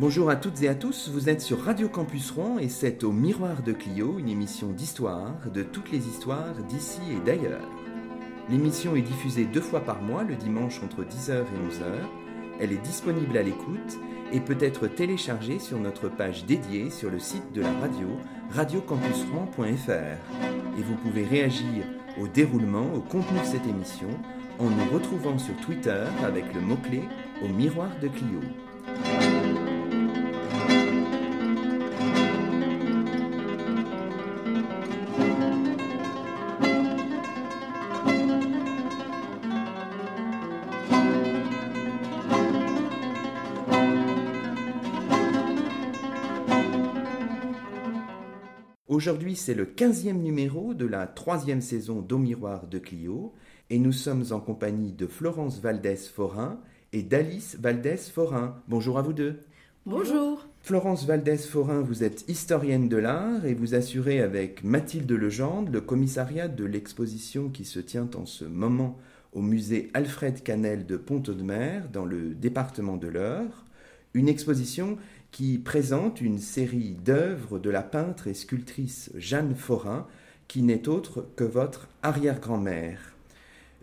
Bonjour 0.00 0.30
à 0.30 0.36
toutes 0.36 0.62
et 0.62 0.68
à 0.68 0.74
tous, 0.74 1.10
vous 1.12 1.28
êtes 1.28 1.42
sur 1.42 1.62
Radio 1.62 1.86
Campus 1.86 2.30
Rouen 2.30 2.58
et 2.58 2.70
c'est 2.70 3.04
au 3.04 3.12
Miroir 3.12 3.62
de 3.62 3.72
Clio, 3.72 4.18
une 4.18 4.30
émission 4.30 4.68
d'histoire, 4.68 5.34
de 5.52 5.62
toutes 5.62 5.92
les 5.92 6.08
histoires 6.08 6.54
d'ici 6.70 7.02
et 7.10 7.20
d'ailleurs. 7.20 7.68
L'émission 8.48 8.96
est 8.96 9.02
diffusée 9.02 9.44
deux 9.44 9.60
fois 9.60 9.80
par 9.80 10.00
mois, 10.00 10.24
le 10.24 10.36
dimanche 10.36 10.80
entre 10.82 11.02
10h 11.02 11.40
et 11.40 11.42
11h. 11.42 11.92
Elle 12.60 12.72
est 12.72 12.82
disponible 12.82 13.36
à 13.36 13.42
l'écoute 13.42 13.98
et 14.32 14.40
peut 14.40 14.56
être 14.60 14.86
téléchargée 14.86 15.58
sur 15.58 15.78
notre 15.78 16.08
page 16.08 16.46
dédiée 16.46 16.88
sur 16.88 17.10
le 17.10 17.18
site 17.18 17.52
de 17.52 17.60
la 17.60 17.72
radio, 17.74 18.08
radiocampusrouen.fr. 18.52 20.78
Et 20.78 20.82
vous 20.82 20.96
pouvez 20.96 21.24
réagir 21.24 21.84
au 22.18 22.26
déroulement, 22.26 22.90
au 22.94 23.00
contenu 23.00 23.38
de 23.38 23.44
cette 23.44 23.66
émission, 23.66 24.08
en 24.58 24.70
nous 24.70 24.94
retrouvant 24.94 25.36
sur 25.36 25.56
Twitter 25.56 26.04
avec 26.24 26.54
le 26.54 26.62
mot-clé 26.62 27.02
au 27.44 27.48
Miroir 27.48 27.90
de 28.00 28.08
Clio. 28.08 28.40
Aujourd'hui, 49.00 49.34
c'est 49.34 49.54
le 49.54 49.64
15e 49.64 50.20
numéro 50.20 50.74
de 50.74 50.84
la 50.84 51.06
troisième 51.06 51.62
saison 51.62 52.02
d'Au 52.02 52.18
Miroir 52.18 52.66
de 52.66 52.78
Clio 52.78 53.32
et 53.70 53.78
nous 53.78 53.92
sommes 53.92 54.26
en 54.30 54.40
compagnie 54.40 54.92
de 54.92 55.06
Florence 55.06 55.58
Valdès-Forin 55.58 56.60
et 56.92 57.02
d'Alice 57.02 57.56
Valdès-Forin. 57.58 58.56
Bonjour 58.68 58.98
à 58.98 59.02
vous 59.02 59.14
deux. 59.14 59.40
Bonjour. 59.86 60.46
Florence 60.60 61.06
Valdès-Forin, 61.06 61.80
vous 61.80 62.04
êtes 62.04 62.28
historienne 62.28 62.90
de 62.90 62.98
l'art 62.98 63.46
et 63.46 63.54
vous 63.54 63.74
assurez 63.74 64.20
avec 64.20 64.64
Mathilde 64.64 65.10
Legendre 65.10 65.72
le 65.72 65.80
commissariat 65.80 66.48
de 66.48 66.66
l'exposition 66.66 67.48
qui 67.48 67.64
se 67.64 67.80
tient 67.80 68.10
en 68.16 68.26
ce 68.26 68.44
moment 68.44 68.98
au 69.32 69.40
musée 69.40 69.88
Alfred 69.94 70.42
Canel 70.42 70.84
de 70.84 70.98
Pont-Audemer 70.98 71.84
dans 71.90 72.04
le 72.04 72.34
département 72.34 72.98
de 72.98 73.08
l'Eure. 73.08 73.64
Une 74.12 74.28
exposition 74.28 74.98
qui 75.30 75.58
présente 75.58 76.20
une 76.20 76.38
série 76.38 76.96
d'œuvres 77.04 77.58
de 77.58 77.70
la 77.70 77.82
peintre 77.82 78.26
et 78.26 78.34
sculptrice 78.34 79.10
Jeanne 79.16 79.54
Forin, 79.54 80.06
qui 80.48 80.62
n'est 80.62 80.88
autre 80.88 81.26
que 81.36 81.44
votre 81.44 81.88
arrière-grand-mère. 82.02 83.14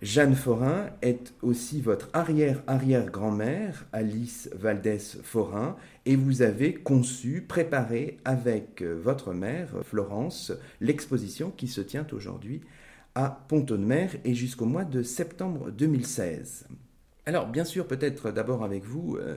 Jeanne 0.01 0.35
Forin 0.35 0.91
est 1.01 1.33
aussi 1.41 1.81
votre 1.81 2.09
arrière-arrière-grand-mère, 2.13 3.87
Alice 3.93 4.47
Valdès 4.53 5.17
Forin, 5.23 5.75
et 6.05 6.15
vous 6.15 6.43
avez 6.43 6.75
conçu, 6.75 7.41
préparé 7.41 8.17
avec 8.23 8.83
votre 8.83 9.33
mère, 9.33 9.69
Florence, 9.83 10.51
l'exposition 10.81 11.49
qui 11.49 11.67
se 11.67 11.81
tient 11.81 12.05
aujourd'hui 12.11 12.61
à 13.15 13.43
Pont-de-Mer 13.47 14.17
et 14.23 14.35
jusqu'au 14.35 14.65
mois 14.65 14.85
de 14.85 15.01
septembre 15.01 15.71
2016. 15.71 16.67
Alors, 17.25 17.47
bien 17.47 17.65
sûr, 17.65 17.87
peut-être 17.87 18.31
d'abord 18.31 18.63
avec 18.63 18.85
vous, 18.85 19.17
euh, 19.17 19.35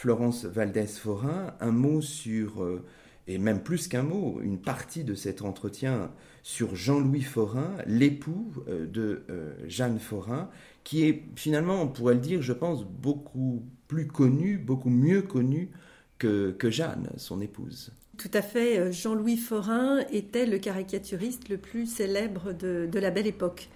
Florence 0.00 0.46
Valdès-Forin, 0.46 1.52
un 1.60 1.72
mot 1.72 2.00
sur, 2.00 2.62
euh, 2.62 2.82
et 3.26 3.36
même 3.36 3.62
plus 3.62 3.86
qu'un 3.86 4.02
mot, 4.02 4.40
une 4.42 4.58
partie 4.58 5.04
de 5.04 5.14
cet 5.14 5.42
entretien 5.42 6.10
sur 6.42 6.74
Jean-Louis 6.74 7.20
Forin, 7.20 7.74
l'époux 7.86 8.50
euh, 8.66 8.86
de 8.86 9.24
euh, 9.28 9.52
Jeanne 9.66 9.98
Forin, 9.98 10.48
qui 10.84 11.04
est 11.04 11.22
finalement, 11.36 11.82
on 11.82 11.88
pourrait 11.88 12.14
le 12.14 12.20
dire, 12.20 12.40
je 12.40 12.54
pense, 12.54 12.82
beaucoup 12.82 13.62
plus 13.88 14.06
connu, 14.06 14.56
beaucoup 14.56 14.88
mieux 14.88 15.20
connu 15.20 15.68
que, 16.16 16.52
que 16.52 16.70
Jeanne, 16.70 17.10
son 17.18 17.42
épouse. 17.42 17.92
Tout 18.16 18.30
à 18.32 18.40
fait. 18.40 18.90
Jean-Louis 18.90 19.36
Forin 19.36 19.98
était 20.10 20.46
le 20.46 20.56
caricaturiste 20.56 21.50
le 21.50 21.58
plus 21.58 21.84
célèbre 21.84 22.54
de, 22.54 22.88
de, 22.90 22.98
la 22.98 23.10
belle 23.10 23.26
époque. 23.26 23.68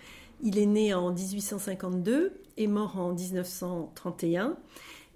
Il 0.42 0.56
est 0.58 0.64
né 0.64 0.94
en 0.94 1.12
1852 1.12 2.32
et 2.56 2.66
mort 2.66 2.98
en 2.98 3.12
1931. 3.12 4.56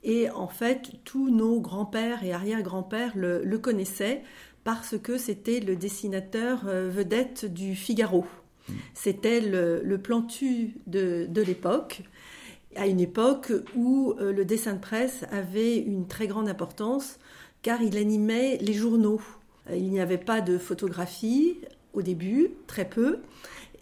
Et 0.04 0.30
en 0.30 0.48
fait, 0.48 0.92
tous 1.04 1.30
nos 1.30 1.60
grands-pères 1.60 2.24
et 2.24 2.32
arrière-grands-pères 2.32 3.12
le, 3.16 3.58
connaissaient 3.58 4.22
parce 4.64 4.98
que 4.98 5.18
c'était 5.18 5.60
le 5.60 5.76
dessinateur 5.76 6.62
euh, 6.66 6.88
vedette 6.90 7.46
du 7.46 7.74
Figaro. 7.74 8.26
C'était 8.92 9.40
le, 9.40 9.96
plantu 9.96 10.74
de, 10.86 11.26
l'époque, 11.34 12.02
à 12.76 12.86
une 12.86 13.00
époque 13.00 13.52
où 13.74 14.14
euh, 14.20 14.32
le 14.32 14.44
dessin 14.44 14.74
de 14.74 14.78
presse 14.78 15.24
avait 15.30 15.78
une 15.78 16.06
très 16.06 16.26
grande 16.26 16.48
importance 16.48 17.18
car 17.62 17.80
il 17.82 17.96
animait 17.96 18.58
les 18.58 18.74
journaux. 18.74 19.22
Euh, 19.70 19.76
il 19.76 19.90
n'y 19.90 20.00
avait 20.00 20.18
pas 20.18 20.40
de 20.40 20.58
photographie 20.58 21.56
au 21.94 22.02
début, 22.02 22.50
très 22.66 22.84
peu, 22.84 23.20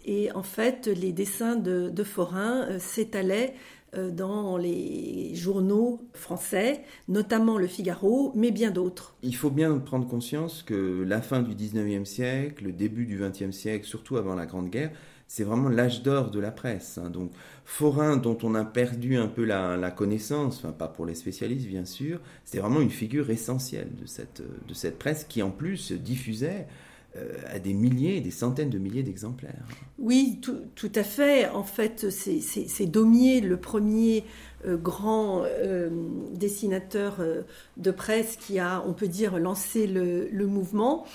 et 0.05 0.31
en 0.31 0.41
fait 0.41 0.87
les 0.87 1.11
dessins 1.11 1.57
de, 1.57 1.89
de 1.89 2.03
Forain 2.03 2.79
s'étalaient 2.79 3.53
dans 3.93 4.57
les 4.57 5.33
journaux 5.35 6.01
français, 6.13 6.83
notamment 7.07 7.57
Le 7.57 7.67
Figaro, 7.67 8.31
mais 8.35 8.51
bien 8.51 8.71
d'autres. 8.71 9.15
Il 9.23 9.35
faut 9.35 9.49
bien 9.49 9.77
prendre 9.79 10.07
conscience 10.07 10.63
que 10.63 11.03
la 11.07 11.21
fin 11.21 11.41
du 11.41 11.55
19e 11.55 12.05
siècle, 12.05 12.65
le 12.65 12.73
début 12.73 13.05
du 13.05 13.19
20e 13.19 13.51
siècle, 13.51 13.85
surtout 13.85 14.17
avant 14.17 14.35
la 14.35 14.45
Grande 14.45 14.69
Guerre, 14.69 14.91
c'est 15.27 15.43
vraiment 15.43 15.69
l'âge 15.69 16.03
d'or 16.03 16.31
de 16.31 16.39
la 16.39 16.51
presse. 16.51 16.97
Hein. 16.97 17.09
Donc, 17.09 17.31
Forain, 17.65 18.15
dont 18.17 18.37
on 18.43 18.55
a 18.55 18.63
perdu 18.63 19.17
un 19.17 19.27
peu 19.27 19.43
la, 19.43 19.91
connaissance, 19.91 20.57
enfin 20.57 20.71
pas 20.71 20.87
pour 20.87 21.05
les 21.05 21.15
spécialistes 21.15 21.67
bien 21.67 21.85
sûr, 21.85 22.19
c'était 22.45 22.59
vraiment 22.59 22.81
une 22.81 22.89
figure 22.89 23.29
essentielle 23.29 23.89
de 23.99 24.05
cette, 24.05 24.41
de 24.41 24.73
cette 24.73 24.97
presse 24.97 25.25
qui 25.25 25.41
en 25.43 25.51
plus 25.51 25.91
diffusait 25.91 26.67
euh, 26.69 26.86
à 27.49 27.59
des 27.59 27.73
milliers, 27.73 28.21
des 28.21 28.31
centaines 28.31 28.69
de 28.69 28.77
milliers 28.77 29.03
d'exemplaires. 29.03 29.65
Oui, 29.97 30.39
tout, 30.41 30.91
à 30.93 31.03
fait. 31.03 31.49
En 31.49 31.63
fait, 31.63 32.09
c'est 32.09 32.85
Daumier, 32.85 33.41
le 33.41 33.57
premier 33.57 34.19
euh, 34.19 34.23
grand 34.65 35.43
euh, 35.43 35.89
dessinateur 36.33 37.17
de 37.77 37.91
presse 37.91 38.37
qui 38.37 38.59
a, 38.59 38.83
on 38.87 38.93
peut 38.93 39.07
dire, 39.07 39.39
lancé 39.39 39.87
le, 39.87 40.47
mouvement. 40.47 41.05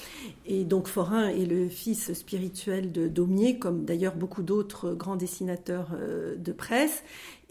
Et 0.47 0.65
donc 0.65 0.87
Forain 0.87 1.29
est 1.29 1.47
le 1.47 1.69
fils 1.69 2.13
spirituel 2.13 2.93
de 2.93 3.09
Daumier, 3.09 3.59
comme 3.59 3.85
d'ailleurs 3.85 4.15
beaucoup 4.15 4.43
d'autres 4.43 4.93
grands 4.93 5.17
dessinateurs 5.17 5.97
de 6.37 6.53
presse. 6.53 7.03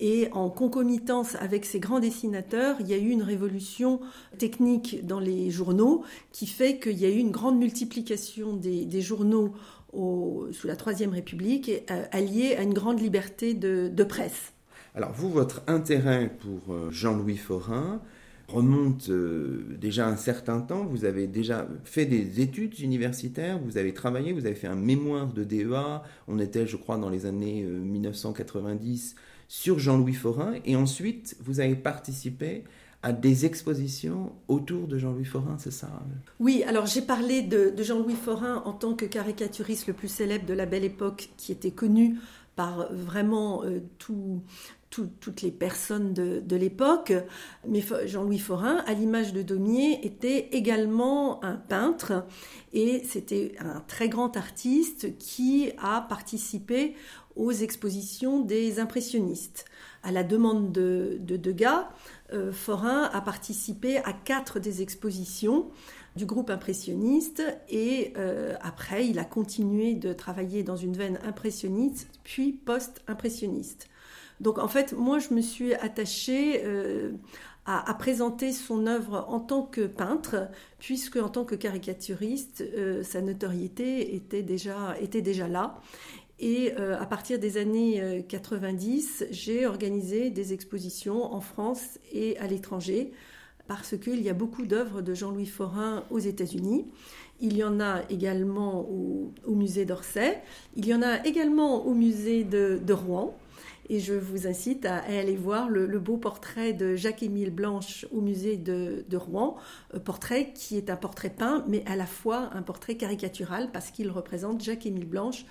Et 0.01 0.29
en 0.31 0.49
concomitance 0.49 1.35
avec 1.35 1.63
ces 1.63 1.79
grands 1.79 1.99
dessinateurs, 1.99 2.77
il 2.79 2.87
y 2.87 2.93
a 2.93 2.97
eu 2.97 3.09
une 3.09 3.21
révolution 3.21 3.99
technique 4.39 5.05
dans 5.05 5.19
les 5.19 5.51
journaux 5.51 6.03
qui 6.31 6.47
fait 6.47 6.79
qu'il 6.79 6.97
y 6.97 7.05
a 7.05 7.09
eu 7.09 7.17
une 7.17 7.29
grande 7.29 7.59
multiplication 7.59 8.53
des, 8.55 9.01
journaux 9.01 9.53
sous 9.93 10.67
la 10.67 10.75
Troisième 10.75 11.11
République 11.11 11.69
euh, 11.91 12.03
alliée 12.11 12.55
à 12.55 12.63
une 12.63 12.73
grande 12.73 12.99
liberté 12.99 13.53
de, 13.53 14.03
presse. 14.03 14.53
Alors 14.95 15.11
vous, 15.13 15.29
votre 15.29 15.61
intérêt 15.67 16.29
pour 16.39 16.73
euh, 16.73 16.91
Jean-Louis 16.91 17.37
Forin 17.37 18.01
remonte 18.47 19.09
euh, 19.09 19.65
déjà 19.79 20.07
un 20.07 20.17
certain 20.17 20.59
temps. 20.59 20.83
Vous 20.83 21.05
avez 21.05 21.27
déjà 21.27 21.67
fait 21.85 22.05
des 22.05 22.41
études 22.41 22.77
universitaires, 22.79 23.57
vous 23.59 23.77
avez 23.77 23.93
travaillé, 23.93 24.33
vous 24.33 24.45
avez 24.45 24.55
fait 24.55 24.67
un 24.67 24.75
mémoire 24.75 25.31
de 25.31 25.43
DEA. 25.45 26.01
On 26.27 26.39
était, 26.39 26.67
je 26.67 26.75
crois, 26.75 26.97
dans 26.97 27.09
les 27.09 27.25
années 27.25 27.63
1990 27.63 29.15
sur 29.47 29.79
Jean-Louis 29.79 30.13
Forin 30.13 30.53
et 30.65 30.75
ensuite 30.75 31.35
vous 31.41 31.59
avez 31.59 31.75
participé 31.75 32.63
à 33.03 33.13
des 33.13 33.45
expositions 33.45 34.31
autour 34.47 34.87
de 34.87 34.97
Jean-Louis 34.97 35.25
Forin, 35.25 35.57
c'est 35.57 35.73
ça? 35.73 35.89
Oui, 36.39 36.63
alors 36.63 36.85
j'ai 36.85 37.01
parlé 37.01 37.41
de, 37.41 37.73
Jean-Louis 37.81 38.15
Forin 38.15 38.61
en 38.65 38.73
tant 38.73 38.93
que 38.93 39.05
caricaturiste 39.05 39.87
le 39.87 39.93
plus 39.93 40.07
célèbre 40.07 40.45
de 40.45 40.53
la 40.53 40.65
belle 40.65 40.83
époque 40.83 41.29
qui 41.35 41.51
était 41.51 41.71
connu 41.71 42.17
par 42.55 42.93
vraiment 42.93 43.63
euh, 43.63 43.79
toutes 44.91 45.41
les 45.41 45.51
personnes 45.51 46.13
de, 46.13 46.55
l'époque. 46.55 47.13
Mais 47.67 47.83
Jean-Louis 48.05 48.39
Forin, 48.39 48.83
à 48.85 48.93
l'image 48.93 49.33
de 49.33 49.41
Daumier, 49.41 50.05
était 50.05 50.49
également 50.51 51.43
un 51.43 51.55
peintre 51.55 52.25
et 52.73 53.01
c'était 53.07 53.55
un 53.59 53.79
très 53.87 54.09
grand 54.09 54.35
artiste 54.37 55.17
qui 55.17 55.71
a 55.81 56.01
participé 56.01 56.95
aux 57.35 57.51
expositions 57.51 58.41
des 58.41 58.79
impressionnistes. 58.79 59.65
À 60.03 60.11
la 60.11 60.23
demande 60.23 60.71
de, 60.71 61.17
Degas, 61.21 61.87
euh, 62.33 62.51
Forin 62.51 63.09
a 63.13 63.21
participé 63.21 63.97
à 63.97 64.13
quatre 64.13 64.59
des 64.59 64.81
expositions 64.81 65.67
du 66.17 66.25
groupe 66.25 66.49
impressionniste 66.49 67.41
et 67.69 68.11
euh, 68.17 68.55
après 68.61 69.07
il 69.07 69.17
a 69.17 69.23
continué 69.23 69.93
de 69.93 70.11
travailler 70.11 70.63
dans 70.63 70.75
une 70.75 70.97
veine 70.97 71.19
impressionniste 71.23 72.09
puis 72.23 72.51
post-impressionniste. 72.51 73.87
Donc 74.41 74.57
en 74.57 74.67
fait 74.67 74.93
moi 74.93 75.19
je 75.19 75.33
me 75.33 75.41
suis 75.41 75.73
attachée 75.75 76.61
euh, 76.65 77.11
à, 77.65 77.93
présenter 77.93 78.51
son 78.51 78.87
œuvre 78.87 79.25
en 79.29 79.39
tant 79.39 79.61
que 79.61 79.87
peintre 79.87 80.49
puisque 80.79 81.15
en 81.15 81.29
tant 81.29 81.45
que 81.45 81.55
caricaturiste 81.55 82.63
sa 83.03 83.21
notoriété 83.21 84.15
était 84.15 84.41
déjà, 84.41 84.95
était 84.99 85.21
déjà 85.21 85.47
là 85.47 85.79
et 86.41 86.73
euh, 86.79 86.99
à 86.99 87.05
partir 87.05 87.37
des 87.37 87.57
années 87.57 88.25
90, 88.27 89.21
euh, 89.21 89.25
j'ai 89.29 89.67
organisé 89.67 90.31
des 90.31 90.53
expositions 90.53 91.31
en 91.31 91.39
France 91.39 91.99
et 92.11 92.35
à 92.39 92.47
l'étranger 92.47 93.13
parce 93.67 93.95
qu'il 93.95 94.21
y 94.21 94.29
a 94.29 94.33
beaucoup 94.33 94.65
d'œuvres 94.65 95.01
de 95.01 95.13
Jean-Louis 95.13 95.45
Forain 95.45 96.03
aux 96.09 96.17
États-Unis. 96.17 96.87
Il 97.41 97.55
y 97.55 97.63
en 97.63 97.79
a 97.79 98.01
également 98.09 98.89
au, 98.89 99.31
musée 99.53 99.85
d'Orsay. 99.85 100.41
Il 100.75 100.87
y 100.87 100.95
en 100.95 101.03
a 101.03 101.23
également 101.27 101.85
au 101.85 101.93
musée 101.93 102.43
de, 102.43 102.91
Rouen. 102.91 103.37
Et 103.93 103.99
je 103.99 104.13
vous 104.13 104.47
incite 104.47 104.85
à, 104.85 104.99
aller 104.99 105.35
voir 105.35 105.67
le, 105.67 105.85
beau 105.99 106.15
portrait 106.15 106.71
de 106.71 106.95
Jacques-Émile 106.95 107.49
Blanche 107.49 108.05
au 108.13 108.21
musée 108.21 108.55
de, 108.55 109.03
Rouen. 109.17 109.57
Euh, 109.93 109.99
portrait 109.99 110.53
qui 110.55 110.77
est 110.77 110.89
un 110.89 110.95
portrait 110.95 111.29
peint, 111.29 111.65
mais 111.67 111.83
à 111.85 111.97
la 111.97 112.05
fois 112.05 112.51
un 112.53 112.61
portrait 112.61 112.95
caricatural 112.95 113.69
parce 113.73 113.91
qu'il 113.91 114.09
représente 114.09 114.63
Jacques-Émile 114.63 115.05
Blanche 115.05 115.45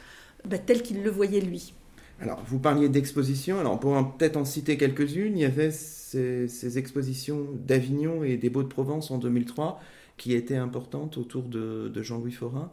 bah, 0.46 0.56
tel 0.56 0.82
qu'il 0.82 1.02
le 1.02 1.10
voyait 1.10 1.42
lui. 1.42 1.74
Alors, 2.18 2.42
vous 2.46 2.58
parliez 2.58 2.88
d'expositions. 2.88 3.60
Alors, 3.60 3.74
on 3.74 3.78
pourrait 3.78 4.04
peut-être 4.16 4.38
en 4.38 4.46
citer 4.46 4.78
quelques-unes. 4.78 5.36
Il 5.36 5.42
y 5.42 5.44
avait 5.44 5.70
ces, 5.70 6.78
expositions 6.78 7.46
d'Avignon 7.66 8.24
et 8.24 8.38
des 8.38 8.48
Beaux 8.48 8.62
de 8.62 8.68
Provence 8.68 9.10
en 9.10 9.18
2003 9.18 9.82
qui 10.16 10.32
était 10.32 10.56
importante 10.56 11.18
autour 11.18 11.42
de, 11.42 11.92
Jean-Louis 12.02 12.32
Forain 12.32 12.72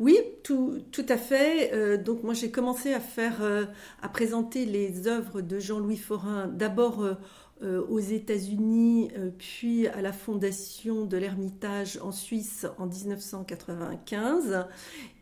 oui, 0.00 0.16
tout, 0.44 0.80
à 1.08 1.16
fait. 1.16 1.72
Euh, 1.72 1.96
donc 1.96 2.22
moi 2.22 2.32
j'ai 2.32 2.50
commencé 2.50 2.94
à 2.94 3.00
faire, 3.00 3.42
euh, 3.42 3.64
à 4.00 4.08
présenter 4.08 4.64
les 4.64 5.08
œuvres 5.08 5.40
de 5.40 5.58
Jean-Louis 5.58 5.96
Forain 5.96 6.46
d'abord 6.46 7.04
euh, 7.62 7.84
aux 7.88 7.98
États-Unis, 7.98 9.10
puis 9.38 9.88
à 9.88 10.00
la 10.00 10.12
fondation 10.12 11.04
de 11.04 11.16
l'Ermitage 11.16 11.98
en 12.00 12.12
Suisse 12.12 12.66
en 12.78 12.86
1995, 12.86 14.66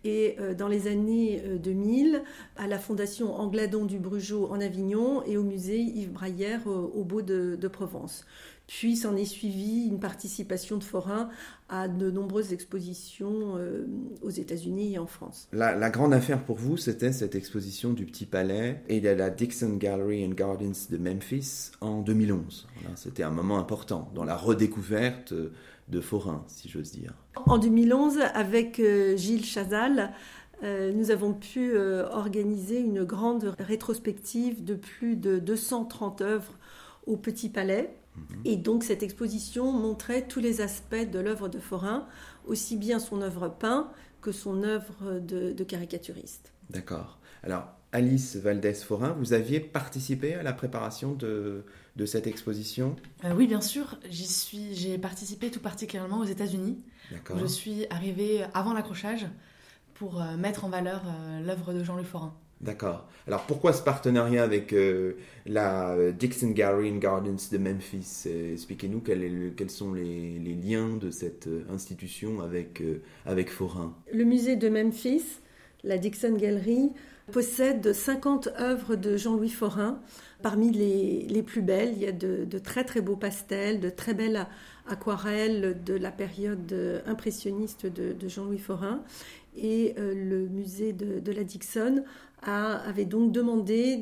et 0.05 0.37
dans 0.57 0.69
les 0.69 0.87
années 0.87 1.43
2000 1.59 2.23
à 2.57 2.67
la 2.67 2.79
fondation 2.79 3.35
Angladon 3.35 3.87
du 3.87 3.99
Brugeot 3.99 4.49
en 4.51 4.61
Avignon 4.61 5.25
et 5.25 5.39
au 5.39 5.43
musée 5.43 5.81
Yves 5.81 6.13
Braillère 6.13 6.67
au 6.67 7.03
Beau 7.05 7.23
de, 7.23 7.57
de 7.59 7.69
Provence. 7.69 8.27
Puis 8.67 8.97
s'en 8.97 9.15
est 9.17 9.25
suivi 9.25 9.87
une 9.87 10.01
participation 10.01 10.77
de 10.77 10.83
Forain 10.83 11.29
à 11.69 11.87
de 11.87 12.11
nombreuses 12.11 12.53
expositions 12.53 13.57
euh, 13.57 13.87
aux 14.23 14.31
États-Unis 14.31 14.95
et 14.95 14.99
en 14.99 15.07
France. 15.07 15.49
La, 15.53 15.91
grande 15.91 16.13
affaire 16.13 16.45
pour 16.45 16.57
vous, 16.57 16.77
c'était 16.77 17.13
cette 17.13 17.37
exposition 17.37 17.93
du 17.93 18.05
Petit 18.07 18.27
Palais 18.27 18.83
et 18.89 19.01
de 19.01 19.09
la 19.09 19.31
Dixon 19.31 19.77
Gallery 19.77 20.25
and 20.27 20.31
Gardens 20.31 20.89
de 20.91 20.99
Memphis 20.99 21.71
en 21.81 22.01
2011. 22.01 22.67
c'était 22.97 23.23
un 23.23 23.31
moment 23.31 23.59
important 23.59 24.11
dans 24.15 24.25
la 24.25 24.37
redécouverte 24.37 25.33
de 25.89 26.01
Forain, 26.01 26.45
si 26.49 26.69
j'ose 26.69 26.91
dire. 26.91 27.15
En 27.47 27.59
2011, 27.59 28.19
avec 28.35 28.81
euh, 28.81 29.17
Gilles 29.17 29.45
Chazal, 29.45 30.13
euh, 30.65 30.93
nous 30.93 31.13
avons 31.13 31.35
pu 31.35 31.77
organiser 31.77 32.81
une 32.81 33.05
grande 33.05 33.55
rétrospective 33.61 34.65
de 34.65 34.75
plus 34.75 35.15
de 35.15 35.39
230 35.39 36.21
œuvres 36.23 36.55
au 37.07 37.17
Petit 37.17 37.49
Palais 37.49 37.95
et 38.45 38.57
donc 38.57 38.85
cette 38.85 39.03
exposition 39.03 39.73
montrait 39.73 40.27
tous 40.27 40.41
les 40.41 40.61
aspects 40.61 41.11
de 41.11 41.19
l'œuvre 41.19 41.49
de 41.49 41.59
Forain, 41.59 42.07
aussi 42.47 42.77
bien 42.77 42.99
son 42.99 43.23
œuvre 43.23 43.49
peinte 43.49 43.87
que 44.21 44.33
son 44.33 44.63
œuvre 44.63 45.21
de, 45.21 45.65
caricaturiste. 45.65 46.53
D'accord. 46.71 47.19
Alors, 47.43 47.69
Alice 47.93 48.37
Valdès-Forain, 48.37 49.13
vous 49.13 49.33
aviez 49.33 49.61
participé 49.61 50.35
à 50.35 50.43
la 50.43 50.53
préparation 50.53 51.15
de, 51.15 51.65
cette 52.05 52.27
exposition? 52.27 52.97
Euh, 53.25 53.35
Oui, 53.35 53.47
bien 53.47 53.61
sûr. 53.61 53.99
J'y 54.11 54.27
suis, 54.27 54.75
j'ai 54.75 54.99
participé 54.99 55.51
tout 55.51 55.61
particulièrement 55.61 56.19
aux 56.19 56.25
États-Unis. 56.25 56.81
D'accord. 57.11 57.39
Je 57.39 57.47
suis 57.47 57.87
arrivée 57.91 58.45
avant 58.53 58.73
l'accrochage 58.75 59.27
pour 59.95 60.21
euh, 60.21 60.37
mettre 60.37 60.65
en 60.65 60.69
valeur 60.69 61.03
euh, 61.07 61.41
l'œuvre 61.41 61.73
de 61.73 61.83
Jean-Louis 61.85 62.05
Forain. 62.05 62.35
D'accord. 62.61 63.07
Alors 63.27 63.43
pourquoi 63.43 63.73
ce 63.73 63.83
partenariat 63.83 64.43
avec 64.43 64.73
euh, 64.73 65.17
la 65.45 65.95
euh, 65.95 66.13
Dixon 66.13 66.51
Gallery 66.51 66.91
and 66.91 66.97
Gardens 66.97 67.51
de 67.53 67.59
Memphis? 67.59 68.23
Euh, 68.27 68.55
Expliquez-nous 68.55 69.01
quels 69.01 69.71
sont 69.71 69.93
les, 69.93 70.39
liens 70.39 70.97
de 70.97 71.11
cette 71.11 71.49
institution 71.71 72.41
avec, 72.41 72.83
avec 73.27 73.51
Forain. 73.51 73.95
Le 74.13 74.25
musée 74.25 74.57
de 74.57 74.69
Memphis, 74.71 75.41
la 75.85 75.99
Dixon 75.99 76.37
Gallery, 76.37 76.93
possède 77.31 77.93
50 77.93 78.49
œuvres 78.59 78.97
de 78.97 79.17
Jean-Louis 79.17 79.51
Forain. 79.51 80.01
Parmi 80.43 80.71
les, 80.71 81.43
plus 81.43 81.63
belles, 81.63 81.93
il 81.95 82.03
y 82.03 82.07
a 82.07 82.13
de, 82.13 82.59
très 82.59 82.85
très 82.85 83.03
beaux 83.03 83.17
pastels, 83.17 83.81
de 83.81 83.91
très 83.91 84.15
belles 84.15 84.47
aquarelles 84.89 85.83
de 85.85 85.95
la 85.95 86.11
période 86.11 87.03
impressionniste 87.07 87.87
de, 87.87 88.29
Jean-Louis 88.29 88.59
Forain. 88.59 89.03
Et 89.57 89.95
le 89.97 90.49
musée 90.49 90.93
de, 90.93 91.19
de 91.19 91.33
la 91.33 91.45
Dixon 91.45 92.05
avait 92.43 93.07
donc 93.07 93.33
demandé 93.33 93.99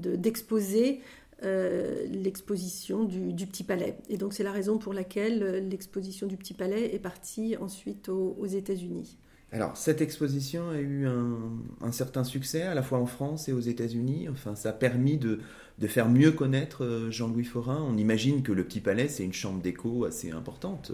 d'exposer 0.00 1.00
euh, 1.44 2.06
l'exposition 2.08 3.02
du, 3.02 3.46
Petit 3.46 3.64
Palais. 3.64 3.96
Et 4.08 4.16
donc 4.16 4.32
c'est 4.32 4.44
la 4.44 4.52
raison 4.52 4.78
pour 4.78 4.92
laquelle 4.92 5.42
euh, 5.42 5.60
l'exposition 5.60 6.28
du 6.28 6.36
Petit 6.36 6.54
Palais 6.54 6.94
est 6.94 7.00
partie 7.00 7.56
ensuite 7.56 8.08
aux, 8.08 8.46
États-Unis. 8.46 9.18
Alors 9.50 9.76
cette 9.76 10.00
exposition 10.00 10.70
a 10.70 10.78
eu 10.78 11.06
un, 11.06 11.90
certain 11.90 12.22
succès 12.22 12.62
à 12.62 12.74
la 12.74 12.82
fois 12.82 12.98
en 12.98 13.06
France 13.06 13.48
et 13.48 13.52
aux 13.52 13.60
États-Unis. 13.60 14.28
Enfin, 14.30 14.54
ça 14.54 14.68
a 14.68 14.72
permis 14.72 15.18
de, 15.18 15.40
faire 15.88 16.08
mieux 16.08 16.30
connaître 16.30 16.84
euh, 16.84 17.10
Jean-Louis 17.10 17.44
Forain. 17.44 17.84
On 17.88 17.96
imagine 17.96 18.44
que 18.44 18.52
le 18.52 18.62
Petit 18.62 18.80
Palais 18.80 19.08
c'est 19.08 19.24
une 19.24 19.32
chambre 19.32 19.60
d'écho 19.60 20.04
assez 20.04 20.30
importante. 20.30 20.92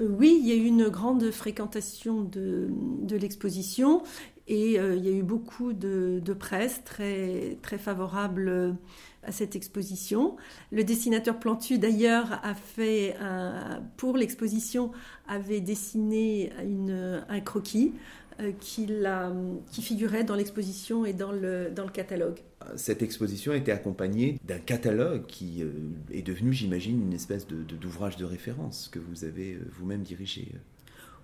Oui, 0.00 0.38
il 0.40 0.48
y 0.48 0.52
a 0.52 0.56
eu 0.56 0.66
une 0.66 0.88
grande 0.88 1.30
fréquentation 1.30 2.22
de, 2.22 2.68
l'exposition 3.16 4.02
et 4.48 4.78
euh, 4.78 4.96
il 4.96 5.04
y 5.04 5.08
a 5.08 5.12
eu 5.12 5.22
beaucoup 5.22 5.72
de, 5.72 6.20
presse 6.38 6.82
très, 6.84 7.58
très 7.62 7.78
favorable 7.78 8.48
euh, 8.48 8.72
à 9.22 9.30
cette 9.30 9.54
exposition. 9.54 10.36
Le 10.72 10.82
dessinateur 10.82 11.38
Plantu, 11.38 11.78
d'ailleurs, 11.78 12.40
a 12.42 12.54
fait 12.54 13.16
pour 13.96 14.16
l'exposition, 14.16 14.90
avait 15.28 15.60
dessiné 15.60 16.52
un 17.28 17.40
croquis 17.40 17.94
euh, 18.40 18.50
qui, 18.58 18.88
qui, 19.70 19.82
figurait 19.82 20.24
dans 20.24 20.34
l'exposition 20.34 21.04
et 21.04 21.12
dans 21.12 21.30
le, 21.30 21.70
dans 21.70 21.84
le 21.84 21.90
catalogue. 21.90 22.40
Cette 22.76 23.02
exposition 23.02 23.52
a 23.52 23.56
été 23.56 23.72
accompagnée 23.72 24.38
d'un 24.44 24.58
catalogue 24.58 25.26
qui 25.26 25.62
est 26.10 26.22
devenu, 26.22 26.52
j'imagine, 26.52 27.02
une 27.02 27.12
espèce 27.12 27.46
d'ouvrage 27.46 28.16
de, 28.16 28.22
de 28.22 28.24
référence 28.26 28.88
que 28.92 28.98
vous 28.98 29.24
avez 29.24 29.58
vous-même 29.78 30.02
dirigé. 30.02 30.48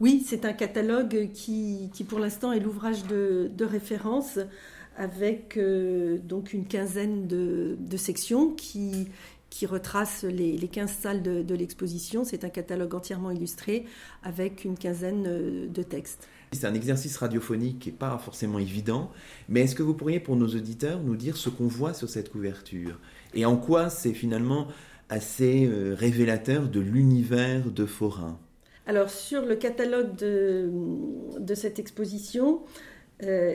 Oui, 0.00 0.24
c'est 0.26 0.46
un 0.46 0.54
catalogue 0.54 1.28
qui, 1.34 1.90
qui 1.92 2.04
pour 2.04 2.18
l'instant 2.18 2.52
est 2.52 2.60
l'ouvrage 2.60 3.04
de, 3.04 3.50
référence 3.60 4.38
avec 4.96 5.58
euh, 5.58 6.18
donc 6.24 6.54
une 6.54 6.66
quinzaine 6.66 7.26
de, 7.26 7.96
sections 7.98 8.50
qui, 8.50 9.08
qui 9.50 9.66
retracent 9.66 10.22
les, 10.24 10.56
les 10.56 10.68
15 10.68 10.90
salles 10.90 11.22
de, 11.22 11.54
l'exposition. 11.54 12.24
C'est 12.24 12.44
un 12.44 12.48
catalogue 12.48 12.94
entièrement 12.94 13.32
illustré 13.32 13.84
avec 14.22 14.64
une 14.64 14.78
quinzaine 14.78 15.26
euh, 15.26 15.66
de 15.66 15.82
textes. 15.82 16.28
C'est 16.52 16.66
un 16.66 16.74
exercice 16.74 17.16
radiophonique 17.16 17.80
qui 17.80 17.90
n'est 17.90 17.96
pas 17.96 18.16
forcément 18.18 18.58
évident, 18.58 19.10
mais 19.48 19.62
est-ce 19.62 19.74
que 19.74 19.82
vous 19.82 19.94
pourriez 19.94 20.18
pour 20.18 20.36
nos 20.36 20.48
auditeurs 20.48 21.00
nous 21.00 21.16
dire 21.16 21.36
ce 21.36 21.48
qu'on 21.48 21.66
voit 21.66 21.94
sur 21.94 22.08
cette 22.08 22.30
couverture 22.30 22.98
et 23.34 23.44
en 23.44 23.56
quoi 23.56 23.90
c'est 23.90 24.14
finalement 24.14 24.66
assez 25.08 25.66
euh, 25.66 25.94
révélateur 25.96 26.68
de 26.68 26.80
l'univers 26.80 27.70
de 27.70 27.86
Forain? 27.86 28.38
Alors 28.86 29.10
sur 29.10 29.44
le 29.44 29.54
catalogue 29.54 30.16
de, 30.16 31.54
cette 31.54 31.78
exposition, 31.78 32.62
euh, 33.22 33.54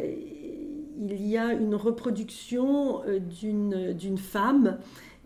il 0.98 1.28
y 1.28 1.38
a 1.38 1.52
une 1.52 1.75
reproduction 1.75 3.02
d'une 3.42 4.18
femme. 4.18 4.78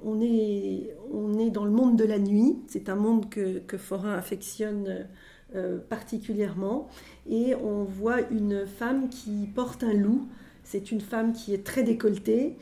On 0.04 0.22
est, 0.22 0.96
on 1.12 1.38
est 1.38 1.50
dans 1.50 1.66
le 1.66 1.72
monde 1.72 1.98
de 1.98 2.04
la 2.04 2.20
nuit. 2.20 2.58
C'est 2.68 2.90
un 2.90 2.96
monde 2.96 3.30
que, 3.30 3.60
que 3.60 3.78
Forain 3.78 4.14
affectionne 4.14 5.08
euh, 5.56 5.78
particulièrement. 5.78 6.88
Et 7.30 7.56
on 7.56 7.84
voit 7.84 8.22
une 8.32 8.66
femme 8.66 9.10
qui 9.10 9.48
porte 9.54 9.84
un 9.84 9.94
loup. 9.94 10.28
C'est 10.64 10.92
une 10.92 11.02
femme 11.02 11.34
qui 11.34 11.54
est 11.54 11.66
très 11.66 11.84
décolletée. 11.84 12.58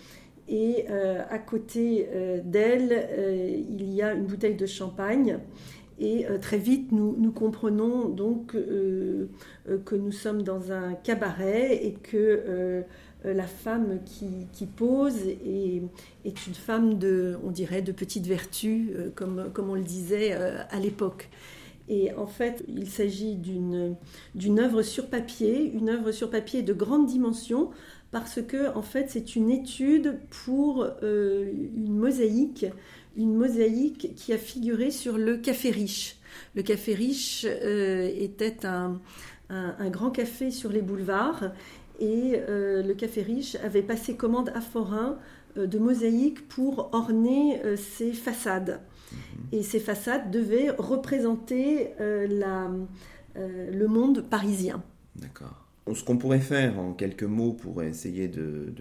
Et 0.49 0.87
à 0.87 1.39
côté 1.39 2.07
d'elle, 2.45 3.65
il 3.69 3.93
y 3.93 4.01
a 4.01 4.13
une 4.13 4.23
bouteille 4.23 4.55
de 4.55 4.65
champagne. 4.65 5.41
Et 5.99 6.27
euh, 6.27 6.37
très 6.37 6.57
vite, 6.57 6.91
nous, 6.91 7.15
nous 7.17 7.31
comprenons 7.31 8.09
donc 8.09 8.53
euh, 8.55 9.29
euh, 9.67 9.79
que 9.79 9.95
nous 9.95 10.11
sommes 10.11 10.43
dans 10.43 10.71
un 10.71 10.93
cabaret 10.93 11.83
et 11.83 11.93
que 11.93 12.83
la 13.23 13.47
femme 13.47 13.99
qui, 14.05 14.65
pose 14.65 15.15
est, 15.25 15.81
une 16.25 16.53
femme 16.53 16.97
de, 16.97 17.37
on 17.43 17.51
dirait, 17.51 17.81
de 17.81 17.91
petite 17.91 18.25
vertu, 18.25 18.93
comme, 19.15 19.49
comme 19.53 19.69
on 19.69 19.75
le 19.75 19.83
disait 19.83 20.33
à 20.33 20.79
l'époque. 20.79 21.29
Et 21.89 22.13
en 22.13 22.27
fait, 22.27 22.63
il 22.67 22.87
s'agit 22.89 23.35
d'une 23.35 24.59
œuvre 24.59 24.81
sur 24.81 25.07
papier, 25.07 25.71
une 25.73 25.89
œuvre 25.89 26.11
sur 26.11 26.29
papier 26.29 26.61
de 26.61 26.73
grande 26.73 27.07
dimension, 27.07 27.69
parce 28.11 28.41
que 28.41 28.73
en 28.75 28.81
fait, 28.81 29.07
c'est 29.09 29.35
une 29.35 29.49
étude 29.49 30.19
pour 30.29 30.87
une 31.01 31.97
mosaïque 31.97 32.65
une 33.17 33.35
mosaïque 33.35 34.13
qui 34.15 34.31
a 34.31 34.37
figuré 34.37 34.91
sur 34.91 35.17
le 35.17 35.37
Café 35.37 35.71
Riche. 35.71 36.17
Le 36.55 36.61
Café 36.61 36.93
Riche 36.93 37.45
euh, 37.45 38.09
était 38.15 38.65
un, 38.65 39.01
grand 39.89 40.11
café 40.11 40.51
sur 40.51 40.71
les 40.71 40.81
boulevards 40.81 41.51
et 41.99 42.41
euh, 42.49 42.83
le 42.83 42.93
Café 42.93 43.21
Riche 43.21 43.55
avait 43.63 43.81
passé 43.81 44.15
commande 44.15 44.51
à 44.55 44.61
Forain 44.61 45.17
de 45.55 45.79
mosaïques 45.79 46.47
pour 46.47 46.89
orner 46.93 47.59
ses 47.77 48.13
façades. 48.13 48.79
Mhm. 49.11 49.17
Et 49.53 49.63
ces 49.63 49.79
façades 49.79 50.29
devaient 50.29 50.69
représenter 50.77 51.89
la, 51.99 52.69
le 53.35 53.87
monde 53.87 54.21
parisien. 54.29 54.83
D'accord. 55.15 55.65
Ce 55.93 56.03
qu'on 56.03 56.17
pourrait 56.17 56.41
faire 56.41 56.77
en 56.79 56.93
quelques 56.93 57.23
mots 57.23 57.53
pour 57.53 57.81
essayer 57.81 58.27
de, 58.27 58.71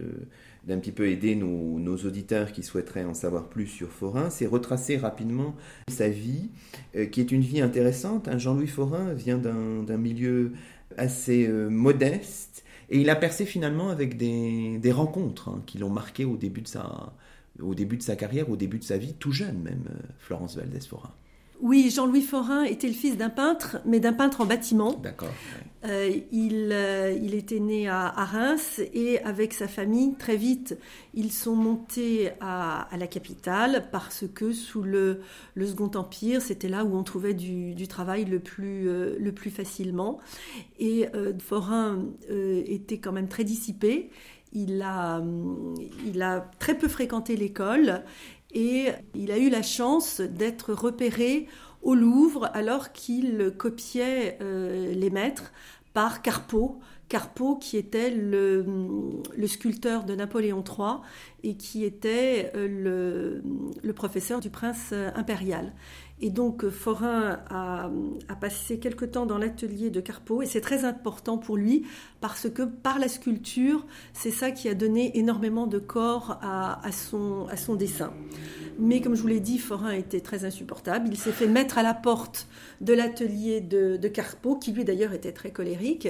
d'un 0.67 0.77
petit 0.79 0.91
peu 0.91 1.07
aider 1.09 1.35
nos, 1.35 1.97
auditeurs 1.97 2.51
qui 2.51 2.61
souhaiteraient 2.61 3.05
en 3.05 3.13
savoir 3.13 3.47
plus 3.47 3.67
sur 3.67 3.89
Forain, 3.89 4.29
c'est 4.29 4.45
retracer 4.45 4.97
rapidement 4.97 5.55
sa 5.87 6.09
vie, 6.09 6.49
euh, 6.95 7.05
qui 7.05 7.21
est 7.21 7.31
une 7.31 7.41
vie 7.41 7.61
intéressante. 7.61 8.27
Hein. 8.27 8.37
Jean-Louis 8.37 8.67
Forain 8.67 9.13
vient 9.13 9.37
d'un 9.37 9.97
milieu 9.97 10.51
assez 10.97 11.47
euh, 11.47 11.69
modeste, 11.69 12.63
et 12.89 13.01
il 13.01 13.09
a 13.09 13.15
percé 13.15 13.45
finalement 13.45 13.89
avec 13.89 14.17
des, 14.17 14.91
rencontres 14.91 15.49
hein, 15.49 15.61
qui 15.65 15.77
l'ont 15.77 15.89
marqué 15.89 16.25
au 16.25 16.37
début, 16.37 16.61
de 16.61 16.67
sa, 16.67 17.13
au 17.59 17.75
début 17.75 17.97
de 17.97 18.03
sa 18.03 18.15
carrière, 18.15 18.49
au 18.49 18.55
début 18.55 18.79
de 18.79 18.83
sa 18.83 18.97
vie, 18.97 19.13
tout 19.13 19.31
jeune 19.31 19.61
même, 19.61 19.83
euh, 19.89 20.07
Florence 20.19 20.55
Valdès-Forain. 20.57 21.13
Oui, 21.61 21.91
Jean-Louis 21.93 22.21
Forain 22.21 22.63
était 22.63 22.87
le 22.87 22.93
fils 22.93 23.17
d'un 23.17 23.29
peintre, 23.29 23.77
mais 23.85 23.99
d'un 23.99 24.13
peintre 24.13 24.41
en 24.41 24.45
bâtiment. 24.45 24.93
D'accord. 24.93 25.33
Euh, 25.85 26.11
il, 26.31 26.69
euh, 26.71 27.17
il, 27.21 27.33
était 27.33 27.59
né 27.59 27.87
à, 27.87 28.09
Reims 28.09 28.81
et 28.93 29.19
avec 29.21 29.53
sa 29.53 29.67
famille, 29.67 30.15
très 30.15 30.35
vite, 30.35 30.77
ils 31.13 31.31
sont 31.31 31.55
montés 31.55 32.31
à, 32.41 32.89
la 32.97 33.07
capitale 33.07 33.87
parce 33.91 34.25
que 34.33 34.51
sous 34.51 34.81
le, 34.81 35.21
le 35.53 35.67
Second 35.67 35.91
Empire, 35.95 36.41
c'était 36.41 36.67
là 36.67 36.83
où 36.83 36.95
on 36.95 37.03
trouvait 37.03 37.35
du, 37.35 37.87
travail 37.87 38.25
le 38.25 38.39
plus, 38.39 38.89
euh, 38.89 39.15
le 39.19 39.31
plus 39.31 39.51
facilement. 39.51 40.19
Et 40.79 41.07
Forain 41.39 42.05
était 42.29 42.97
quand 42.97 43.11
même 43.11 43.27
très 43.27 43.43
dissipé. 43.43 44.09
Il 44.53 44.81
a, 44.81 45.21
il 46.05 46.21
a 46.21 46.49
très 46.59 46.77
peu 46.77 46.87
fréquenté 46.87 47.35
l'école 47.35 48.03
et 48.53 48.87
il 49.15 49.31
a 49.31 49.37
eu 49.37 49.49
la 49.49 49.61
chance 49.61 50.21
d'être 50.21 50.73
repéré 50.73 51.47
au 51.81 51.95
Louvre 51.95 52.49
alors 52.53 52.91
qu'il 52.91 53.51
copiait 53.57 54.37
euh, 54.41 54.93
les 54.93 55.09
maîtres 55.09 55.51
par 55.93 56.21
Carpeau. 56.21 56.79
Carpeau 57.09 57.55
qui 57.55 57.77
était 57.77 58.09
le, 58.09 58.65
sculpteur 59.47 60.03
de 60.03 60.13
Napoléon 60.13 60.61
III 60.61 60.97
et 61.43 61.55
qui 61.55 61.85
était 61.85 62.51
euh, 62.55 63.39
le 63.81 63.93
professeur 63.93 64.41
du 64.41 64.49
prince 64.49 64.93
impérial. 65.15 65.73
Et 66.19 66.31
donc 66.31 66.67
Forain 66.69 67.39
a, 67.49 67.89
passé 68.41 68.79
quelque 68.79 69.05
temps 69.05 69.25
dans 69.25 69.37
l'atelier 69.37 69.91
de 69.91 69.99
Carpeau 70.01 70.41
et 70.41 70.47
c'est 70.47 70.61
très 70.61 70.83
important 70.83 71.37
pour 71.37 71.57
lui 71.57 71.85
parce 72.19 72.49
que 72.49 72.63
par 72.63 72.99
la 72.99 73.07
sculpture, 73.07 73.85
c'est 74.13 74.31
ça 74.31 74.51
qui 74.51 74.69
a 74.69 74.73
donné 74.73 75.17
énormément 75.17 75.67
de 75.67 75.79
corps 75.79 76.39
à, 76.41 76.91
son, 76.91 77.47
à 77.47 77.57
son 77.57 77.75
dessin. 77.75 78.11
Mais 78.79 79.01
comme 79.01 79.15
je 79.15 79.21
vous 79.21 79.27
l'ai 79.27 79.39
dit, 79.39 79.57
Forain 79.57 79.91
était 79.91 80.19
très 80.19 80.45
insupportable. 80.45 81.07
Il 81.11 81.17
s'est 81.17 81.31
fait 81.31 81.47
mettre 81.47 81.77
à 81.77 81.83
la 81.83 81.93
porte 81.93 82.47
de 82.81 82.93
l'atelier 82.93 83.59
de, 83.59 83.97
de 83.97 84.07
Carpeau, 84.07 84.55
qui 84.55 84.71
lui 84.71 84.83
d'ailleurs 84.83 85.13
était 85.13 85.31
très 85.31 85.51
colérique. 85.51 86.07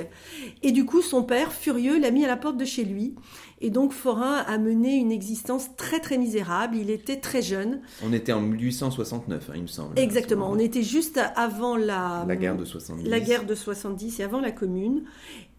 Et 0.63 0.71
du 0.71 0.85
coup, 0.85 1.01
son 1.01 1.23
père, 1.23 1.53
furieux, 1.53 1.99
l'a 1.99 2.11
mis 2.11 2.25
à 2.25 2.27
la 2.27 2.37
porte 2.37 2.57
de 2.57 2.65
chez 2.65 2.83
lui. 2.83 3.15
Et 3.59 3.71
donc 3.71 3.91
Forain 3.91 4.35
a 4.35 4.57
mené 4.57 4.95
une 4.95 5.11
existence 5.11 5.75
très 5.77 5.99
très 5.99 6.17
misérable. 6.17 6.75
Il 6.77 6.89
était 6.91 7.15
très 7.17 7.41
jeune. 7.41 7.81
On 8.03 8.13
était 8.13 8.33
en 8.33 8.41
1869, 8.41 9.49
hein, 9.49 9.53
il 9.55 9.61
me 9.63 9.67
semble. 9.67 9.97
Exactement. 9.97 10.49
On 10.51 10.59
était 10.59 10.83
juste 10.83 11.19
avant 11.35 11.75
la, 11.75 12.23
la 12.27 12.35
guerre 12.35 12.55
de 12.55 12.65
70. 12.65 13.09
La 13.09 13.19
guerre 13.19 13.45
de 13.45 13.55
70 13.55 14.19
et 14.19 14.23
avant 14.23 14.41
la 14.41 14.51
Commune. 14.51 15.05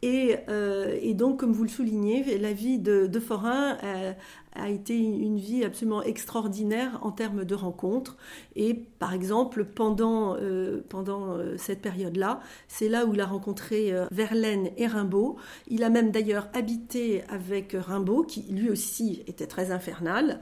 Et, 0.03 0.37
euh, 0.49 0.97
et, 1.01 1.15
donc, 1.15 1.41
comme 1.41 1.53
vous 1.53 1.65
le 1.65 1.69
soulignez, 1.69 2.39
la 2.39 2.53
vie 2.53 2.79
de, 2.79 3.07
de 3.07 3.21
Forain 3.21 3.77
euh, 3.83 4.13
a 4.55 4.71
été 4.71 4.97
une 4.97 5.39
vie 5.39 5.65
absolument 5.65 6.03
extraordinaire 6.03 6.99
en 7.03 7.11
termes 7.11 7.45
de 7.45 7.55
rencontres. 7.55 8.17
Et 8.55 8.75
par 8.75 9.13
exemple, 9.13 9.65
pendant, 9.65 10.37
euh, 10.37 10.85
pendant 10.89 11.37
cette 11.57 11.83
période-là, 11.83 12.41
c'est 12.69 12.89
là 12.89 13.07
où 13.07 13.15
il 13.15 13.21
a 13.21 13.27
rencontré 13.27 13.93
Verlaine 14.13 14.71
et 14.77 14.87
Rimbaud. 14.87 15.37
Il 15.69 15.83
a 15.83 15.91
même 15.91 16.13
d'ailleurs 16.13 16.49
habité 16.55 17.23
avec 17.29 17.77
Rimbaud, 17.79 18.23
qui 18.23 18.43
lui 18.51 18.71
aussi 18.71 19.23
était 19.27 19.47
très 19.47 19.73
infernal. 19.73 20.41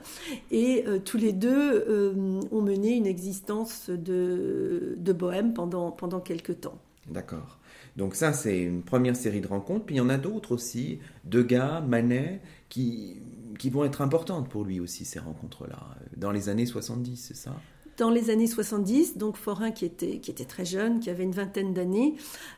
Et 0.51 0.85
tous 1.05 1.17
les 1.17 1.33
deux 1.33 2.13
ont 2.51 2.61
mené 2.61 2.95
une 2.95 3.07
existence 3.07 3.89
de, 3.89 4.95
de 4.97 5.13
bohème 5.13 5.53
pendant, 5.53 5.91
pendant 5.91 6.19
quelques 6.19 6.61
temps. 6.61 6.77
D'accord. 7.09 7.56
Donc 7.97 8.15
ça, 8.15 8.31
c'est 8.31 8.61
une 8.61 8.83
première 8.83 9.15
série 9.15 9.41
de 9.41 9.47
rencontres. 9.47 9.85
Puis 9.85 9.95
il 9.95 9.97
y 9.97 10.01
en 10.01 10.09
a 10.09 10.17
d'autres 10.17 10.53
aussi, 10.53 10.99
Degas, 11.25 11.81
Manet, 11.81 12.41
qui, 12.69 13.17
qui 13.57 13.69
vont 13.69 13.83
être 13.83 14.01
importantes 14.01 14.49
pour 14.49 14.63
lui 14.63 14.79
aussi, 14.79 15.03
ces 15.03 15.19
rencontres-là, 15.19 15.79
dans 16.15 16.31
les 16.31 16.47
années 16.47 16.67
70, 16.67 17.15
c'est 17.17 17.35
ça? 17.35 17.55
Dans 17.97 18.11
les 18.11 18.29
années 18.29 18.47
70, 18.47 19.17
donc 19.17 19.37
Forain, 19.37 19.71
qui 19.71 19.83
était, 19.83 20.19
qui 20.19 20.29
était 20.29 20.45
très 20.45 20.65
jeune, 20.65 20.99
qui 20.99 21.09
avait 21.09 21.23
une 21.23 21.31
vingtaine 21.31 21.73
d'années, 21.73 22.15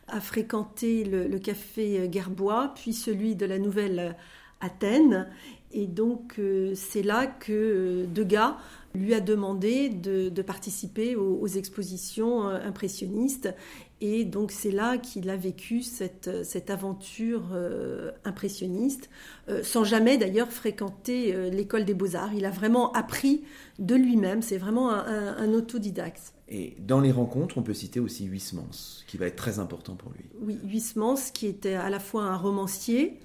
a 0.10 0.20
fréquenté 0.20 1.06
le, 1.06 1.40
café 1.40 2.10
Gerbois, 2.12 2.74
puis 2.76 2.92
celui 2.92 3.38
de 3.38 3.46
la 3.46 3.58
Nouvelle 3.58 4.18
Athènes. 4.60 5.28
Et 5.72 5.88
donc, 5.88 6.36
euh, 6.40 6.74
c'est 6.76 7.04
là 7.04 7.28
que 7.28 7.54
euh, 7.54 8.06
Degas 8.08 8.58
lui 8.96 9.14
a 9.14 9.20
demandé 9.20 9.90
de, 9.90 10.42
participer 10.42 11.16
aux, 11.16 11.48
expositions 11.48 12.50
euh, 12.50 12.60
impressionnistes 12.66 13.54
et 14.02 14.24
donc 14.24 14.52
c'est 14.52 14.72
là 14.72 14.98
qu'il 14.98 15.30
a 15.30 15.36
vécu 15.36 15.82
cette, 15.82 16.46
cette 16.46 16.70
aventure 16.70 17.50
euh, 17.54 18.12
impressionniste, 18.24 19.10
euh, 19.50 19.62
sans 19.62 19.84
jamais 19.84 20.18
d'ailleurs 20.18 20.52
fréquenter 20.52 21.36
euh, 21.36 21.50
l'école 21.50 21.84
des 21.84 21.94
beaux-arts. 21.94 22.34
Il 22.34 22.46
a 22.46 22.50
vraiment 22.50 22.94
appris 22.94 23.44
de 23.78 23.96
lui-même, 23.96 24.42
c'est 24.42 24.58
vraiment 24.58 24.90
un, 24.92 25.54
autodidacte. 25.54 26.34
Et 26.48 26.76
dans 26.80 27.00
les 27.00 27.12
rencontres, 27.12 27.58
on 27.58 27.62
peut 27.62 27.74
citer 27.74 28.00
aussi 28.00 28.26
Huysmans, 28.26 29.04
qui 29.08 29.18
va 29.18 29.28
être 29.28 29.36
très 29.36 29.60
important 29.60 29.96
pour 29.96 30.12
lui. 30.12 30.26
Oui, 30.42 30.60
Huysmans, 30.66 31.32
qui 31.34 31.48
était 31.48 31.76
à 31.76 31.90
la 31.90 32.00
fois 32.00 32.24
un 32.24 32.38
romancier 32.38 33.20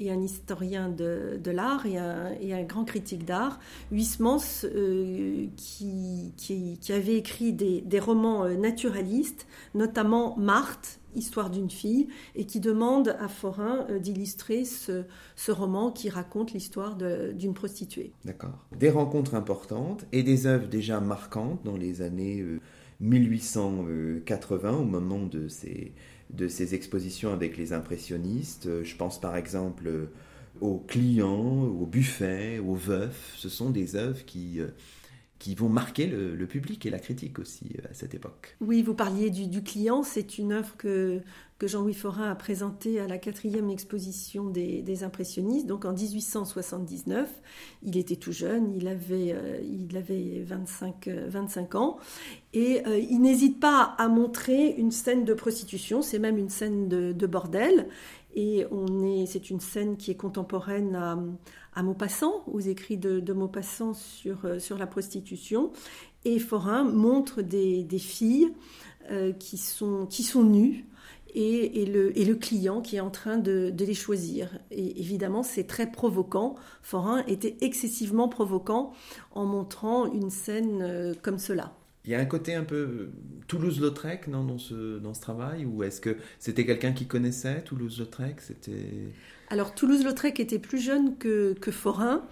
et 0.00 0.10
un 0.10 0.20
historien 0.20 0.88
de, 0.88 1.50
l'art 1.50 1.86
et 1.86 1.98
un, 1.98 2.62
grand 2.64 2.84
critique 2.84 3.24
d'art. 3.24 3.60
Huysmans, 3.92 4.64
euh, 4.64 5.46
qui, 5.56 6.80
avait 6.88 7.16
écrit 7.16 7.52
des, 7.52 8.00
romans 8.00 8.44
euh, 8.44 8.56
naturalistes, 8.56 9.46
notamment 9.74 10.36
Marthe, 10.36 10.96
Histoire 11.16 11.50
d'une 11.50 11.70
fille, 11.70 12.06
et 12.36 12.44
qui 12.44 12.60
demande 12.60 13.16
à 13.18 13.26
Forain 13.26 13.84
euh, 13.90 13.98
d'illustrer 13.98 14.64
ce, 14.64 15.02
roman 15.50 15.90
qui 15.90 16.08
raconte 16.08 16.52
l'histoire 16.52 16.96
d'une 16.96 17.52
prostituée. 17.52 18.12
D'accord. 18.24 18.64
Des 18.78 18.90
rencontres 18.90 19.34
importantes 19.34 20.06
et 20.12 20.22
des 20.22 20.46
œuvres 20.46 20.68
déjà 20.68 21.00
marquantes 21.00 21.64
dans 21.64 21.76
les 21.76 22.00
années 22.00 22.44
1880, 23.00 24.70
au 24.70 24.84
moment 24.84 25.26
de 25.26 25.48
ces 25.48 25.92
de 26.34 26.48
ces 26.48 26.74
expositions 26.74 27.32
avec 27.32 27.56
les 27.56 27.72
impressionnistes. 27.72 28.66
Euh, 28.66 28.84
je 28.84 28.96
pense 28.96 29.20
par 29.20 29.36
exemple 29.36 29.86
euh, 29.86 30.06
aux 30.60 30.78
clients, 30.78 31.64
aux 31.64 31.86
buffets, 31.86 32.58
aux 32.58 32.74
veufs. 32.74 33.34
Ce 33.36 33.48
sont 33.48 33.70
des 33.70 33.96
œuvres 33.96 34.24
qui, 34.24 34.60
euh, 34.60 34.68
qui 35.38 35.54
vont 35.54 35.68
marquer 35.68 36.06
le, 36.06 36.46
public 36.46 36.84
et 36.86 36.90
la 36.90 36.98
critique 36.98 37.38
aussi 37.38 37.76
à 37.88 37.94
cette 37.94 38.14
époque. 38.14 38.56
Oui, 38.60 38.82
vous 38.82 38.94
parliez 38.94 39.30
du, 39.30 39.62
client. 39.62 40.02
C'est 40.02 40.38
une 40.38 40.52
œuvre 40.52 40.76
que, 40.76 41.20
que 41.60 41.66
Jean-Louis 41.66 41.92
Forain 41.92 42.30
a 42.30 42.34
présentée 42.34 43.00
à 43.00 43.06
la 43.06 43.18
quatrième 43.18 43.68
exposition 43.68 44.48
des, 44.48 45.04
impressionnistes, 45.04 45.66
donc 45.66 45.84
en 45.84 45.92
1879. 45.92 47.28
Il 47.82 47.98
était 47.98 48.16
tout 48.16 48.32
jeune, 48.32 48.72
il 48.74 48.88
avait, 48.88 49.36
il 49.62 49.94
avait 49.94 50.42
25, 50.42 51.08
25 51.08 51.74
ans. 51.74 51.98
Et 52.54 52.82
euh, 52.86 52.98
il 52.98 53.20
n'hésite 53.20 53.60
pas 53.60 53.94
à 53.98 54.08
montrer 54.08 54.74
une 54.78 54.90
scène 54.90 55.26
de 55.26 55.34
prostitution, 55.34 56.00
c'est 56.00 56.18
même 56.18 56.38
une 56.38 56.48
scène 56.48 56.88
de, 56.88 57.26
bordel. 57.26 57.88
Et 58.34 58.64
c'est 59.26 59.50
une 59.50 59.60
scène 59.60 59.98
qui 59.98 60.10
est 60.10 60.16
contemporaine 60.16 60.96
à, 61.74 61.82
Maupassant, 61.82 62.42
aux 62.46 62.60
écrits 62.60 62.96
de, 62.96 63.32
Maupassant 63.34 63.92
sur, 63.92 64.46
euh, 64.46 64.58
sur 64.58 64.78
la 64.78 64.86
prostitution. 64.86 65.72
Et 66.24 66.38
Forain 66.38 66.84
montre 66.84 67.42
des, 67.42 67.84
des 67.84 67.98
filles 67.98 68.50
euh, 69.10 69.32
qui, 69.32 69.58
sont, 69.58 70.06
qui 70.06 70.22
sont 70.22 70.44
nues 70.44 70.86
et, 71.34 71.82
et, 71.82 71.86
le, 71.86 72.16
et, 72.18 72.24
le, 72.24 72.34
client 72.34 72.80
qui 72.80 72.96
est 72.96 73.00
en 73.00 73.10
train 73.10 73.38
de, 73.38 73.70
de 73.70 73.84
les 73.84 73.94
choisir. 73.94 74.58
Et 74.70 75.00
évidemment, 75.00 75.42
c'est 75.42 75.64
très 75.64 75.90
provoquant. 75.90 76.54
Forain 76.82 77.24
était 77.26 77.56
excessivement 77.60 78.28
provoquant 78.28 78.92
en 79.32 79.44
montrant 79.46 80.12
une 80.12 80.30
scène 80.30 81.14
comme 81.22 81.38
cela. 81.38 81.72
Il 82.06 82.10
y 82.10 82.14
a 82.14 82.18
un 82.18 82.24
côté 82.24 82.54
un 82.54 82.64
peu 82.64 83.10
Toulouse-Lautrec 83.46 84.30
dans, 84.30 84.58
ce, 84.58 84.98
dans 84.98 85.12
ce 85.12 85.20
travail 85.20 85.66
Ou 85.66 85.82
est-ce 85.82 86.00
que 86.00 86.16
c'était 86.38 86.64
quelqu'un 86.64 86.92
qui 86.92 87.06
connaissait 87.06 87.62
Toulouse-Lautrec? 87.62 88.40
C'était... 88.40 89.12
Alors 89.50 89.74
Toulouse-Lautrec 89.74 90.40
était 90.40 90.58
plus 90.58 90.78
jeune 90.78 91.18
que, 91.18 91.52
que 91.60 91.70
Forain 91.70 92.22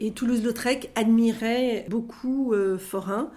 et 0.00 0.10
Toulouse-Lautrec 0.12 0.90
admirait 0.96 1.86
beaucoup 1.88 2.52
euh, 2.52 2.78
Forain. 2.78 3.30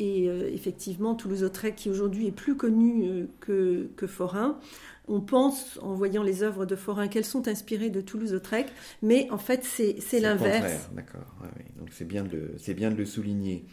Et 0.00 0.26
effectivement, 0.54 1.16
Toulouse-Lautrec, 1.16 1.74
qui 1.74 1.90
aujourd'hui 1.90 2.28
est 2.28 2.32
plus 2.32 2.56
connu 2.56 3.26
que, 3.40 3.88
que 3.96 4.06
Forain, 4.06 4.60
on 5.08 5.20
pense, 5.20 5.76
en 5.82 5.94
voyant 5.94 6.22
les 6.22 6.44
œuvres 6.44 6.66
de 6.66 6.76
Forain, 6.76 7.08
qu'elles 7.08 7.24
sont 7.24 7.48
inspirées 7.48 7.90
de 7.90 8.00
Toulouse-Lautrec, 8.00 8.68
mais 9.02 9.28
en 9.32 9.38
fait, 9.38 9.64
c'est 9.64 10.20
l'inverse. 10.20 10.88
D'accord, 10.94 11.34
donc 11.78 11.88
c'est 11.90 12.06
bien, 12.06 12.22
de, 12.22 12.52
bien 12.74 12.92
de 12.92 12.96
le 12.96 13.06
souligner. 13.06 13.64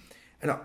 Alors, 0.41 0.59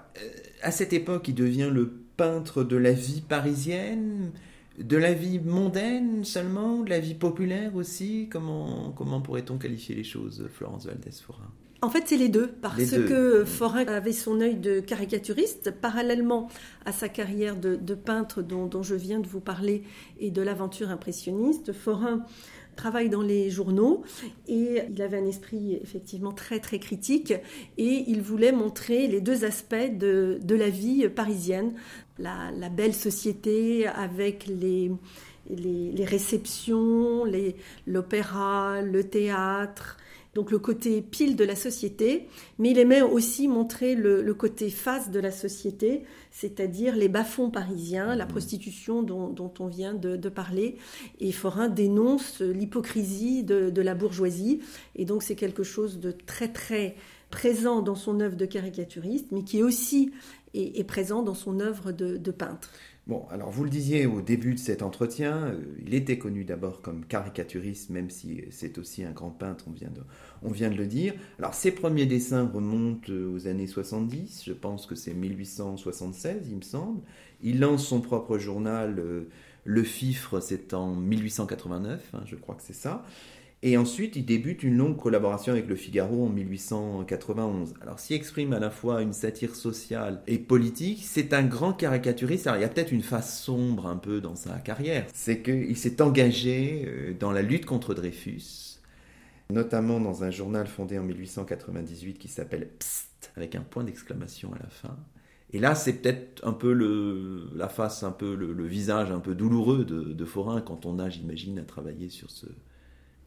à 0.62 0.70
cette 0.70 0.94
époque, 0.94 1.28
il 1.28 1.34
devient 1.34 1.70
le 1.70 1.90
peintre 2.16 2.64
de 2.64 2.76
la 2.76 2.92
vie 2.92 3.20
parisienne, 3.20 4.32
de 4.78 4.96
la 4.96 5.12
vie 5.12 5.40
mondaine 5.40 6.24
seulement, 6.24 6.80
de 6.80 6.88
la 6.90 7.00
vie 7.00 7.14
populaire 7.14 7.74
aussi? 7.76 8.28
Comment, 8.30 8.92
comment 8.92 9.20
pourrait-on 9.20 9.58
qualifier 9.58 9.94
les 9.94 10.04
choses, 10.04 10.48
Florence 10.54 10.86
Valdès-Forain 10.86 11.52
en 11.82 11.88
fait, 11.88 12.04
c'est 12.06 12.16
les 12.16 12.28
deux, 12.28 12.48
parce 12.60 12.90
que 12.90 13.44
Forain 13.46 13.86
avait 13.86 14.12
son 14.12 14.40
œil 14.40 14.56
de 14.56 14.80
caricaturiste, 14.80 15.70
parallèlement 15.70 16.48
à 16.84 16.92
sa 16.92 17.08
carrière 17.08 17.56
de, 17.56 17.94
peintre 17.94 18.42
dont, 18.42 18.66
dont, 18.66 18.82
je 18.82 18.94
viens 18.94 19.18
de 19.18 19.26
vous 19.26 19.40
parler 19.40 19.82
et 20.18 20.30
de 20.30 20.42
l'aventure 20.42 20.90
impressionniste. 20.90 21.72
Forain 21.72 22.24
travaille 22.76 23.08
dans 23.08 23.22
les 23.22 23.50
journaux 23.50 24.04
et 24.46 24.82
il 24.90 25.02
avait 25.02 25.18
un 25.18 25.26
esprit 25.26 25.78
effectivement 25.82 26.32
très 26.32 26.60
très 26.60 26.78
critique 26.78 27.32
et 27.78 28.04
il 28.06 28.22
voulait 28.22 28.52
montrer 28.52 29.06
les 29.06 29.20
deux 29.20 29.44
aspects 29.44 29.74
de, 29.74 30.38
de 30.42 30.54
la 30.54 30.68
vie 30.68 31.08
parisienne, 31.08 31.74
la, 32.18 32.50
la 32.52 32.68
belle 32.68 32.94
société 32.94 33.86
avec 33.86 34.46
les, 34.46 34.90
les, 35.48 35.92
les 35.92 36.04
réceptions, 36.04 37.24
l'opéra, 37.86 38.82
le 38.82 39.04
théâtre, 39.04 39.96
donc 40.34 40.50
le 40.50 40.58
côté 40.58 41.02
pile 41.02 41.34
de 41.34 41.44
la 41.44 41.56
société, 41.56 42.28
mais 42.58 42.70
il 42.70 42.78
aimait 42.78 43.02
aussi 43.02 43.48
montrer 43.48 43.94
le, 43.94 44.22
côté 44.34 44.70
face 44.70 45.10
de 45.10 45.18
la 45.18 45.32
société, 45.32 46.04
c'est-à-dire 46.30 46.94
les 46.94 47.08
bas-fonds 47.08 47.50
parisiens, 47.50 48.14
la 48.14 48.26
mmh. 48.26 48.28
prostitution 48.28 49.02
dont, 49.02 49.52
on 49.58 49.66
vient 49.66 49.94
de, 49.94 50.28
parler. 50.28 50.76
Et 51.18 51.32
Forain 51.32 51.68
dénonce 51.68 52.40
l'hypocrisie 52.40 53.42
de, 53.42 53.82
la 53.82 53.94
bourgeoisie, 53.94 54.60
et 54.94 55.04
donc 55.04 55.22
c'est 55.22 55.36
quelque 55.36 55.64
chose 55.64 55.98
de 55.98 56.12
très 56.12 56.52
très 56.52 56.94
présent 57.30 57.80
dans 57.80 57.94
son 57.94 58.20
œuvre 58.20 58.36
de 58.36 58.46
caricaturiste, 58.46 59.26
mais 59.30 59.42
qui 59.42 59.58
est 59.58 59.62
aussi 59.62 60.12
est, 60.54 60.84
présent 60.84 61.22
dans 61.22 61.34
son 61.34 61.60
œuvre 61.60 61.92
de 61.92 62.30
peintre. 62.30 62.70
Bon, 63.10 63.26
alors 63.28 63.50
vous 63.50 63.64
le 63.64 63.70
disiez 63.70 64.06
au 64.06 64.20
début 64.20 64.54
de 64.54 64.58
cet 64.60 64.82
entretien, 64.82 65.46
euh, 65.46 65.56
il 65.84 65.94
était 65.94 66.16
connu 66.16 66.44
d'abord 66.44 66.80
comme 66.80 67.04
caricaturiste, 67.04 67.90
même 67.90 68.08
si 68.08 68.44
c'est 68.52 68.78
aussi 68.78 69.02
un 69.02 69.10
grand 69.10 69.30
peintre, 69.30 69.64
on 69.66 69.72
vient, 69.72 69.90
de, 69.90 70.02
on 70.44 70.52
vient 70.52 70.70
de 70.70 70.76
le 70.76 70.86
dire. 70.86 71.14
Alors 71.40 71.54
ses 71.54 71.72
premiers 71.72 72.06
dessins 72.06 72.48
remontent 72.48 73.10
euh, 73.10 73.28
aux 73.34 73.48
années 73.48 73.66
70, 73.66 74.44
je 74.46 74.52
pense 74.52 74.86
que 74.86 74.94
c'est 74.94 75.12
1876, 75.12 76.50
il 76.50 76.58
me 76.58 76.62
semble. 76.62 77.00
Il 77.42 77.58
lance 77.58 77.84
son 77.84 78.00
propre 78.00 78.38
journal, 78.38 79.00
euh, 79.00 79.22
Le 79.64 79.82
Fifre, 79.82 80.38
c'est 80.38 80.72
en 80.72 80.94
1889, 80.94 82.10
hein, 82.14 82.20
je 82.26 82.36
crois 82.36 82.54
que 82.54 82.62
c'est 82.62 82.72
ça. 82.72 83.04
Et 83.62 83.76
ensuite, 83.76 84.16
il 84.16 84.24
débute 84.24 84.62
une 84.62 84.78
longue 84.78 84.96
collaboration 84.96 85.52
avec 85.52 85.66
le 85.66 85.76
Figaro 85.76 86.24
en 86.24 86.30
1891. 86.30 87.74
Alors, 87.82 87.98
s'il 87.98 88.16
exprime 88.16 88.54
à 88.54 88.58
la 88.58 88.70
fois 88.70 89.02
une 89.02 89.12
satire 89.12 89.54
sociale 89.54 90.22
et 90.26 90.38
politique, 90.38 91.02
c'est 91.04 91.34
un 91.34 91.42
grand 91.42 91.74
caricaturiste. 91.74 92.46
Alors, 92.46 92.58
il 92.58 92.62
y 92.62 92.64
a 92.64 92.70
peut-être 92.70 92.92
une 92.92 93.02
face 93.02 93.38
sombre 93.42 93.86
un 93.86 93.98
peu 93.98 94.22
dans 94.22 94.34
sa 94.34 94.58
carrière. 94.60 95.06
C'est 95.12 95.42
qu'il 95.42 95.76
s'est 95.76 96.00
engagé 96.00 96.86
euh, 96.86 97.12
dans 97.12 97.32
la 97.32 97.42
lutte 97.42 97.66
contre 97.66 97.92
Dreyfus, 97.92 98.78
notamment 99.50 100.00
dans 100.00 100.24
un 100.24 100.30
journal 100.30 100.66
fondé 100.66 100.98
en 100.98 101.04
1898 101.04 102.14
qui 102.18 102.28
s'appelle 102.28 102.66
Psst, 102.78 103.30
avec 103.36 103.56
un 103.56 103.62
point 103.62 103.84
d'exclamation 103.84 104.54
à 104.54 104.58
la 104.58 104.70
fin. 104.70 104.96
Et 105.52 105.58
là, 105.58 105.74
c'est 105.74 106.00
peut-être 106.00 106.46
un 106.46 106.54
peu 106.54 106.72
le, 106.72 107.50
la 107.54 107.68
face, 107.68 108.04
un 108.04 108.12
peu 108.12 108.34
le, 108.34 108.64
visage 108.64 109.10
un 109.10 109.20
peu 109.20 109.34
douloureux 109.34 109.84
de, 109.84 110.00
de 110.00 110.24
Forain 110.24 110.62
quand 110.62 110.86
on 110.86 110.98
a, 110.98 111.10
j'imagine, 111.10 111.58
à 111.58 111.64
travailler 111.64 112.08
sur 112.08 112.30
ce, 112.30 112.46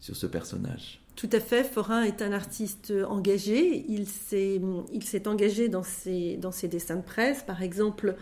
sur 0.03 0.17
ce 0.17 0.27
personnage. 0.27 0.99
Tout 1.15 1.29
à 1.31 1.39
fait, 1.39 1.63
Forain 1.63 2.03
est 2.03 2.21
un 2.21 2.33
artiste 2.33 2.91
engagé. 3.07 3.85
Il 3.87 4.05
s'est, 4.05 4.59
engagé 5.27 5.69
dans 5.69 5.81
ses, 5.81 6.37
dessins 6.63 6.97
de 6.97 7.01
presse. 7.01 7.41
Par 7.41 7.63
exemple, 7.63 8.17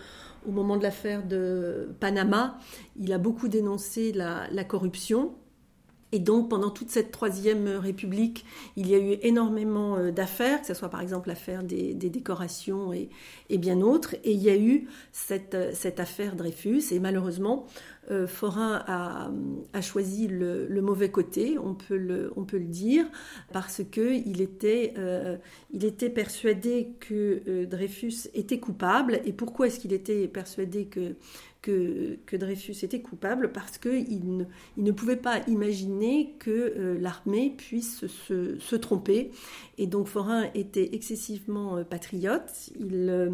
au 0.48 0.52
moment 0.52 0.78
de 0.78 0.84
l'affaire 0.84 1.26
de 1.26 1.90
Panama, 2.00 2.60
il 3.00 3.12
a 3.14 3.18
beaucoup 3.18 3.48
dénoncé 3.48 4.12
la, 4.12 4.64
corruption. 4.64 5.34
Et 6.12 6.20
donc, 6.20 6.50
pendant 6.50 6.70
toute 6.70 6.92
cette 6.92 7.12
troisième 7.12 7.68
République, 7.68 8.46
il 8.76 8.88
y 8.88 8.94
a 8.94 9.00
eu 9.00 9.18
énormément 9.24 9.96
euh, 9.96 10.12
d'affaires, 10.12 10.60
que 10.60 10.68
ce 10.68 10.74
soit 10.74 10.90
par 10.90 11.00
exemple 11.00 11.30
l'affaire 11.30 11.64
des, 11.64 11.94
décorations 11.94 12.94
et, 12.94 13.10
bien 13.58 13.78
d'autres. 13.78 14.16
Et 14.26 14.34
il 14.34 14.44
y 14.44 14.50
a 14.52 14.58
eu 14.58 14.88
cette, 15.14 15.74
cette 15.74 16.00
affaire 16.00 16.36
Dreyfus. 16.36 16.84
Et 16.92 17.00
malheureusement, 17.00 17.66
euh, 18.10 18.26
Forain 18.26 18.84
a, 18.88 19.82
choisi 19.82 20.28
le, 20.28 20.82
mauvais 20.82 21.12
côté, 21.12 21.58
on 21.60 21.76
peut 21.76 21.98
le, 21.98 22.32
dire, 22.60 23.06
parce 23.54 23.82
qu'il 23.92 24.42
était, 24.42 24.94
euh, 24.98 25.38
était 25.80 26.10
persuadé 26.10 26.90
que 27.00 27.42
euh, 27.48 27.66
Dreyfus 27.66 28.30
était 28.34 28.60
coupable. 28.60 29.22
Et 29.26 29.34
pourquoi 29.34 29.68
est-ce 29.68 29.80
qu'il 29.80 29.94
était 29.94 30.28
persuadé 30.28 30.86
que, 30.86 31.16
Dreyfus 32.36 32.84
était 32.84 33.02
coupable? 33.02 33.52
Parce 33.52 33.78
qu'il 33.78 34.48
ne, 34.78 34.92
pouvait 34.92 35.16
pas 35.16 35.42
imaginer 35.48 36.36
que 36.40 36.98
l'armée 37.00 37.54
puisse 37.56 38.08
se, 38.08 38.76
tromper. 38.76 39.32
Et 39.78 39.86
donc 39.86 40.08
Forain 40.08 40.50
était 40.56 40.96
excessivement 40.96 41.84
patriote. 41.84 42.72
Il 42.80 43.10
euh, 43.10 43.30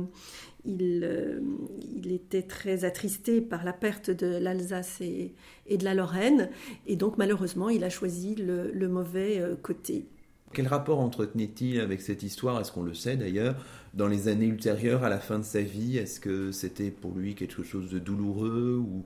il, 0.68 2.12
était 2.12 2.44
très 2.44 2.86
attristé 2.86 3.42
par 3.42 3.64
la 3.64 3.74
perte 3.74 4.12
de 4.12 4.38
l'Alsace 4.38 5.02
et, 5.02 5.34
de 5.70 5.84
la 5.84 5.94
Lorraine, 5.94 6.50
et 6.86 6.96
donc 6.96 7.18
malheureusement, 7.18 7.70
il 7.70 7.84
a 7.84 7.90
choisi 7.90 8.36
le, 8.36 8.88
mauvais 8.88 9.40
euh, 9.40 9.56
côté. 9.56 10.06
Quel 10.54 10.68
rapport 10.68 11.00
entretenait-il 11.00 11.80
avec 11.80 12.02
cette 12.02 12.24
histoire 12.24 12.60
Est-ce 12.60 12.72
qu'on 12.72 12.84
le 12.84 12.94
sait 12.94 13.18
d'ailleurs 13.18 13.56
Dans 13.94 14.08
les 14.08 14.28
années 14.28 14.46
ultérieures, 14.46 15.04
à 15.04 15.10
la 15.10 15.20
fin 15.20 15.40
de 15.40 15.44
sa 15.44 15.62
vie, 15.62 15.98
est-ce 15.98 16.20
que 16.20 16.52
c'était 16.52 16.92
pour 16.92 17.14
lui 17.16 17.36
quelque 17.36 17.64
chose 17.64 17.90
de 17.90 18.00
douloureux 18.00 18.78
ou 18.78 19.04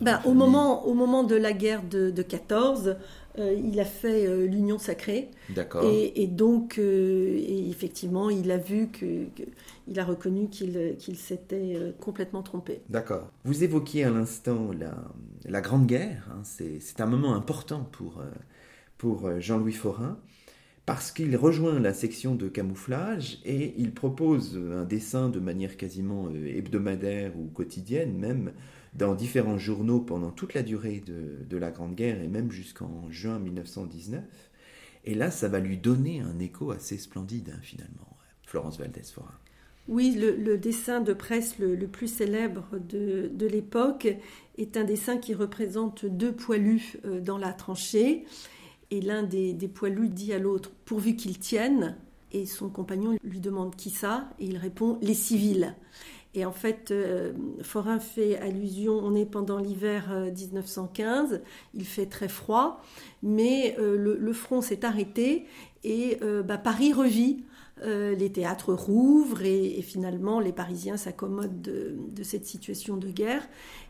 ben, 0.00 0.20
au, 0.24 0.34
moment, 0.34 0.86
au 0.86 0.94
moment 0.94 1.22
de 1.22 1.36
la 1.36 1.52
guerre 1.52 1.82
de, 1.88 2.10
de 2.10 2.22
14, 2.22 2.96
euh, 3.38 3.52
il 3.52 3.80
a 3.80 3.84
fait 3.84 4.26
euh, 4.26 4.46
l'union 4.46 4.78
sacrée. 4.78 5.30
D'accord. 5.50 5.84
Et, 5.84 6.26
donc, 6.28 6.78
euh, 6.78 7.36
effectivement, 7.68 8.30
il 8.30 8.50
a 8.50 8.58
vu 8.58 8.88
que, 8.88 9.26
il 9.88 9.98
a 9.98 10.04
reconnu 10.04 10.48
qu'il 10.48 11.16
s'était 11.16 11.94
complètement 12.00 12.42
trompé. 12.42 12.80
D'accord. 12.88 13.30
Vous 13.44 13.64
évoquiez 13.64 14.04
à 14.04 14.10
l'instant 14.10 14.70
la, 14.78 14.94
la, 15.44 15.60
Grande 15.60 15.86
Guerre. 15.86 16.28
Hein. 16.30 16.42
C'est 16.44 17.00
un 17.00 17.06
moment 17.06 17.34
important 17.34 17.88
pour, 17.92 18.22
pour 18.98 19.40
Jean-Louis 19.40 19.72
Forain 19.72 20.18
parce 20.86 21.10
qu'il 21.10 21.34
rejoint 21.36 21.80
la 21.80 21.94
section 21.94 22.34
de 22.34 22.48
camouflage 22.48 23.38
et 23.44 23.74
il 23.78 23.92
propose 23.92 24.60
un 24.72 24.84
dessin 24.84 25.28
de 25.28 25.40
manière 25.40 25.76
quasiment 25.76 26.30
hebdomadaire 26.30 27.32
ou 27.38 27.46
quotidienne 27.46 28.16
même 28.16 28.52
dans 28.94 29.14
différents 29.14 29.58
journaux 29.58 30.00
pendant 30.00 30.30
toute 30.30 30.54
la 30.54 30.62
durée 30.62 31.02
de, 31.04 31.56
la 31.56 31.70
Grande 31.70 31.94
Guerre 31.94 32.22
et 32.22 32.28
même 32.28 32.50
jusqu'en 32.50 33.06
juin 33.10 33.38
1919. 33.38 34.22
Et 35.04 35.14
là, 35.14 35.30
ça 35.30 35.48
va 35.48 35.60
lui 35.60 35.76
donner 35.76 36.20
un 36.20 36.38
écho 36.38 36.70
assez 36.70 36.98
splendide, 36.98 37.52
hein, 37.54 37.60
finalement, 37.62 38.16
Florence 38.46 38.78
Valdès-Forin. 38.78 39.38
Oui, 39.86 40.16
le, 40.18 40.56
dessin 40.56 41.00
de 41.00 41.12
presse 41.12 41.58
le, 41.58 41.76
plus 41.86 42.08
célèbre 42.08 42.66
de, 42.88 43.30
de 43.32 43.46
l'époque 43.46 44.08
est 44.56 44.76
un 44.78 44.84
dessin 44.84 45.18
qui 45.18 45.34
représente 45.34 46.06
deux 46.06 46.32
poilus 46.32 46.96
euh, 47.04 47.20
dans 47.20 47.36
la 47.36 47.52
tranchée. 47.52 48.24
Et 48.90 49.00
l'un 49.00 49.22
des, 49.22 49.52
des 49.52 49.68
poilus 49.68 50.08
dit 50.08 50.32
à 50.32 50.38
l'autre 50.38 50.70
pourvu 50.84 51.16
qu'ils 51.16 51.38
tiennent. 51.38 51.96
Et 52.32 52.46
son 52.46 52.68
compagnon 52.68 53.16
lui 53.22 53.40
demande 53.40 53.76
qui 53.76 53.90
ça? 53.90 54.30
Et 54.38 54.46
il 54.46 54.56
répond 54.56 54.98
les 55.02 55.14
civils. 55.14 55.74
Et 56.34 56.44
en 56.44 56.52
fait, 56.52 56.90
euh, 56.90 57.32
Forain 57.62 58.00
fait 58.00 58.36
allusion, 58.38 58.98
on 58.98 59.14
est 59.14 59.24
pendant 59.24 59.58
l'hiver 59.58 60.10
1915, 60.36 61.32
euh, 61.32 61.38
il 61.74 61.84
fait 61.84 62.06
très 62.06 62.28
froid, 62.28 62.82
mais 63.22 63.76
euh, 63.78 63.96
le, 63.96 64.32
front 64.32 64.60
s'est 64.60 64.84
arrêté 64.84 65.46
et 65.84 66.18
bah, 66.44 66.58
Paris 66.58 66.92
revit. 66.92 67.44
les 67.86 68.32
théâtres 68.32 68.72
rouvrent 68.72 69.42
et, 69.42 69.82
finalement 69.82 70.40
les 70.40 70.52
Parisiens 70.52 70.96
s'accommodent 70.96 71.60
de, 71.60 72.22
cette 72.22 72.46
situation 72.46 72.96
de 72.96 73.08
guerre. 73.08 73.46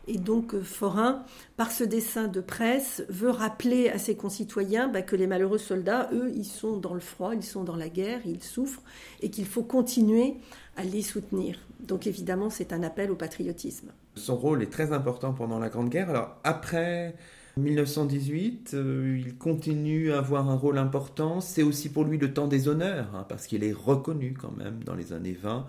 Et 0.07 0.17
donc 0.17 0.59
Forain, 0.59 1.23
par 1.57 1.71
ce 1.71 1.83
dessin 1.83 2.27
de 2.27 2.41
presse, 2.41 3.03
veut 3.09 3.31
rappeler 3.31 3.89
à 3.89 3.97
ses 3.97 4.15
concitoyens 4.15 4.87
bah, 4.87 5.01
que 5.01 5.15
les 5.15 5.25
malheureux 5.25 5.57
soldats, 5.57 6.09
eux, 6.11 6.31
ils 6.35 6.45
sont 6.45 6.77
dans 6.77 6.93
le 6.93 6.99
froid, 6.99 7.33
ils 7.33 7.43
sont 7.43 7.63
dans 7.63 7.77
la 7.77 7.89
guerre, 7.89 8.19
ils 8.25 8.43
souffrent 8.43 8.83
et 9.21 9.31
qu'il 9.31 9.45
faut 9.45 9.63
continuer 9.63 10.35
à 10.75 10.83
les 10.83 11.01
soutenir. 11.01 11.57
Donc 11.87 12.07
évidemment, 12.07 12.49
c'est 12.49 12.73
un 12.73 12.83
appel 12.83 13.11
au 13.11 13.15
patriotisme. 13.15 13.91
Son 14.15 14.35
rôle 14.35 14.63
est 14.63 14.71
très 14.71 14.91
important 14.91 15.33
pendant 15.33 15.59
la 15.59 15.69
Grande 15.69 15.89
Guerre. 15.89 16.09
Alors 16.09 16.37
après 16.43 17.15
1918, 17.57 18.71
euh, 18.73 19.21
il 19.25 19.37
continue 19.37 20.11
à 20.11 20.19
avoir 20.19 20.49
un 20.49 20.55
rôle 20.55 20.77
important. 20.77 21.41
C'est 21.41 21.63
aussi 21.63 21.89
pour 21.89 22.03
lui 22.03 22.17
le 22.17 22.33
temps 22.33 22.47
des 22.47 22.67
honneurs, 22.67 23.07
hein, 23.15 23.25
parce 23.29 23.47
qu'il 23.47 23.63
est 23.63 23.73
reconnu 23.73 24.33
quand 24.33 24.55
même 24.55 24.83
dans 24.83 24.95
les 24.95 25.13
années 25.13 25.37
20. 25.41 25.65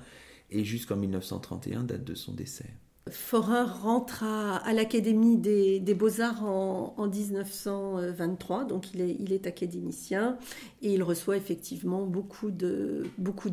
et 0.51 0.65
jusqu'en 0.65 0.97
1931, 0.97 1.83
date 1.83 2.05
de 2.05 2.15
son 2.15 2.33
décès. 2.33 2.71
Forain 3.09 3.65
rentre 3.65 4.25
à, 4.25 4.73
l'Académie 4.73 5.37
des, 5.37 5.95
Beaux-Arts 5.95 6.45
en, 6.45 7.07
1923, 7.07 8.65
donc 8.65 8.93
il 8.95 9.01
est, 9.01 9.17
il 9.21 9.33
est, 9.33 9.47
académicien 9.47 10.37
et 10.83 10.95
il 10.95 11.05
reçoit 11.05 11.37
effectivement 11.37 12.05
beaucoup 12.05 12.51
d'honneurs 12.51 13.05
beaucoup 13.19 13.51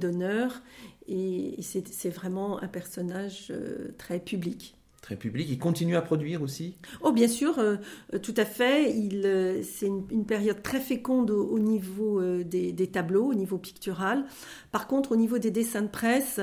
et, 1.08 1.60
et 1.60 1.62
c'est 1.62 2.10
vraiment 2.10 2.62
un 2.62 2.68
personnage 2.68 3.48
euh, 3.52 3.94
très 3.98 4.20
public 4.20 4.76
très 5.04 5.18
public. 5.18 5.48
Il 5.50 5.60
continue 5.60 5.96
à 5.96 6.02
produire 6.02 6.42
aussi? 6.42 6.76
Oh, 7.02 7.12
bien 7.12 7.28
sûr, 7.28 7.60
euh, 7.60 7.76
euh, 8.14 8.20
tout 8.20 8.34
à 8.38 8.46
fait. 8.46 8.90
Il, 8.98 9.24
euh, 9.26 9.62
c'est 9.62 9.86
une, 9.86 10.26
période 10.26 10.64
très 10.64 10.80
féconde 10.80 11.30
au, 11.30 11.60
niveau 11.60 12.22
des, 12.44 12.88
tableaux, 12.88 13.26
au 13.26 13.34
niveau 13.34 13.58
pictural. 13.58 14.24
Par 14.72 14.88
contre, 14.88 15.12
au 15.12 15.16
niveau 15.18 15.38
des 15.38 15.52
dessins 15.52 15.82
de 15.82 15.90
presse, 15.90 16.40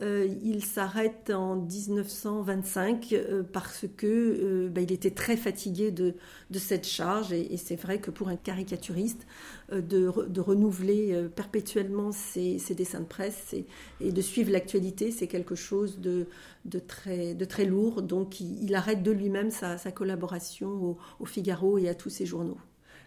il 0.00 0.64
s'arrête 0.64 1.30
en 1.30 1.56
1925 1.56 3.14
parce 3.52 3.86
que 3.96 4.68
bah, 4.68 4.80
il 4.82 4.92
était 4.92 5.10
très 5.10 5.36
fatigué 5.36 5.90
de, 5.90 6.14
de 6.50 6.58
cette 6.60 6.86
charge. 6.86 7.32
Et, 7.32 7.56
c'est 7.56 7.76
vrai 7.76 7.98
que 7.98 8.12
pour 8.12 8.28
un 8.28 8.36
caricaturiste, 8.36 9.26
de, 9.72 10.12
de, 10.28 10.40
renouveler 10.40 11.28
perpétuellement 11.34 12.12
ses, 12.12 12.58
dessins 12.76 13.00
de 13.00 13.06
presse 13.06 13.54
et, 14.00 14.12
de 14.12 14.20
suivre 14.20 14.50
l'actualité, 14.50 15.10
c'est 15.10 15.26
quelque 15.26 15.54
chose 15.54 15.98
de, 16.00 16.26
de 16.64 16.78
très, 16.78 17.34
de 17.34 17.44
très 17.44 17.64
lourd. 17.64 18.02
Donc 18.02 18.40
il, 18.40 18.74
arrête 18.74 19.02
de 19.02 19.10
lui-même 19.10 19.50
sa, 19.50 19.76
collaboration 19.92 20.96
au, 21.20 21.24
Figaro 21.26 21.78
et 21.78 21.88
à 21.88 21.94
tous 21.94 22.10
ses 22.10 22.26
journaux. 22.26 22.58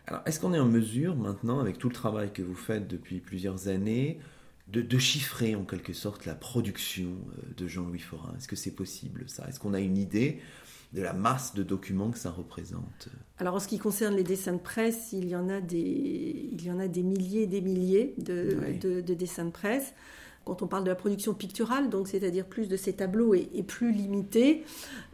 Alors 0.08 0.22
est-ce 0.26 0.39
qu'on 0.39 0.54
est 0.54 0.60
en 0.60 0.67
mesure 0.67 1.15
maintenant, 1.15 1.60
avec 1.60 1.78
tout 1.78 1.89
le 1.89 1.93
travail 1.93 2.32
que 2.32 2.41
vous 2.41 2.56
faites 2.56 2.88
depuis 2.88 3.20
plusieurs 3.20 3.67
années, 3.67 4.20
de, 4.67 4.98
chiffrer 4.98 5.56
en 5.56 5.63
quelque 5.63 5.93
sorte 5.93 6.26
la 6.26 6.36
production 6.36 7.10
euh, 7.10 7.41
de 7.56 7.67
Jean-Louis 7.67 8.00
Forain? 8.00 8.34
Est-ce 8.38 8.48
que 8.48 8.56
c'est 8.56 8.76
possible 8.76 9.24
ça? 9.28 9.48
Est-ce 9.48 9.60
qu'on 9.60 9.74
a 9.74 9.80
une 9.80 9.98
idée 9.98 10.39
de 10.93 11.02
la 11.02 11.13
masse 11.13 11.54
de 11.54 11.63
documents 11.63 12.12
que 12.12 12.17
ça 12.17 12.32
représente. 12.32 13.10
Alors 13.39 13.56
en 13.56 13.60
ce 13.60 13.67
qui 13.67 13.78
concerne 13.78 14.15
les 14.15 14.23
dessins 14.23 14.54
de 14.54 14.60
presse, 14.60 15.10
il 15.12 15.28
y 15.28 15.36
en 15.36 15.50
a 15.50 15.62
des, 15.62 16.50
il 16.52 16.63
y 16.63 16.71
en 16.71 16.80
a 16.80 16.88
des 16.88 17.04
milliers 17.04 17.43
et 17.43 17.47
des 17.47 17.62
milliers 17.62 18.15
de 18.17 19.02
dessins 19.02 19.45
de 19.45 19.52
presse. 19.52 19.93
Quand 20.47 20.62
on 20.62 20.67
parle 20.67 20.86
de 20.86 20.89
la 20.89 20.95
production 20.95 21.34
picturale, 21.34 21.89
donc 21.89 22.08
c'est-à-dire 22.08 22.45
plus 22.45 22.69
de 22.69 22.78
ces 22.78 22.93
tableaux 22.93 23.34
et, 23.34 23.63
plus 23.63 23.91
limité. 23.91 24.63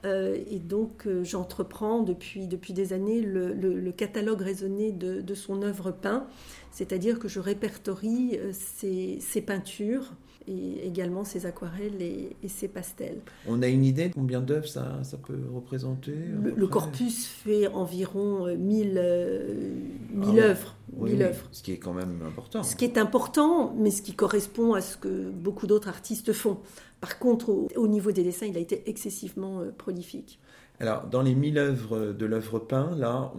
Euh, 0.05 0.37
et 0.47 0.59
donc 0.59 1.07
euh, 1.07 1.23
j'entreprends 1.23 2.03
depuis, 2.03 2.45
depuis 2.45 2.71
des 2.71 2.93
années 2.93 3.19
le, 3.19 3.91
catalogue 3.93 4.41
raisonné 4.41 4.91
de, 4.91 5.33
son 5.33 5.63
œuvre 5.63 5.89
peinte, 5.89 6.23
c'est-à-dire 6.69 7.17
que 7.17 7.27
je 7.27 7.39
répertorie 7.39 8.37
euh, 8.37 8.51
ses 8.53 9.41
peintures 9.41 10.13
et 10.47 10.85
également 10.85 11.23
ses 11.23 11.45
aquarelles 11.45 12.01
et, 12.01 12.35
ses 12.47 12.67
pastels. 12.67 13.19
On 13.47 13.61
a 13.61 13.67
une 13.67 13.83
idée 13.83 14.09
de 14.09 14.13
combien 14.13 14.41
d'œuvres 14.41 14.67
ça, 14.67 14.99
ça 15.03 15.17
peut 15.17 15.39
représenter 15.53 16.13
le, 16.55 16.67
corpus 16.67 17.25
fait 17.27 17.67
environ 17.67 18.47
1000 18.55 18.93
euh, 18.97 19.73
mille, 20.11 20.39
ah 20.39 20.49
œuvres. 20.49 20.75
œuvres. 21.01 21.47
Ce 21.51 21.63
qui 21.63 21.71
est 21.71 21.77
quand 21.77 21.93
même 21.93 22.21
important. 22.25 22.63
Ce 22.63 22.75
qui 22.75 22.85
est 22.85 22.97
important, 22.97 23.73
mais 23.77 23.91
ce 23.91 24.01
qui 24.01 24.13
correspond 24.13 24.73
à 24.73 24.81
ce 24.81 24.97
que 24.97 25.29
beaucoup 25.29 25.67
d'autres 25.67 25.87
artistes 25.89 26.33
font. 26.33 26.57
Par 27.01 27.19
contre, 27.19 27.49
au, 27.75 27.87
niveau 27.87 28.11
des 28.11 28.23
dessins, 28.23 28.45
il 28.45 28.55
a 28.55 28.61
été 28.61 28.89
excessivement 28.89 29.59
euh, 29.59 29.71
prolifique. 29.77 30.39
Alors, 30.83 31.07
dans 31.07 31.21
les 31.21 31.33
mille 31.33 31.57
œuvres 31.59 32.11
de 32.11 32.25
l'œuvre 32.25 32.59
peint, 32.59 32.93
là, 32.97 33.31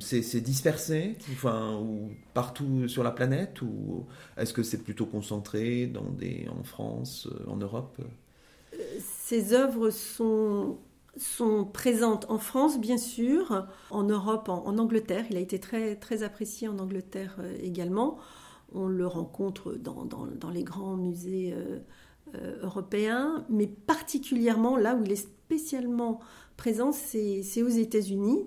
c'est 0.00 0.40
dispersé, 0.40 1.14
enfin, 1.30 1.78
ou 1.78 2.08
partout 2.32 2.88
sur 2.88 3.02
la 3.02 3.10
planète, 3.10 3.60
ou 3.60 4.06
est-ce 4.38 4.54
que 4.54 4.62
c'est 4.62 4.82
plutôt 4.82 5.04
concentré 5.04 5.86
dans 5.86 6.08
des, 6.08 6.48
en 6.48 6.62
France, 6.62 7.28
en 7.46 7.56
Europe? 7.56 8.00
Ces 8.98 9.52
œuvres 9.52 9.90
sont, 9.90 10.78
sont 11.18 11.66
présentes 11.66 12.24
en 12.30 12.38
France, 12.38 12.80
bien 12.80 12.96
sûr, 12.96 13.66
en 13.90 14.04
Europe, 14.04 14.48
en, 14.48 14.78
Angleterre. 14.78 15.26
Il 15.28 15.36
a 15.36 15.40
été 15.40 15.60
très, 15.60 15.96
très 15.96 16.22
apprécié 16.22 16.66
en 16.66 16.78
Angleterre 16.78 17.36
euh, 17.40 17.58
également. 17.62 18.16
On 18.72 18.88
le 18.88 19.06
rencontre 19.06 19.74
dans, 19.74 20.06
dans, 20.06 20.48
les 20.48 20.64
grands 20.64 20.96
musées 20.96 21.52
euh, 21.54 21.80
euh, 22.36 22.62
européens, 22.62 23.44
mais 23.50 23.66
particulièrement 23.66 24.78
là 24.78 24.94
où 24.94 25.04
il 25.04 25.12
est 25.12 25.28
spécialement 25.50 26.20
présent, 26.60 26.92
c'est 26.92 27.62
aux 27.62 27.68
États-Unis. 27.68 28.44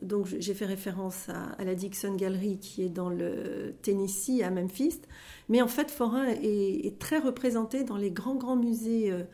Donc 0.00 0.26
j'ai 0.38 0.54
fait 0.54 0.64
référence 0.64 1.28
à, 1.28 1.64
la 1.64 1.74
Dixon 1.74 2.14
Gallery 2.14 2.60
qui 2.60 2.84
est 2.84 2.88
dans 2.88 3.10
le 3.10 3.74
Tennessee 3.82 4.42
à 4.44 4.50
Memphis. 4.50 5.00
Mais 5.48 5.60
en 5.60 5.66
fait, 5.66 5.90
Forain 5.90 6.26
est, 6.28 7.00
très 7.00 7.18
représenté 7.18 7.82
dans 7.82 7.96
les 7.96 8.12
grands, 8.12 8.36
grands 8.36 8.54
musées 8.54 9.10
euh, 9.10 9.24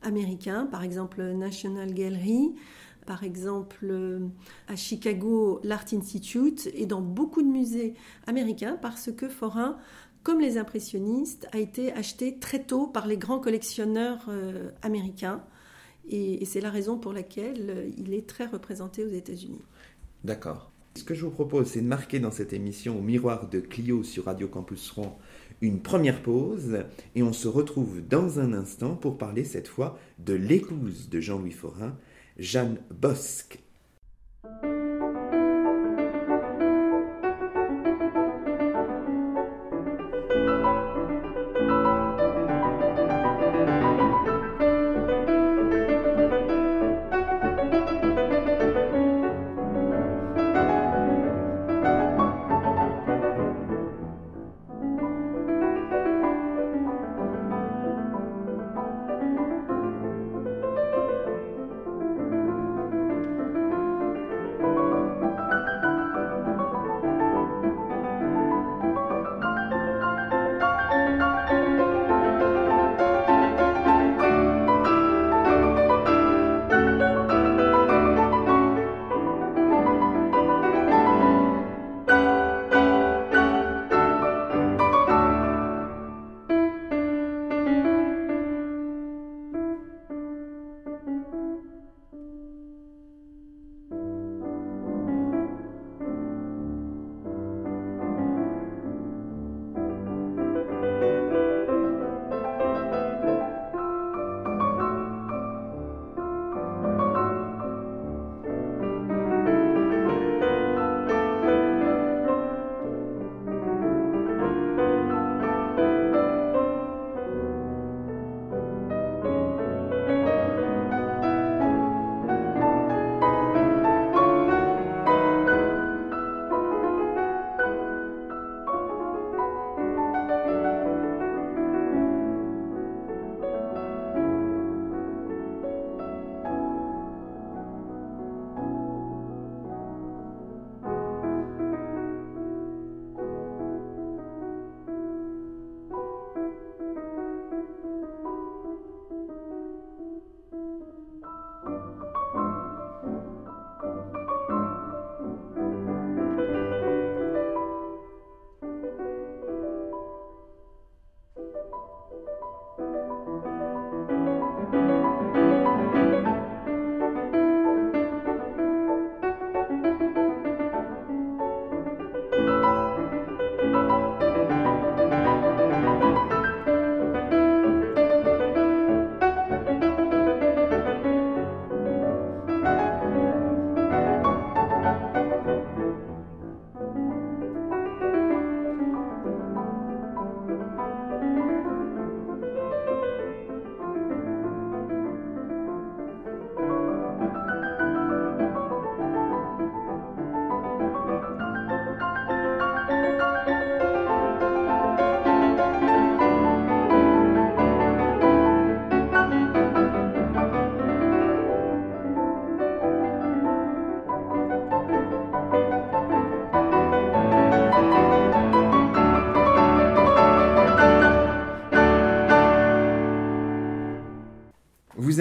américains, 0.00 0.66
par 0.66 0.84
exemple 0.84 1.20
National 1.32 1.92
Gallery, 1.92 2.52
par 3.04 3.24
exemple 3.24 3.84
euh, 3.90 4.28
à 4.68 4.76
Chicago, 4.76 5.58
l'Art 5.64 5.86
Institute, 5.92 6.70
et 6.74 6.86
dans 6.86 7.00
beaucoup 7.00 7.42
de 7.42 7.48
musées 7.48 7.94
américains 8.28 8.78
parce 8.80 9.10
que 9.10 9.28
Forain, 9.28 9.76
comme 10.22 10.38
les 10.38 10.56
impressionnistes, 10.56 11.48
a 11.50 11.58
été 11.58 11.92
acheté 11.92 12.38
très 12.38 12.62
tôt 12.62 12.86
par 12.86 13.08
les 13.08 13.16
grands 13.16 13.40
collectionneurs 13.40 14.26
euh, 14.28 14.70
américains. 14.82 15.42
Et, 16.10 16.44
c'est 16.44 16.60
la 16.60 16.70
raison 16.70 16.98
pour 16.98 17.12
laquelle 17.12 17.70
euh, 17.70 17.90
il 17.96 18.14
est 18.14 18.26
très 18.26 18.46
représenté 18.46 19.04
aux 19.04 19.10
États-Unis. 19.10 19.62
D'accord. 20.24 20.70
Ce 20.96 21.04
que 21.04 21.14
je 21.14 21.24
vous 21.24 21.30
propose, 21.30 21.68
c'est 21.68 21.80
de 21.80 21.86
marquer 21.86 22.20
dans 22.20 22.30
cette 22.30 22.52
émission 22.52 22.98
au 22.98 23.02
miroir 23.02 23.48
de 23.48 23.60
Clio 23.60 24.02
sur 24.02 24.26
Radio 24.26 24.46
Campus 24.48 24.90
Rouen 24.90 25.18
une 25.62 25.80
première 25.80 26.22
pause 26.22 26.84
et 27.14 27.22
on 27.22 27.32
se 27.32 27.48
retrouve 27.48 28.06
dans 28.06 28.40
un 28.40 28.52
instant 28.52 28.96
pour 28.96 29.16
parler 29.16 29.44
cette 29.44 29.68
fois 29.68 29.96
de 30.18 30.34
l'épouse 30.34 31.08
de 31.08 31.20
Jean-Louis 31.20 31.52
Forain, 31.52 31.96
Jeanne 32.36 32.78
Bosque. 32.90 33.60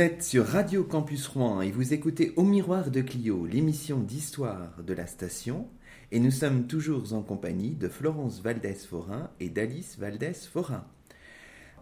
Êtes 0.01 0.23
sur 0.23 0.47
Radio 0.47 0.83
Campus 0.83 1.27
Rouen 1.27 1.61
et 1.61 1.69
vous 1.69 1.93
écoutez 1.93 2.33
Au 2.35 2.41
Miroir 2.41 2.89
de 2.89 3.01
Clio, 3.01 3.45
l'émission 3.45 3.99
d'histoire 3.99 4.81
de 4.81 4.95
la 4.95 5.05
station. 5.05 5.67
Et 6.11 6.19
nous 6.19 6.31
sommes 6.31 6.65
toujours 6.65 7.13
en 7.13 7.21
compagnie 7.21 7.75
de 7.75 7.87
Florence 7.87 8.41
Valdès-Forin 8.41 9.29
et 9.39 9.49
d'Alice 9.49 9.99
Valdès-Forin. 9.99 10.85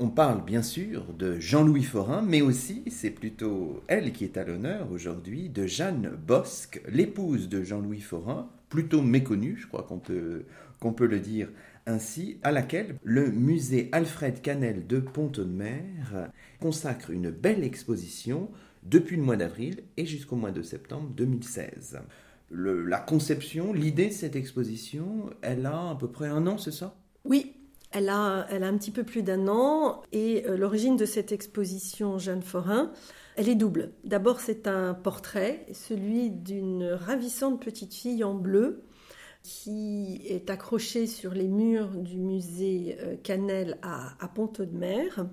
On 0.02 0.10
parle 0.10 0.44
bien 0.44 0.62
sûr 0.62 1.14
de 1.14 1.40
Jean-Louis 1.40 1.84
Forin, 1.84 2.22
mais 2.22 2.42
aussi, 2.42 2.84
c'est 2.92 3.10
plutôt 3.10 3.84
elle 3.88 4.12
qui 4.12 4.26
est 4.26 4.36
à 4.36 4.44
l'honneur 4.44 4.92
aujourd'hui, 4.92 5.48
de 5.48 5.66
Jeanne 5.66 6.12
Bosque, 6.28 6.82
l'épouse 6.90 7.48
de 7.48 7.64
Jean-Louis 7.64 8.02
Forin, 8.02 8.50
plutôt 8.68 9.02
méconnue, 9.02 9.56
je 9.62 9.68
crois 9.68 9.84
qu'on 9.84 10.00
peut, 10.00 10.44
qu'on 10.82 10.92
peut 10.92 11.08
le 11.08 11.22
dire 11.22 11.48
ainsi, 11.90 12.40
à 12.44 12.52
laquelle 12.52 12.98
le 13.04 13.32
musée 13.32 13.90
Alfred 13.92 14.42
Canel 14.42 14.88
de 14.88 15.00
Pont-de-Mer 15.00 16.30
consacre 16.62 17.10
une 17.10 17.32
belle 17.32 17.64
exposition 17.64 18.50
depuis 18.84 19.18
le 19.18 19.24
mois 19.24 19.36
d'avril 19.36 19.84
et 19.98 20.06
jusqu'au 20.06 20.36
mois 20.36 20.52
de 20.52 20.62
septembre 20.62 21.10
2016. 21.10 22.00
la 22.52 23.00
conception, 23.00 23.74
l'idée 23.74 24.08
de 24.08 24.14
cette 24.14 24.36
exposition, 24.36 25.30
elle 25.42 25.66
a 25.66 25.90
à 25.92 25.98
peu 26.00 26.10
près 26.10 26.28
un 26.28 26.48
an, 26.48 26.58
c'est 26.58 26.72
ça? 26.72 26.96
Oui, 27.26 27.54
elle 27.92 28.10
a, 28.10 28.46
elle 28.50 28.64
a 28.64 28.68
un 28.68 28.78
petit 28.78 28.92
peu 28.92 29.04
plus 29.04 29.24
d'un 29.24 29.48
an 29.48 30.02
et 30.12 30.46
euh, 30.48 30.58
l'origine 30.58 30.96
de 30.96 31.06
cette 31.06 31.32
exposition 31.32 32.18
Jeanne 32.18 32.44
Forin, 32.44 32.92
elle 33.36 33.50
est 33.50 33.56
double. 33.56 33.92
D'abord, 34.04 34.40
c'est 34.40 34.68
un 34.68 34.94
portrait, 34.94 35.66
celui 35.74 36.30
d'une 36.30 36.84
ravissante 36.84 37.64
petite 37.64 37.94
fille 37.94 38.24
en 38.24 38.36
bleu 38.36 38.84
qui 39.44 40.22
est 40.26 40.50
accrochée 40.50 41.08
sur 41.08 41.34
les 41.34 41.48
murs 41.48 41.90
du 41.90 42.18
musée 42.18 42.98
euh, 43.00 43.16
Canel 43.24 43.78
à, 43.82 44.14
à 44.24 44.28
de 44.28 44.78
Mer 44.78 45.26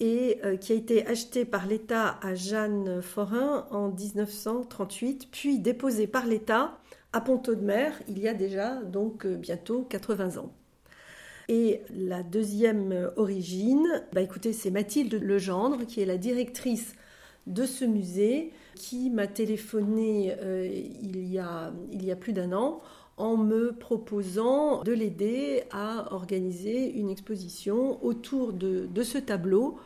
et 0.00 0.38
euh, 0.44 0.56
qui 0.56 0.72
a 0.72 0.76
été 0.76 1.06
acheté 1.06 1.44
par 1.44 1.66
l'État 1.66 2.18
à 2.22 2.34
Jeanne 2.34 3.02
Forin 3.02 3.66
en 3.70 3.90
1938, 3.90 5.28
puis 5.30 5.58
déposé 5.58 6.06
par 6.06 6.26
l'État 6.26 6.78
à 7.12 7.20
de 7.20 7.54
Mer 7.56 8.00
il 8.08 8.18
y 8.18 8.28
a 8.28 8.34
déjà 8.34 8.76
donc 8.76 9.26
bientôt 9.26 9.82
80 9.82 10.38
ans. 10.38 10.52
Et 11.48 11.82
la 11.90 12.22
deuxième 12.22 13.10
origine, 13.16 14.04
bah 14.12 14.20
écoutez, 14.20 14.52
c'est 14.52 14.70
Mathilde 14.70 15.14
Legendre, 15.14 15.84
qui 15.84 16.00
est 16.00 16.06
la 16.06 16.16
directrice 16.16 16.94
de 17.48 17.66
ce 17.66 17.84
musée, 17.84 18.52
qui 18.76 19.10
m'a 19.10 19.26
téléphoné 19.26 20.36
euh, 20.40 20.68
il, 21.02 21.26
y 21.28 21.38
a, 21.38 21.72
il 21.92 22.04
y 22.04 22.12
a 22.12 22.16
plus 22.16 22.32
d'un 22.32 22.52
an 22.52 22.80
en 23.20 23.36
me 23.36 23.72
proposant 23.72 24.82
de 24.82 24.92
l'aider 24.92 25.64
à 25.70 26.12
organiser 26.12 26.90
une 26.92 27.10
exposition 27.10 28.02
autour 28.04 28.52
de, 28.52 29.02
ce 29.02 29.18
tableau, 29.18 29.78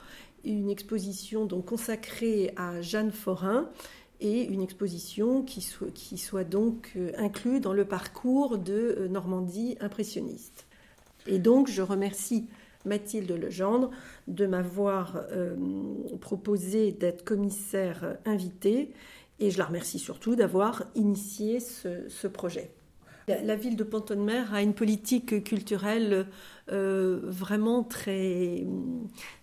une 0.44 0.70
exposition 0.70 1.44
donc 1.44 1.66
consacrée 1.66 2.52
à 2.56 2.80
Jeanne 2.80 3.10
Forin 3.10 3.68
et 4.20 4.42
une 4.44 4.62
exposition 4.62 5.42
qui 5.42 5.60
soit, 5.60 5.90
qui 5.92 6.16
soit 6.16 6.44
donc 6.44 6.92
euh, 6.96 7.10
inclue 7.18 7.60
dans 7.60 7.72
le 7.72 7.84
parcours 7.84 8.58
de 8.58 8.94
euh, 8.98 9.08
Normandie 9.08 9.76
impressionniste. 9.80 10.66
Et 11.26 11.38
donc, 11.38 11.68
je 11.68 11.82
remercie 11.82 12.46
Mathilde 12.84 13.32
Legendre 13.32 13.90
de 14.28 14.46
m'avoir 14.46 15.24
euh, 15.32 15.56
proposé 16.20 16.92
d'être 16.92 17.24
commissaire 17.24 18.16
invitée 18.24 18.92
et 19.40 19.50
je 19.50 19.58
la 19.58 19.64
remercie 19.64 19.98
surtout 19.98 20.36
d'avoir 20.36 20.84
initié 20.94 21.60
ce, 21.60 22.26
projet. 22.28 22.70
La, 23.26 23.56
ville 23.56 23.76
de 23.76 23.84
Pont-de-Mer 23.84 24.52
a 24.52 24.62
une 24.62 24.74
politique 24.74 25.44
culturelle 25.44 26.26
euh, 26.70 27.20
vraiment 27.22 27.82
très, 27.82 28.66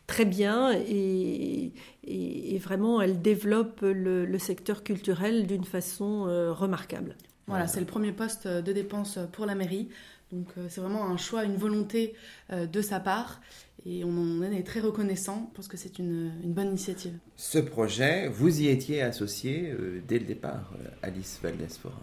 très 0.08 0.26
bien 0.26 0.72
et, 0.72 1.74
et, 2.04 2.58
vraiment 2.60 3.02
elle 3.02 3.22
développe 3.22 3.82
le, 3.82 4.38
secteur 4.38 4.84
culturel 4.84 5.48
d'une 5.48 5.65
façon 5.65 6.28
euh, 6.28 6.54
remarquable. 6.54 7.15
Voilà, 7.48 7.67
c'est 7.67 7.80
le 7.80 7.86
premier 7.86 8.12
poste 8.12 8.48
de 8.48 8.72
dépense 8.72 9.20
pour 9.34 9.46
la 9.46 9.56
mairie. 9.56 9.89
Donc 10.32 10.48
euh, 10.58 10.67
c'est 10.70 10.80
vraiment 10.80 11.06
un 11.06 11.17
choix, 11.17 11.44
une 11.44 11.58
volonté 11.58 12.13
de 12.52 12.82
sa 12.82 13.00
part. 13.00 13.41
Et 13.86 14.04
on 14.04 14.10
en 14.10 14.41
est 14.44 14.63
très 14.63 14.80
reconnaissant 14.80 15.52
parce 15.56 15.67
que 15.67 15.76
c'est 15.76 15.98
une, 15.98 16.32
bonne 16.44 16.67
initiative. 16.67 17.13
Ce 17.36 17.58
projet, 17.58 18.28
vous 18.28 18.62
y 18.62 18.67
étiez 18.67 19.02
associé 19.02 19.72
euh, 19.72 20.02
dès 20.08 20.20
le 20.20 20.26
départ, 20.26 20.74
Alice 21.02 21.39
Valdès-Forin 21.41 21.96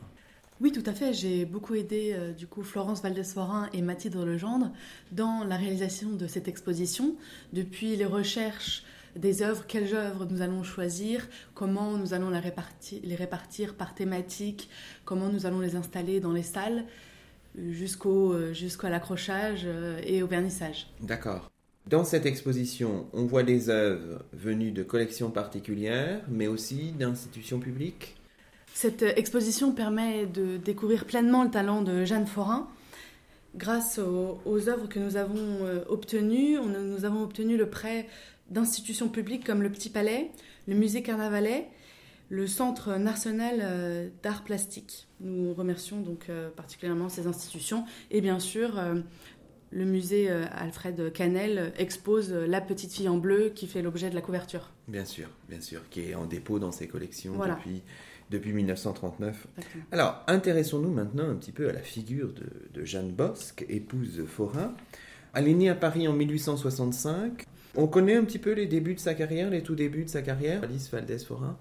oui, 0.60 0.72
tout 0.72 0.82
à 0.86 0.92
fait. 0.92 1.12
J'ai 1.12 1.44
beaucoup 1.44 1.74
aidé 1.74 2.16
du 2.36 2.46
coup 2.46 2.62
Florence 2.62 3.02
Valdès-Forin 3.02 3.68
et 3.72 3.82
Mathilde 3.82 4.16
Legendre 4.16 4.72
dans 5.12 5.44
la 5.44 5.56
réalisation 5.56 6.10
de 6.10 6.26
cette 6.26 6.48
exposition, 6.48 7.14
depuis 7.52 7.96
les 7.96 8.04
recherches 8.04 8.84
des 9.16 9.42
œuvres, 9.42 9.64
quelles 9.66 9.94
œuvres 9.94 10.26
nous 10.30 10.42
allons 10.42 10.62
choisir, 10.62 11.26
comment 11.54 11.96
nous 11.96 12.14
allons 12.14 12.30
les 12.30 13.14
répartir 13.14 13.74
par 13.74 13.94
thématique, 13.94 14.68
comment 15.04 15.28
nous 15.28 15.46
allons 15.46 15.60
les 15.60 15.76
installer 15.76 16.20
dans 16.20 16.32
les 16.32 16.42
salles, 16.42 16.84
jusqu'au 17.70 18.32
euh, 18.32 18.52
jusqu'à 18.52 18.88
l'accrochage 18.88 19.62
euh, 19.64 20.00
et 20.04 20.22
au 20.22 20.26
vernissage. 20.26 20.86
D'accord. 21.00 21.50
Dans 21.86 22.04
cette 22.04 22.26
exposition, 22.26 23.06
on 23.14 23.24
voit 23.24 23.42
des 23.42 23.70
œuvres 23.70 24.22
venues 24.32 24.72
de 24.72 24.82
collections 24.82 25.30
particulières, 25.30 26.20
mais 26.28 26.46
aussi 26.46 26.92
d'institutions 26.92 27.58
publiques? 27.58 28.17
Cette 28.80 29.02
euh, 29.02 29.12
exposition 29.16 29.72
permet 29.72 30.24
de 30.26 30.56
découvrir 30.56 31.04
pleinement 31.04 31.42
le 31.42 31.50
talent 31.50 31.82
de 31.82 32.04
Jeanne 32.04 32.28
Forin. 32.28 32.68
Grâce 33.56 33.98
aux, 33.98 34.68
œuvres 34.68 34.88
que 34.88 35.00
nous 35.00 35.16
avons 35.16 35.66
obtenues, 35.88 36.58
nous 36.60 37.04
avons 37.04 37.24
obtenu 37.24 37.56
le 37.56 37.68
prêt 37.68 38.06
d'institutions 38.50 39.08
publiques 39.08 39.44
comme 39.44 39.62
le 39.62 39.70
Petit 39.72 39.90
Palais, 39.90 40.30
le 40.68 40.76
Musée 40.76 41.02
Carnavalet, 41.02 41.66
le 42.28 42.46
Centre 42.46 42.96
national 42.96 43.58
euh, 43.62 44.08
d'art 44.22 44.44
plastique. 44.44 45.08
Nous 45.20 45.54
remercions 45.54 46.00
donc 46.00 46.26
euh, 46.28 46.50
particulièrement 46.50 47.08
ces 47.08 47.26
institutions 47.26 47.84
et 48.10 48.20
bien 48.20 48.38
sûr 48.38 48.78
euh, 48.78 48.94
le 49.70 49.84
musée 49.84 50.30
Alfred 50.30 51.12
Canel 51.12 51.74
expose 51.76 52.32
La 52.32 52.62
petite 52.62 52.90
fille 52.90 53.08
en 53.08 53.18
bleu 53.18 53.50
qui 53.54 53.66
fait 53.66 53.82
l'objet 53.82 54.08
de 54.08 54.14
la 54.14 54.22
couverture. 54.22 54.70
Bien 54.86 55.04
sûr, 55.04 55.28
bien 55.46 55.60
sûr, 55.60 55.86
qui 55.90 56.08
est 56.08 56.14
en 56.14 56.24
dépôt 56.24 56.58
dans 56.58 56.72
ses 56.72 56.88
collections 56.88 57.34
depuis, 57.36 57.82
depuis 58.30 58.52
1939. 58.52 59.46
Alors, 59.92 60.22
intéressons-nous 60.26 60.90
maintenant 60.90 61.28
un 61.28 61.34
petit 61.34 61.52
peu 61.52 61.68
à 61.68 61.72
la 61.72 61.80
figure 61.80 62.32
de, 62.32 62.78
de 62.78 62.84
Jeanne 62.84 63.10
Bosque, 63.10 63.64
épouse 63.68 64.24
Forain. 64.26 64.74
Elle 65.34 65.48
est 65.48 65.54
née 65.54 65.68
à 65.68 65.74
Paris 65.74 66.08
en 66.08 66.12
1865. 66.12 67.44
On 67.76 67.86
connaît 67.86 68.16
un 68.16 68.24
petit 68.24 68.38
peu 68.38 68.52
les 68.52 68.66
débuts 68.66 68.94
de 68.94 69.00
sa 69.00 69.14
carrière, 69.14 69.50
les 69.50 69.62
tout 69.62 69.74
débuts 69.74 70.04
de 70.04 70.10
sa 70.10 70.22
carrière, 70.22 70.62
Alice 70.62 70.90
Valdès-Forain 70.90 71.56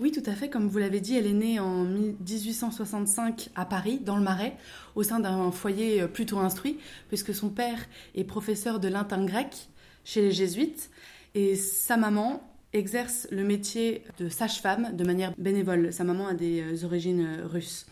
oui, 0.00 0.10
tout 0.10 0.28
à 0.28 0.32
fait. 0.32 0.50
Comme 0.50 0.66
vous 0.66 0.78
l'avez 0.78 1.00
dit, 1.00 1.16
elle 1.16 1.26
est 1.26 1.32
née 1.32 1.60
en 1.60 1.84
1865 1.84 3.50
à 3.54 3.64
Paris, 3.64 4.00
dans 4.04 4.16
le 4.16 4.24
Marais, 4.24 4.56
au 4.96 5.04
sein 5.04 5.20
d'un 5.20 5.52
foyer 5.52 6.02
euh, 6.02 6.08
plutôt 6.08 6.38
instruit, 6.38 6.78
puisque 7.08 7.32
son 7.32 7.48
père 7.48 7.78
est 8.16 8.24
professeur 8.24 8.80
de 8.80 8.88
latin 8.88 9.24
grec 9.24 9.68
chez 10.04 10.20
les 10.20 10.32
jésuites, 10.32 10.90
et 11.36 11.54
sa 11.54 11.96
maman 11.96 12.42
exerce 12.74 13.26
le 13.30 13.44
métier 13.44 14.02
de 14.18 14.28
sage-femme 14.28 14.94
de 14.94 15.04
manière 15.04 15.32
bénévole. 15.38 15.92
Sa 15.92 16.04
maman 16.04 16.26
a 16.26 16.34
des 16.34 16.60
euh, 16.60 16.84
origines 16.84 17.26
euh, 17.26 17.46
russes. 17.46 17.86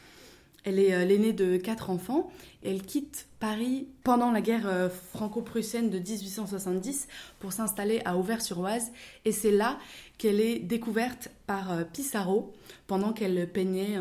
Elle 0.64 0.79
est 0.79 1.05
l'aînée 1.05 1.33
de 1.33 1.57
quatre 1.57 1.90
enfants 1.90 2.31
elle 2.64 2.83
quitte 2.83 3.27
Paris 3.40 3.88
pendant 4.05 4.31
la 4.31 4.40
guerre 4.40 4.90
franco-prussienne 5.12 5.90
de 5.90 5.99
1870 5.99 7.09
pour 7.40 7.53
s'installer 7.53 8.01
à 8.05 8.16
Auvers-sur-Oise. 8.16 8.92
Et 9.25 9.33
c'est 9.33 9.51
là 9.51 9.79
qu'elle 10.18 10.40
est 10.40 10.61
découverte 10.61 11.31
par 11.47 11.73
euh, 11.73 11.83
Pissarro 11.83 12.53
pendant 12.87 13.12
qu'elle 13.12 13.49
peignait 13.51 13.97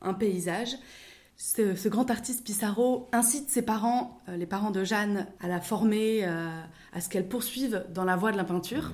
un, 0.00 0.14
paysage. 0.14 0.70
Ce, 1.36 1.88
grand 1.88 2.10
artiste 2.10 2.44
Pissarro 2.44 3.08
incite 3.12 3.48
ses 3.48 3.62
parents, 3.62 4.20
euh, 4.28 4.36
les 4.36 4.46
parents 4.46 4.72
de 4.72 4.82
Jeanne, 4.82 5.28
à 5.40 5.46
la 5.46 5.60
former, 5.60 6.24
euh, 6.24 6.48
à 6.92 7.00
ce 7.00 7.08
qu'elle 7.08 7.28
poursuive 7.28 7.84
dans 7.94 8.04
la 8.04 8.16
voie 8.16 8.32
de 8.32 8.36
la 8.36 8.44
peinture. 8.44 8.92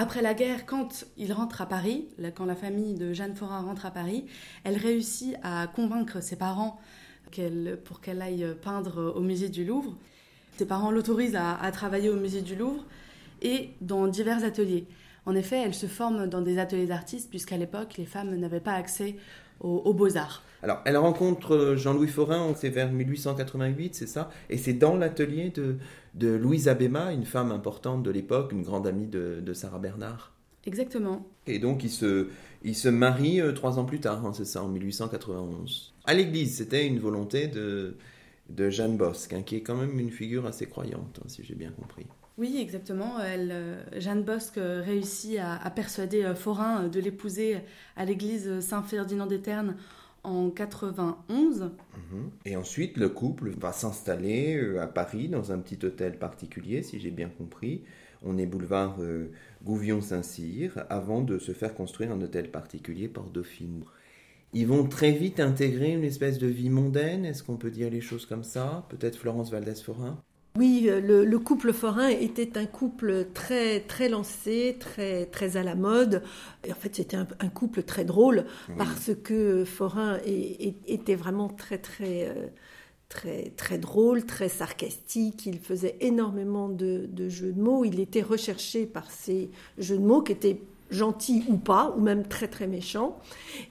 Après 0.00 0.22
la 0.22 0.32
guerre, 0.32 0.64
quand 0.64 1.06
il 1.16 1.32
rentre 1.32 1.60
à 1.60 1.66
Paris, 1.66 2.06
quand 2.36 2.44
la 2.44 2.54
famille 2.54 2.94
de 2.94 3.12
Jeanne 3.12 3.34
Forin 3.34 3.62
rentre 3.62 3.84
à 3.84 3.90
Paris, 3.90 4.26
elle 4.62 4.76
réussit 4.76 5.34
à 5.42 5.66
convaincre 5.66 6.22
ses 6.22 6.36
parents 6.36 6.78
pour 7.84 8.00
qu'elle 8.00 8.22
aille 8.22 8.46
peindre 8.62 9.12
au 9.16 9.20
musée 9.20 9.48
du 9.48 9.64
Louvre. 9.64 9.96
Ses 10.56 10.66
parents 10.66 10.92
l'autorisent 10.92 11.34
à 11.34 11.68
travailler 11.72 12.10
au 12.10 12.14
musée 12.14 12.42
du 12.42 12.54
Louvre 12.54 12.84
et 13.42 13.70
dans 13.80 14.06
divers 14.06 14.44
ateliers. 14.44 14.86
En 15.26 15.34
effet, 15.34 15.60
elle 15.64 15.74
se 15.74 15.86
forme 15.86 16.28
dans 16.28 16.42
des 16.42 16.60
ateliers 16.60 16.86
d'artistes, 16.86 17.28
puisqu'à 17.28 17.56
l'époque, 17.56 17.96
les 17.98 18.06
femmes 18.06 18.36
n'avaient 18.36 18.60
pas 18.60 18.74
accès 18.74 19.16
aux, 19.58 19.92
beaux-arts. 19.92 20.44
Alors, 20.62 20.80
elle 20.84 20.96
rencontre 20.96 21.54
euh, 21.54 21.76
Jean-Louis 21.76 22.08
Forin, 22.08 22.52
c'est 22.56 22.68
vers 22.68 22.90
1888, 22.90 23.94
c'est 23.94 24.06
ça? 24.06 24.30
Et 24.50 24.58
c'est 24.58 24.72
dans 24.72 24.96
l'atelier 24.96 25.50
de, 25.50 25.76
de 26.14 26.28
Louise 26.28 26.68
Abéma, 26.68 27.12
une 27.12 27.24
femme 27.24 27.52
importante 27.52 28.02
de 28.02 28.10
l'époque, 28.10 28.52
une 28.52 28.62
grande 28.62 28.86
amie 28.86 29.06
de, 29.06 29.52
Sarah 29.52 29.78
Bernard. 29.78 30.32
Exactement. 30.66 31.26
Et 31.46 31.58
donc, 31.58 31.84
ils 31.84 31.90
se, 31.90 32.28
ils 32.64 32.74
se 32.74 32.88
marient 32.88 33.40
euh, 33.40 33.52
trois 33.52 33.78
ans 33.78 33.84
plus 33.84 34.00
tard, 34.00 34.26
hein, 34.26 34.32
c'est 34.34 34.44
ça, 34.44 34.62
en 34.62 34.68
1891. 34.68 35.94
À 36.04 36.14
l'église, 36.14 36.56
c'était 36.56 36.86
une 36.86 36.98
volonté 36.98 37.46
de, 37.46 37.96
de 38.50 38.68
Jeanne 38.68 38.96
Bosque, 38.96 39.34
hein, 39.34 39.42
qui 39.42 39.56
est 39.56 39.62
quand 39.62 39.76
même 39.76 39.98
une 39.98 40.10
figure 40.10 40.44
assez 40.46 40.66
croyante, 40.66 41.20
hein, 41.22 41.28
si 41.28 41.44
j'ai 41.44 41.54
bien 41.54 41.70
compris. 41.70 42.06
Oui, 42.36 42.58
exactement. 42.60 43.18
Elle, 43.20 43.84
Jeanne 43.96 44.22
Bosque 44.22 44.60
réussit 44.60 45.38
à, 45.40 45.70
persuader 45.70 46.34
Forain 46.36 46.86
de 46.86 47.00
l'épouser 47.00 47.56
à 47.96 48.04
l'église 48.04 48.60
Saint-Ferdinand 48.60 49.26
des 49.26 49.40
Ternes 49.40 49.74
en 50.24 50.50
91. 50.50 51.62
Mhm. 51.62 52.30
Et 52.44 52.56
ensuite, 52.56 52.96
le 52.96 53.08
couple 53.08 53.50
va 53.50 53.72
s'installer 53.72 54.56
euh, 54.56 54.82
à 54.82 54.86
Paris 54.86 55.28
dans 55.28 55.52
un 55.52 55.58
petit 55.58 55.84
hôtel 55.84 56.18
particulier, 56.18 56.82
si 56.82 57.00
j'ai 57.00 57.10
bien 57.10 57.28
compris. 57.28 57.82
On 58.22 58.38
est 58.38 58.46
boulevard 58.46 58.96
euh, 59.00 59.30
Gouvion-Saint-Cyr, 59.64 60.84
avant 60.90 61.22
de 61.22 61.38
se 61.38 61.52
faire 61.52 61.74
construire 61.74 62.12
un 62.12 62.20
hôtel 62.20 62.50
particulier 62.50 63.08
par 63.08 63.24
Dauphine. 63.24 63.84
Ils 64.54 64.66
vont 64.66 64.86
très 64.88 65.12
vite 65.12 65.40
intégrer 65.40 65.92
une 65.92 66.04
espèce 66.04 66.38
de 66.38 66.46
vie 66.46 66.70
mondaine, 66.70 67.24
est-ce 67.26 67.42
qu'on 67.42 67.56
peut 67.56 67.70
dire 67.70 67.90
les 67.90 68.00
choses 68.00 68.24
comme 68.24 68.44
ça? 68.44 68.86
Peut-être 68.88 69.16
Florence 69.16 69.50
Valdès-Forain? 69.50 70.22
Oui, 70.58 70.86
euh, 70.88 71.00
le, 71.00 71.38
couple 71.38 71.72
forain 71.72 72.08
était 72.08 72.58
un 72.58 72.66
couple 72.66 73.28
très 73.32 73.80
très 73.80 74.08
lancé, 74.08 74.76
très 74.80 75.26
très 75.26 75.56
à 75.56 75.62
la 75.62 75.76
mode. 75.76 76.22
Et 76.64 76.72
en 76.72 76.74
fait, 76.74 76.96
c'était 76.96 77.16
un, 77.16 77.48
couple 77.48 77.84
très 77.84 78.04
drôle 78.04 78.44
parce 78.76 79.10
que 79.22 79.64
Forain 79.64 80.18
était 80.24 81.14
vraiment 81.14 81.48
très 81.48 81.78
très 81.78 82.28
euh, 82.28 82.48
très 83.08 83.52
très 83.56 83.78
drôle, 83.78 84.26
très 84.26 84.48
sarcastique. 84.48 85.46
Il 85.46 85.60
faisait 85.60 85.96
énormément 86.00 86.68
de, 86.68 87.06
de 87.08 87.28
jeux 87.28 87.52
de 87.52 87.60
mots. 87.60 87.84
Il 87.84 88.00
était 88.00 88.22
recherché 88.22 88.84
par 88.84 89.10
ces 89.12 89.50
jeux 89.78 89.98
de 89.98 90.04
mots 90.04 90.22
qui 90.22 90.32
étaient 90.32 90.60
gentils 90.90 91.44
ou 91.48 91.56
pas, 91.56 91.94
ou 91.96 92.00
même 92.00 92.26
très 92.26 92.48
très 92.48 92.66
méchants. 92.66 93.18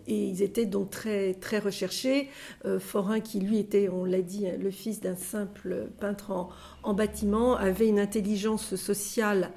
Et 0.07 0.27
ils 0.27 0.41
étaient 0.41 0.65
donc 0.65 0.89
très 0.89 1.33
très 1.33 1.59
recherchés. 1.59 2.29
Euh, 2.65 2.79
Forain, 2.79 3.19
qui 3.19 3.39
lui 3.39 3.57
était, 3.57 3.89
on 3.89 4.05
l'a 4.05 4.21
dit, 4.21 4.45
le 4.59 4.71
fils 4.71 5.01
d'un 5.01 5.15
simple 5.15 5.87
peintre 5.99 6.31
en, 6.31 6.49
en, 6.83 6.93
bâtiment, 6.93 7.55
avait 7.55 7.87
une 7.87 7.99
intelligence 7.99 8.75
sociale 8.75 9.51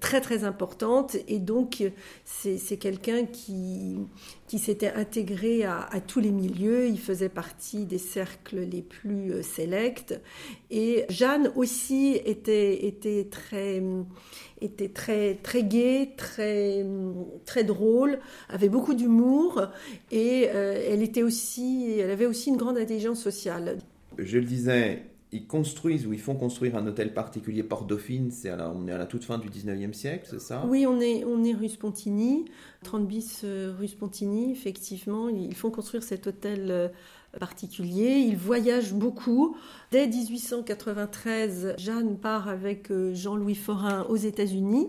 très 0.00 0.20
très 0.20 0.44
importante. 0.44 1.16
Et 1.28 1.38
donc 1.38 1.82
c'est 2.24 2.76
quelqu'un 2.76 3.24
qui, 3.26 3.98
qui 4.46 4.58
s'était 4.58 4.92
intégré 4.92 5.64
à, 5.64 5.88
tous 6.06 6.20
les 6.20 6.30
milieux, 6.30 6.86
il 6.88 6.98
faisait 6.98 7.28
partie 7.28 7.84
des 7.84 7.98
cercles 7.98 8.60
les 8.60 8.82
plus 8.82 9.32
euh, 9.32 9.42
sélects. 9.42 10.14
Et 10.70 11.04
Jeanne 11.08 11.50
aussi 11.56 12.20
était, 12.24 12.86
était 12.86 13.26
très 13.30 13.82
était 14.60 14.88
très 14.88 15.34
très 15.34 15.64
gai, 15.64 16.14
très 16.16 16.84
très 17.44 17.64
drôle, 17.64 18.18
avait 18.48 18.68
beaucoup 18.68 18.94
d'humour. 18.94 19.68
Et 20.10 20.48
euh, 20.54 20.82
elle 20.88 21.02
était 21.02 21.22
aussi, 21.22 21.98
elle 21.98 22.10
avait 22.10 22.26
aussi 22.26 22.50
une 22.50 22.56
grande 22.56 22.78
intelligence 22.78 23.22
sociale. 23.22 23.78
Je 24.18 24.38
le 24.38 24.44
disais, 24.44 25.02
ils 25.32 25.46
construisent 25.46 26.06
ou 26.06 26.12
ils 26.12 26.20
font 26.20 26.36
construire 26.36 26.76
un 26.76 26.86
hôtel 26.86 27.12
particulier 27.12 27.62
Port-Dauphine, 27.62 28.30
c'est 28.30 28.52
on 28.52 28.86
est 28.86 28.92
à 28.92 28.98
la 28.98 29.06
toute 29.06 29.24
fin 29.24 29.38
du 29.38 29.48
19e 29.48 29.92
siècle, 29.92 30.26
c'est 30.30 30.40
ça? 30.40 30.64
Oui, 30.68 30.86
on 30.86 31.00
est, 31.00 31.24
on 31.24 31.42
est 31.42 31.52
rue 31.52 31.68
Spontini, 31.68 32.44
30 32.84 33.06
bis 33.06 33.42
euh, 33.44 33.74
rue 33.76 33.88
Spontini, 33.88 34.52
effectivement. 34.52 35.28
Ils 35.28 35.54
font 35.54 35.70
construire 35.70 36.04
cet 36.04 36.28
hôtel 36.28 36.70
euh, 36.70 36.88
particulier. 37.38 38.18
Ils 38.18 38.36
voyagent 38.36 38.94
beaucoup. 38.94 39.56
Dès 39.90 40.06
1893, 40.06 41.74
Jeanne 41.76 42.16
part 42.16 42.48
avec 42.48 42.90
euh, 42.90 43.12
Jean-Louis 43.14 43.56
Forain 43.56 44.06
aux 44.08 44.16
États-Unis. 44.16 44.88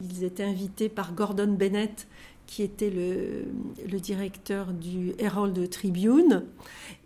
Ils 0.00 0.24
étaient 0.24 0.44
invités 0.44 0.88
par 0.88 1.12
Gordon 1.12 1.52
Bennett, 1.52 2.06
qui 2.48 2.62
était 2.62 2.90
le, 2.90 4.00
directeur 4.00 4.72
du 4.72 5.12
Herald 5.18 5.68
Tribune. 5.68 6.44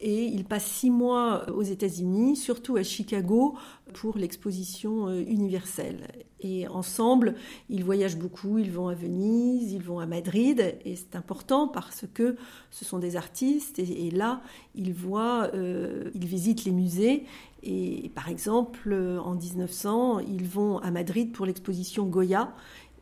Et 0.00 0.24
il 0.24 0.44
passe 0.44 0.64
six 0.64 0.90
mois 0.90 1.50
aux 1.50 1.62
États-Unis, 1.62 2.36
surtout 2.36 2.76
à 2.76 2.84
Chicago, 2.84 3.56
pour 3.92 4.16
l'exposition 4.16 5.08
euh, 5.08 5.20
universelle. 5.26 6.06
Et 6.40 6.68
ensemble, 6.68 7.34
ils 7.68 7.84
voyagent 7.84 8.16
beaucoup, 8.16 8.58
ils 8.58 8.70
vont 8.70 8.86
à 8.86 8.94
Venise, 8.94 9.72
ils 9.72 9.82
vont 9.82 9.98
à 9.98 10.06
Madrid, 10.06 10.76
et 10.84 10.94
c'est 10.96 11.16
important 11.16 11.66
parce 11.66 12.04
que 12.14 12.36
ce 12.70 12.84
sont 12.84 12.98
des 12.98 13.16
artistes, 13.16 13.80
et, 13.80 14.10
là, 14.10 14.42
ils 14.76 14.92
voient, 14.92 15.50
euh, 15.54 16.10
ils 16.14 16.26
visitent 16.26 16.64
les 16.64 16.72
musées, 16.72 17.26
et 17.64 18.10
par 18.14 18.28
exemple, 18.28 18.92
en 18.92 19.34
1900, 19.34 20.20
ils 20.20 20.44
vont 20.44 20.78
à 20.78 20.90
Madrid 20.90 21.32
pour 21.32 21.46
l'exposition 21.46 22.06
Goya, 22.06 22.52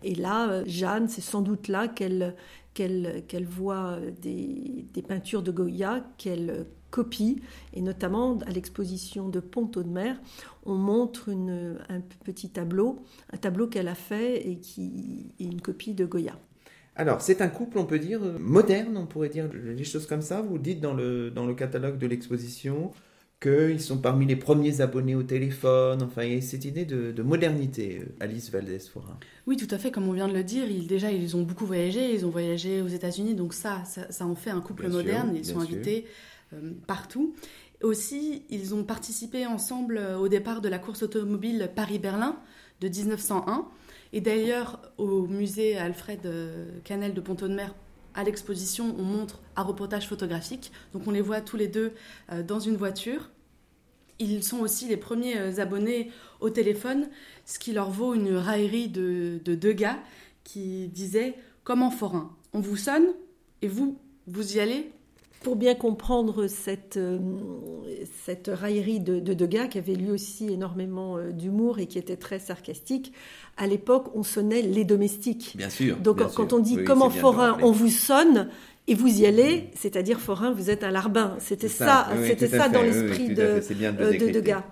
et 0.03 0.15
là, 0.15 0.51
euh, 0.51 0.65
Jeanne, 0.67 1.09
c'est 1.09 1.21
sans 1.21 1.43
doute 1.43 1.69
là 1.69 1.89
qu'elle 1.89 2.35
qu'elle 2.73 3.47
voit 3.47 3.99
des, 4.23 4.87
des, 4.95 5.03
peintures 5.03 5.43
de 5.43 5.51
Goya, 5.51 6.03
qu'elle 6.17 6.65
copie, 6.91 7.43
et 7.75 7.83
notamment 7.83 8.39
à 8.47 8.51
l'exposition 8.51 9.29
de 9.29 9.41
Ponto 9.41 9.83
de 9.83 9.89
Mer, 9.89 10.19
on 10.65 10.75
montre 10.75 11.31
un 11.31 12.01
petit 12.25 12.49
tableau, 12.49 13.05
un 13.33 13.37
tableau 13.37 13.67
qu'elle 13.67 13.89
a 13.89 13.95
fait 13.95 14.49
et 14.49 14.57
qui 14.59 15.33
est 15.41 15.45
une 15.45 15.61
copie 15.61 15.95
de 15.95 16.07
Goya. 16.07 16.39
Alors, 16.97 17.21
c'est 17.21 17.41
un 17.41 17.49
couple, 17.49 17.79
on 17.79 17.87
peut 17.87 17.99
dire, 17.99 18.21
moderne, 18.39 18.97
on 18.97 19.07
pourrait 19.07 19.29
dire 19.29 19.49
les 19.53 19.85
choses 19.85 20.07
comme 20.07 20.23
ça. 20.23 20.43
Vous 20.43 20.59
dites 20.59 20.81
dans 20.81 20.95
le, 20.95 21.31
dans 21.31 21.47
le 21.47 21.55
catalogue 21.55 21.99
de 21.99 22.07
l'exposition 22.07 22.93
qu'ils 23.41 23.81
sont 23.81 23.97
parmi 23.97 24.27
les 24.27 24.37
premiers 24.37 24.83
abonnés 24.83 25.15
au 25.15 25.23
téléphone. 25.23 26.03
Enfin, 26.03 26.25
il 26.25 26.35
y 26.35 26.39
a 26.39 26.43
cette 26.43 26.67
idée 26.67 26.85
de, 26.85 27.23
modernité, 27.23 28.01
euh, 28.03 28.13
Alice 28.21 28.51
Valdez-Forin. 28.51 29.19
Oui, 29.47 29.57
tout 29.57 29.73
à 29.75 29.79
fait. 29.79 29.91
Comme 29.91 30.09
on 30.09 30.13
vient 30.13 30.29
de 30.29 30.35
le 30.35 30.45
dire, 30.45 30.71
ils, 30.71 30.87
déjà, 30.87 31.11
ils 31.11 31.37
ont 31.37 31.43
beaucoup 31.43 31.65
voyagé. 31.65 32.13
Ils 32.13 32.27
ont 32.27 32.31
voyagé 32.31 32.83
aux 32.83 32.89
États-Unis. 32.89 33.35
Donc 33.35 33.55
ça, 33.55 33.83
ça, 33.85 34.27
en 34.27 34.35
fait 34.35 34.51
un 34.51 34.61
couple 34.61 34.89
moderne. 34.89 35.33
ils 35.35 35.45
sont 35.45 35.61
invités 35.61 36.07
euh, 36.53 36.73
partout. 36.87 37.35
Aussi, 37.83 38.43
ils 38.51 38.75
ont 38.75 38.85
participé 38.85 39.47
ensemble 39.47 39.97
euh, 39.97 40.19
au 40.19 40.29
départ 40.29 40.61
de 40.61 40.69
la 40.69 40.79
course 40.79 41.03
automobile 41.03 41.71
Paris-Berlin 41.75 42.37
de 42.83 42.89
1901. 42.89 43.67
Et 44.13 44.21
d'ailleurs, 44.21 44.81
au 44.99 45.27
musée 45.27 45.79
Alfred 45.79 46.29
Canel 46.85 47.15
de 47.15 47.21
Ponto-de-Mer 47.21 47.75
à 48.15 48.25
l'exposition, 48.25 48.95
on 48.99 49.03
montre 49.03 49.41
un 49.57 49.63
reportage 49.63 50.09
photographique. 50.09 50.73
Donc 50.93 51.07
on 51.07 51.11
les 51.11 51.21
voit 51.21 51.41
tous 51.41 51.57
les 51.57 51.69
deux 51.69 51.93
euh, 52.33 52.43
dans 52.43 52.61
une 52.61 52.77
voiture. 52.77 53.31
Ils 54.19 54.43
sont 54.43 54.59
aussi 54.59 54.87
les 54.87 54.97
premiers 54.97 55.39
euh, 55.39 55.59
abonnés 55.59 56.11
au 56.41 56.51
téléphone, 56.51 57.09
ce 57.45 57.59
qui 57.59 57.73
leur 57.73 57.91
vaut 57.91 58.15
une 58.15 58.37
raillerie 58.37 58.89
de, 58.89 59.41
deux 59.45 59.73
gars 59.73 59.99
qui 60.45 60.89
disaient 60.89 61.37
Comment 61.65 61.91
forain 61.91 62.37
On 62.53 62.61
vous 62.61 62.77
sonne 62.77 63.09
et 63.63 63.69
vous, 63.69 63.99
vous 64.27 64.57
y 64.57 64.61
allez 64.61 64.93
pour 65.41 65.57
bien 65.57 65.75
comprendre 65.75 66.47
cette, 66.47 66.99
euh, 66.99 67.19
cette 68.25 68.51
raillerie 68.53 69.01
de, 69.01 69.21
de 69.21 69.33
Degas, 69.33 69.69
qui 69.69 69.79
avait 69.79 69.95
lui 69.95 70.11
aussi 70.11 70.53
énormément 70.53 71.17
euh, 71.17 71.33
d'humour 71.33 71.79
et 71.79 71.87
qui 71.87 71.99
était 71.99 72.17
très 72.17 72.39
sarcastique, 72.39 73.13
à 73.57 73.67
l'époque, 73.67 74.11
on 74.15 74.23
sonnait 74.23 74.61
les 74.61 74.85
domestiques. 74.85 75.55
Bien 75.57 75.71
sûr. 75.71 75.97
Donc 75.97 76.23
quand 76.35 76.53
on 76.53 76.59
dit 76.59 76.85
comment 76.85 77.11
forain, 77.11 77.57
on 77.63 77.73
vous 77.73 77.89
sonne, 77.89 78.49
et 78.87 78.95
vous 78.95 79.21
y 79.21 79.27
allez, 79.27 79.71
c'est-à-dire 79.75 80.21
forain, 80.21 80.53
vous 80.53 80.69
êtes 80.69 80.85
un 80.85 80.91
larbin. 80.91 81.37
C'était 81.39 81.69
ça, 81.69 82.09
c'était 82.25 82.49
ça 82.49 82.69
dans 82.69 82.83
l'esprit 82.83 83.31
de, 83.31 83.43
euh, 83.43 84.19
de, 84.19 84.33
Degas. 84.33 84.65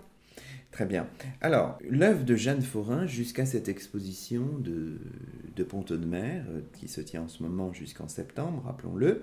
Très 0.71 0.85
bien. 0.85 1.07
Alors, 1.41 1.79
l'œuvre 1.89 2.25
de 2.25 2.37
Jeanne 2.37 2.63
Forain 2.63 3.07
jusqu'à 3.07 3.47
cette 3.47 3.69
exposition 3.69 4.43
de, 4.59 4.99
de 5.57 5.65
de 5.65 6.07
Mer, 6.07 6.45
qui 6.79 6.89
se 6.89 7.01
tient 7.01 7.23
en 7.23 7.29
ce 7.29 7.43
moment 7.43 7.73
jusqu'en 7.73 8.07
septembre, 8.07 8.63
rappelons-le, 8.67 9.23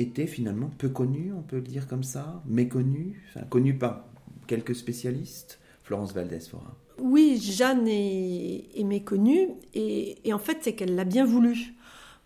était 0.00 0.26
finalement 0.26 0.70
peu 0.78 0.88
connu, 0.88 1.32
on 1.36 1.42
peut 1.42 1.56
le 1.56 1.62
dire 1.62 1.86
comme 1.86 2.04
ça, 2.04 2.42
méconnu, 2.46 3.22
enfin, 3.28 3.46
connu 3.46 3.74
par 3.76 4.04
quelques 4.46 4.74
spécialistes. 4.74 5.58
Florence 5.88 6.12
Valdès-Forin. 6.12 6.74
Oui, 6.98 7.40
Jeanne 7.40 7.88
est, 7.88 8.84
méconnue 8.84 9.48
et, 9.72 10.18
en 10.34 10.38
fait 10.38 10.58
c'est 10.60 10.74
qu'elle 10.74 10.94
l'a 10.94 11.04
bien 11.04 11.24
voulu. 11.24 11.74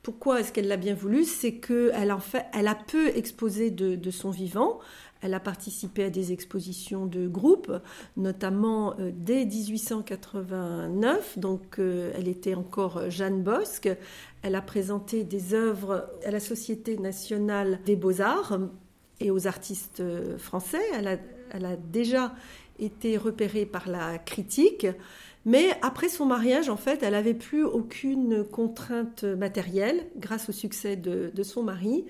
Pourquoi 0.02 0.40
est-ce 0.40 0.52
qu'elle 0.52 0.66
l'a 0.66 0.76
bien 0.76 0.94
voulu? 0.94 1.24
C'est 1.24 1.54
qu'elle 1.54 2.10
en 2.10 2.18
fait, 2.18 2.46
elle 2.58 2.66
a 2.66 2.74
peu 2.74 3.16
exposé 3.16 3.70
de, 3.70 4.10
son 4.10 4.30
vivant. 4.30 4.80
Elle 5.22 5.34
a 5.34 5.40
participé 5.40 6.04
à 6.04 6.10
des 6.10 6.32
expositions 6.32 7.06
de 7.06 7.28
groupe, 7.28 7.72
notamment 8.16 8.94
euh, 8.98 9.12
dès 9.14 9.44
1889. 9.44 11.38
Donc, 11.38 11.78
euh, 11.78 12.12
elle 12.16 12.26
était 12.26 12.56
encore 12.56 13.08
Jeanne 13.08 13.42
Bosque. 13.44 13.88
Elle 14.42 14.56
a 14.56 14.62
présenté 14.62 15.22
des 15.22 15.54
œuvres 15.54 16.10
à 16.26 16.32
la 16.32 16.40
Société 16.40 16.98
nationale 16.98 17.78
des 17.86 17.94
beaux-arts 17.94 18.58
et 19.20 19.30
aux 19.30 19.46
artistes 19.46 20.00
euh, 20.00 20.36
français. 20.38 20.82
Elle 20.92 21.06
a, 21.06 21.76
déjà 21.76 22.34
été 22.80 23.16
repérée 23.16 23.64
par 23.64 23.88
la 23.88 24.18
critique. 24.18 24.88
Mais 25.44 25.70
après 25.82 26.08
son 26.08 26.26
mariage, 26.26 26.68
en 26.68 26.76
fait, 26.76 27.04
elle 27.04 27.12
n'avait 27.12 27.34
plus 27.34 27.62
aucune 27.62 28.42
contrainte 28.42 29.22
matérielle 29.22 30.08
grâce 30.16 30.48
au 30.48 30.52
succès 30.52 30.96
de 30.96 31.42
son 31.42 31.62
mari. 31.62 32.06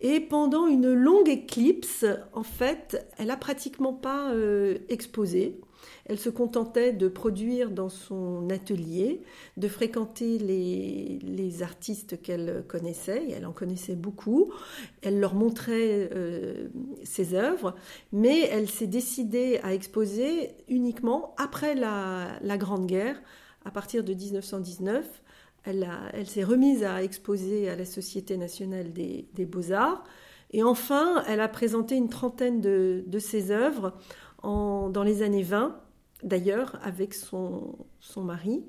Et 0.00 0.20
pendant 0.20 0.66
une 0.66 0.92
longue 0.92 1.28
éclipse, 1.28 2.04
en 2.34 2.42
fait, 2.42 3.06
elle 3.16 3.30
a 3.30 3.36
pratiquement 3.36 3.94
pas 3.94 4.30
euh, 4.32 4.78
exposé. 4.88 5.58
Elle 6.04 6.18
se 6.18 6.28
contentait 6.28 6.92
de 6.92 7.08
produire 7.08 7.70
dans 7.70 7.88
son 7.88 8.48
atelier, 8.50 9.22
de 9.56 9.68
fréquenter 9.68 10.38
les, 10.38 11.62
artistes 11.62 12.20
qu'elle 12.20 12.64
connaissait, 12.68 13.24
et 13.28 13.32
elle 13.32 13.46
en 13.46 13.52
connaissait 13.52 13.94
beaucoup. 13.94 14.52
Elle 15.00 15.18
leur 15.20 15.34
montrait 15.34 16.10
euh, 16.14 16.68
ses 17.02 17.34
œuvres, 17.34 17.74
mais 18.12 18.40
elle 18.40 18.68
s'est 18.68 18.86
décidée 18.86 19.58
à 19.62 19.72
exposer 19.72 20.50
uniquement 20.68 21.34
après 21.38 21.74
la 21.74 22.58
Grande 22.58 22.86
Guerre, 22.86 23.20
à 23.64 23.70
partir 23.70 24.04
de 24.04 24.14
1919, 24.14 25.22
elle, 25.66 26.26
s'est 26.26 26.44
remise 26.44 26.84
à 26.84 27.02
exposer 27.02 27.68
à 27.68 27.76
la 27.76 27.84
Société 27.84 28.36
nationale 28.36 28.92
des, 28.92 29.46
beaux-arts. 29.46 30.04
Et 30.52 30.62
enfin, 30.62 31.24
elle 31.26 31.40
a 31.40 31.48
présenté 31.48 31.96
une 31.96 32.08
trentaine 32.08 32.60
de, 32.60 33.18
ses 33.18 33.50
œuvres 33.50 33.94
dans 34.42 35.02
les 35.04 35.22
années 35.22 35.42
20, 35.42 35.76
d'ailleurs, 36.22 36.78
avec 36.82 37.14
son, 37.14 37.76
son 38.00 38.22
mari. 38.22 38.64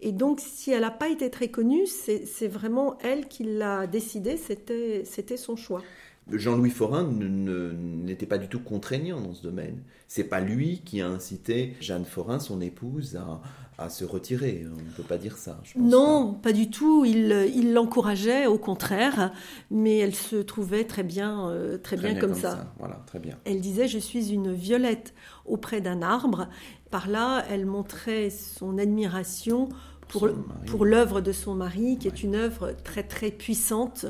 Et 0.00 0.12
donc, 0.12 0.40
si 0.40 0.70
elle 0.70 0.82
n'a 0.82 0.90
pas 0.90 1.08
été 1.08 1.30
très 1.30 1.48
connue, 1.48 1.86
c'est 1.86 2.48
vraiment 2.48 2.98
elle 2.98 3.28
qui 3.28 3.44
l'a 3.44 3.86
décidé, 3.86 4.36
c'était 4.36 5.36
son 5.36 5.56
choix. 5.56 5.82
Jean-Louis 6.30 6.70
Forain 6.70 7.04
n'était 7.04 8.26
pas 8.26 8.38
du 8.38 8.48
tout 8.48 8.58
contraignant 8.60 9.20
dans 9.20 9.32
ce 9.32 9.42
domaine. 9.42 9.82
C'est 10.08 10.24
pas 10.24 10.40
lui 10.40 10.82
qui 10.84 11.00
a 11.00 11.08
incité 11.08 11.74
Jeanne 11.80 12.04
Forain, 12.04 12.40
son 12.40 12.60
épouse, 12.60 13.16
à, 13.16 13.40
se 13.88 14.04
retirer. 14.04 14.64
On 14.66 14.76
ne 14.76 14.90
peut 14.90 15.02
pas 15.02 15.18
dire 15.18 15.36
ça. 15.36 15.60
non, 15.76 16.34
pas. 16.34 16.52
du 16.52 16.70
tout. 16.70 17.04
Il 17.04 17.72
l'encourageait, 17.72 18.46
au 18.46 18.58
contraire, 18.58 19.32
mais 19.70 19.98
elle 19.98 20.14
se 20.14 20.36
trouvait 20.36 20.84
très 20.84 21.02
bien, 21.02 21.50
euh, 21.50 21.78
très, 21.78 21.96
bien, 21.96 22.14
comme, 22.14 22.34
ça. 22.34 22.72
Voilà, 22.78 23.02
très 23.06 23.18
bien. 23.18 23.38
Elle 23.44 23.60
disait 23.60 23.88
Je 23.88 23.98
suis 23.98 24.32
une 24.32 24.52
violette 24.52 25.14
auprès 25.44 25.80
d'un 25.80 26.02
arbre. 26.02 26.48
Par 26.90 27.08
là, 27.08 27.44
elle 27.50 27.66
montrait 27.66 28.30
son 28.30 28.78
admiration 28.78 29.68
pour, 30.08 30.28
pour 30.66 30.84
l'œuvre 30.84 31.20
de 31.20 31.32
son 31.32 31.54
mari, 31.54 31.98
qui 31.98 32.08
est 32.08 32.22
une 32.22 32.36
œuvre 32.36 32.74
très 32.84 33.02
très 33.02 33.30
puissante 33.30 34.06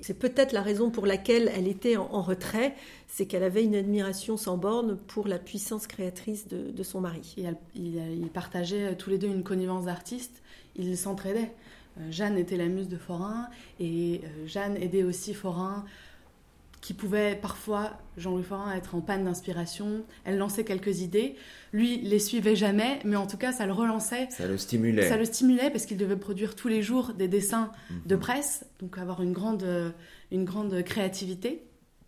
c'est 0.00 0.18
peut-être 0.18 0.52
la 0.52 0.62
raison 0.62 0.90
pour 0.90 1.06
laquelle 1.06 1.50
elle 1.54 1.68
était 1.68 1.96
en, 1.96 2.22
retrait, 2.22 2.74
c'est 3.08 3.26
qu'elle 3.26 3.42
avait 3.42 3.64
une 3.64 3.74
admiration 3.74 4.36
sans 4.36 4.56
borne 4.56 4.96
pour 4.96 5.28
la 5.28 5.38
puissance 5.38 5.86
créatrice 5.86 6.48
de, 6.48 6.82
son 6.82 7.00
mari. 7.00 7.36
Ils 7.74 8.30
partageaient 8.32 8.96
tous 8.96 9.10
les 9.10 9.18
deux 9.18 9.28
une 9.28 9.42
connivence 9.42 9.84
d'artistes, 9.84 10.42
ils 10.76 10.96
s'entraidaient. 10.96 11.52
Euh, 11.98 12.10
Jeanne 12.10 12.38
était 12.38 12.56
la 12.56 12.66
muse 12.66 12.88
de 12.88 12.96
Forain 12.96 13.48
et 13.78 14.20
euh, 14.24 14.46
Jeanne 14.46 14.76
aidait 14.76 15.02
aussi 15.02 15.34
Forain 15.34 15.84
qui 16.80 16.94
pouvait 16.94 17.38
parfois, 17.40 17.98
Jean-Louis 18.16 18.42
Forain, 18.42 18.74
être 18.74 18.94
en 18.94 19.00
panne 19.00 19.24
d'inspiration. 19.24 20.04
Elle 20.24 20.38
lançait 20.38 20.64
quelques 20.64 21.00
idées. 21.00 21.36
Lui, 21.72 21.98
les 21.98 22.18
suivait 22.18 22.56
jamais, 22.56 23.00
mais 23.04 23.16
en 23.16 23.26
tout 23.26 23.36
cas, 23.36 23.52
ça 23.52 23.66
le 23.66 23.72
relançait. 23.72 24.28
Ça 24.30 24.46
le 24.46 24.56
stimulait. 24.56 25.08
Ça 25.08 25.16
le 25.16 25.24
stimulait 25.24 25.70
parce 25.70 25.84
qu'il 25.84 25.98
devait 25.98 26.16
produire 26.16 26.56
tous 26.56 26.68
les 26.68 26.82
jours 26.82 27.12
des 27.12 27.28
dessins 27.28 27.70
de 28.06 28.14
mhm. 28.14 28.20
presse, 28.20 28.64
donc 28.80 28.96
avoir 28.98 29.20
une 29.22 29.32
grande, 29.32 29.94
une 30.30 30.44
grande 30.44 30.82
créativité. 30.82 31.62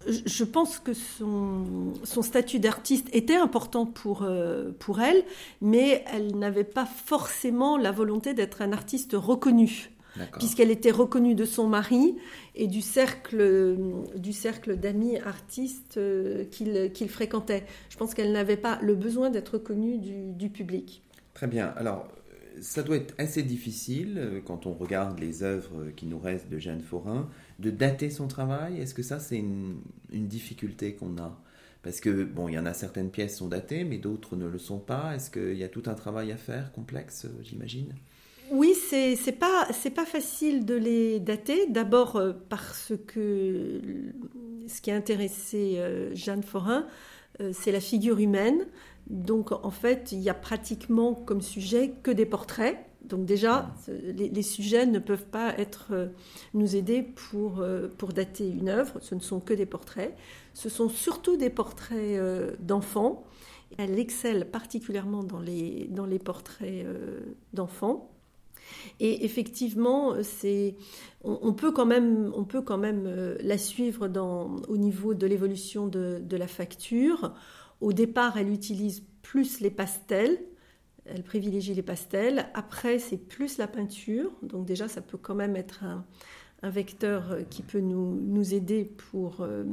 Je 0.07 0.45
pense 0.45 0.79
que 0.79 0.95
son, 0.95 1.93
son 2.03 2.23
statut 2.23 2.59
d'artiste 2.59 3.09
était 3.13 3.37
important 3.37 3.87
pour, 3.87 4.23
euh, 4.23 4.73
pour 4.79 5.01
elle, 5.01 5.23
mais 5.61 6.05
elle 6.13 6.37
n'avait 6.37 6.65
pas 6.65 6.87
forcément 6.87 7.77
la 7.77 7.93
volonté 7.93 8.35
d'être 8.35 8.63
un 8.63 8.73
artiste 8.73 9.13
reconnu 9.15 9.92
puisqu'elle 10.39 10.71
était 10.71 10.91
reconnue 10.91 11.35
de 11.35 11.45
son 11.45 11.67
mari 11.67 12.17
et 12.55 12.67
du 12.67 12.81
cercle, 12.81 13.77
du 14.17 14.33
cercle 14.33 14.77
d'amis 14.77 15.19
artistes 15.19 15.97
euh, 15.97 16.45
qu'il 16.45 17.09
fréquentait. 17.09 17.65
Je 17.89 17.97
pense 17.97 18.15
qu'elle 18.15 18.33
n'avait 18.33 18.57
pas 18.57 18.79
le 18.83 18.95
besoin 18.95 19.31
d'être 19.31 19.59
connue 19.59 19.99
du, 19.99 20.51
public. 20.51 21.03
Très 21.35 21.47
bien. 21.47 21.69
Alors, 21.77 22.09
ça 22.61 22.83
doit 22.83 22.97
être 22.97 23.15
assez 23.17 23.43
difficile, 23.43 24.19
euh, 24.19 24.41
quand 24.45 24.67
on 24.67 24.75
regarde 24.75 25.19
les 25.19 25.43
œuvres 25.43 25.91
qui 25.97 26.07
nous 26.07 26.19
restent 26.19 26.51
de 26.51 26.59
Jeanne 26.59 26.83
Forain, 26.83 27.31
de 27.59 27.71
dater 27.71 28.11
son 28.11 28.29
travail. 28.29 28.81
Est-ce 28.81 28.95
que 28.95 29.03
ça, 29.03 29.19
c'est 29.19 29.39
une, 29.39 29.81
une 30.13 30.29
difficulté 30.29 30.95
qu'on 30.95 31.17
a? 31.17 31.41
Parce 31.83 32.01
que, 32.01 32.23
bon, 32.25 32.49
il 32.49 32.55
y 32.55 32.59
en 32.59 32.67
a 32.67 32.75
certaines 32.75 33.11
pièces 33.11 33.39
sont 33.39 33.49
datées, 33.49 33.85
mais 33.85 33.99
d'autres 33.99 34.37
ne 34.37 34.47
le 34.47 34.59
sont 34.59 34.79
pas. 34.79 35.15
Est-ce 35.15 35.31
qu'il 35.31 35.57
y 35.57 35.65
a 35.65 35.69
tout 35.69 35.83
un 35.87 35.95
travail 35.95 36.31
à 36.31 36.37
faire, 36.37 36.71
complexe, 36.73 37.27
j'imagine? 37.43 37.95
Oui, 38.53 38.75
c'est 38.75 39.17
n'est 39.27 39.33
pas 39.33 39.67
pas 39.95 40.05
facile 40.05 40.67
de 40.67 40.75
les 40.75 41.21
dater. 41.21 41.67
D'abord 41.69 42.17
euh, 42.17 42.33
parce 42.51 42.93
que 43.07 43.81
ce 44.67 44.81
qui 44.83 44.91
a 44.91 44.95
intéressé 44.95 45.77
euh, 45.79 46.15
Jeanne 46.15 46.43
Forain, 46.43 46.87
euh, 47.41 47.53
c'est 47.55 47.73
la 47.73 47.81
figure 47.81 48.19
humaine. 48.19 48.67
Donc 49.09 49.53
en 49.53 49.71
fait, 49.71 50.13
il 50.13 50.21
y 50.21 50.29
a 50.29 50.35
pratiquement 50.35 51.15
comme 51.15 51.41
sujet 51.41 51.95
que 52.03 52.11
des 52.11 52.27
portraits. 52.27 52.77
Donc 53.03 53.25
déjà, 53.25 53.75
les, 53.89 54.43
sujets 54.43 54.87
ne 54.87 54.99
peuvent 54.99 55.27
pas 55.27 55.59
être 55.59 56.11
nous 56.55 56.77
aider 56.77 57.03
pour 57.03 57.65
pour 57.99 58.13
dater 58.13 58.49
une 58.49 58.69
œuvre. 58.69 59.01
Ce 59.01 59.17
ne 59.17 59.21
sont 59.21 59.41
que 59.41 59.55
des 59.55 59.67
portraits. 59.67 60.15
Ce 60.55 60.69
sont 60.69 60.89
surtout 60.89 61.37
des 61.37 61.51
portraits 61.51 62.21
d'enfants. 62.61 63.25
Elle 63.77 63.99
excelle 63.99 64.49
particulièrement 64.49 65.25
dans 65.25 65.41
les 65.41 65.89
dans 65.91 66.07
les 66.07 66.21
portraits 66.21 66.87
d'enfants. 67.53 68.12
Et 69.01 69.25
effectivement, 69.25 70.15
c'est, 70.23 70.77
on, 71.23 71.53
peut 71.53 71.73
quand 71.73 71.87
même, 71.87 72.33
on 72.35 72.45
peut 72.45 72.63
quand 72.63 72.79
même 72.79 73.05
euh, 73.07 73.37
la 73.41 73.59
suivre 73.59 74.09
dans, 74.09 74.57
au 74.69 74.77
niveau 74.77 75.15
de 75.15 75.27
l'évolution 75.27 75.87
de, 75.87 76.21
de 76.23 76.37
la 76.37 76.47
facture. 76.47 77.35
Au 77.81 77.93
départ, 77.93 78.37
elle 78.37 78.51
utilise 78.51 79.03
plus 79.23 79.61
les 79.61 79.71
pastels, 79.71 80.39
elle 81.07 81.23
privilégie 81.23 81.75
les 81.75 81.83
pastels. 81.83 82.47
Après, 82.55 82.99
c'est 82.99 83.17
plus 83.17 83.59
la 83.59 83.67
peinture. 83.67 84.31
Donc 84.43 84.67
déjà, 84.67 84.89
ça 84.89 85.01
peut 85.01 85.19
quand 85.19 85.35
même 85.35 85.57
être 85.57 85.85
un, 85.85 86.05
un 86.63 86.71
vecteur 86.71 87.33
euh, 87.33 87.43
qui 87.49 87.63
peut 87.63 87.81
nous, 87.81 88.21
nous 88.21 88.55
aider 88.55 88.85
pour, 88.85 89.41
euh, 89.41 89.65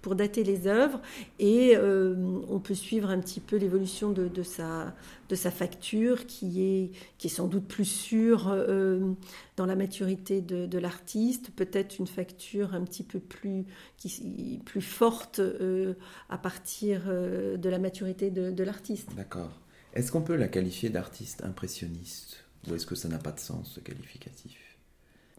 pour 0.00 0.14
dater 0.14 0.44
les 0.44 0.66
œuvres. 0.66 1.00
Et 1.38 1.76
euh, 1.76 2.14
on 2.48 2.58
peut 2.58 2.74
suivre 2.74 3.10
un 3.10 3.20
petit 3.20 3.40
peu 3.40 3.56
l'évolution 3.56 4.10
de, 4.10 4.28
de, 4.28 4.42
sa, 4.42 4.94
de 5.28 5.34
sa 5.34 5.50
facture, 5.50 6.26
qui 6.26 6.62
est, 6.62 6.90
qui 7.18 7.26
est 7.26 7.30
sans 7.30 7.48
doute 7.48 7.66
plus 7.66 7.84
sûre 7.84 8.54
dans 9.56 9.66
la 9.66 9.76
maturité 9.76 10.40
de, 10.40 10.66
de 10.66 10.78
l'artiste, 10.78 11.50
peut-être 11.54 11.98
une 11.98 12.06
facture 12.06 12.74
un 12.74 12.82
petit 12.82 13.02
peu 13.02 13.20
plus, 13.20 13.64
qui, 13.96 14.60
plus 14.64 14.80
forte 14.80 15.40
à 16.28 16.38
partir 16.38 17.02
de 17.06 17.68
la 17.68 17.78
maturité 17.78 18.30
de, 18.30 18.50
de 18.50 18.64
l'artiste. 18.64 19.08
D'accord. 19.16 19.60
Est-ce 19.94 20.10
qu'on 20.10 20.22
peut 20.22 20.36
la 20.36 20.48
qualifier 20.48 20.88
d'artiste 20.88 21.44
impressionniste? 21.44 22.44
Ou 22.68 22.74
est-ce 22.74 22.86
que 22.86 22.94
ça 22.94 23.08
n'a 23.08 23.18
pas 23.18 23.32
de 23.32 23.40
sens, 23.40 23.72
ce 23.74 23.80
qualificatif? 23.80 24.61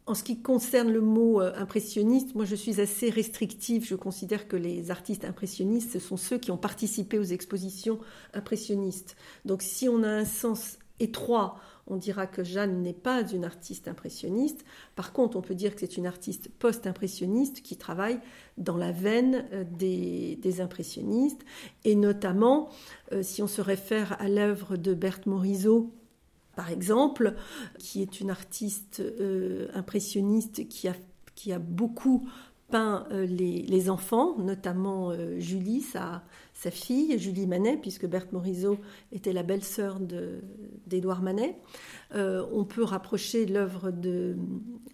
En 0.05 0.15
ce 0.15 0.23
qui 0.23 0.41
concerne 0.41 0.91
le 0.91 1.01
mot 1.01 1.41
euh, 1.41 1.53
impressionniste, 1.55 2.35
moi 2.35 2.45
je 2.45 2.55
suis 2.55 2.81
assez 2.81 3.09
restrictive. 3.09 3.85
Je 3.85 3.95
considère 3.95 4.47
que 4.47 4.55
les 4.55 4.91
artistes 4.91 5.25
impressionnistes, 5.25 5.93
ce 5.93 5.99
sont 5.99 6.17
ceux 6.17 6.37
qui 6.37 6.51
ont 6.51 6.57
participé 6.57 7.17
aux 7.17 7.23
expositions 7.23 7.99
impressionnistes. 8.33 9.15
Donc 9.45 9.61
si 9.61 9.87
on 9.87 10.03
a 10.03 10.09
un 10.09 10.25
sens 10.25 10.77
étroit, 10.99 11.55
on 11.87 11.97
dira 11.97 12.27
que 12.27 12.43
Jeanne 12.43 12.81
n'est 12.81 12.93
pas 12.93 13.29
une 13.29 13.43
artiste 13.43 13.87
impressionniste. 13.87 14.63
Par 14.95 15.11
contre, 15.11 15.37
on 15.37 15.41
peut 15.41 15.55
dire 15.55 15.73
que 15.73 15.81
c'est 15.81 15.97
une 15.97 16.07
artiste 16.07 16.49
post-impressionniste 16.59 17.61
qui 17.61 17.75
travaille 17.75 18.19
dans 18.57 18.77
la 18.77 18.91
veine 18.91 19.45
euh, 19.51 19.63
des, 19.65 20.61
impressionnistes. 20.61 21.43
Et 21.83 21.95
notamment, 21.95 22.69
euh, 23.11 23.23
si 23.23 23.41
on 23.41 23.47
se 23.47 23.61
réfère 23.61 24.21
à 24.21 24.29
l'œuvre 24.29 24.77
de 24.77 24.93
Berthe 24.93 25.25
Morisot, 25.25 25.91
par 26.55 26.69
exemple, 26.69 27.35
qui 27.79 28.01
est 28.01 28.19
une 28.19 28.29
artiste 28.29 28.99
euh, 28.99 29.67
impressionniste 29.73 30.67
qui 30.67 30.87
a, 30.87 30.93
qui 31.35 31.51
a 31.51 31.59
beaucoup 31.59 32.27
peint 32.69 33.05
euh, 33.11 33.25
les, 33.25 33.89
enfants, 33.89 34.37
notamment 34.39 35.11
euh, 35.11 35.39
Julie, 35.39 35.81
sa, 35.81 36.23
sa, 36.63 36.71
fille, 36.71 37.17
Julie 37.19 37.47
Manet, 37.47 37.77
puisque 37.77 38.05
Berthe 38.05 38.31
Morisot 38.31 38.77
était 39.11 39.33
la 39.33 39.43
belle-sœur 39.43 39.99
d'Édouard 40.87 41.21
Manet. 41.21 41.55
on 42.13 42.65
peut 42.65 42.83
rapprocher 42.83 43.45
l'œuvre 43.45 43.91
de, 43.91 44.35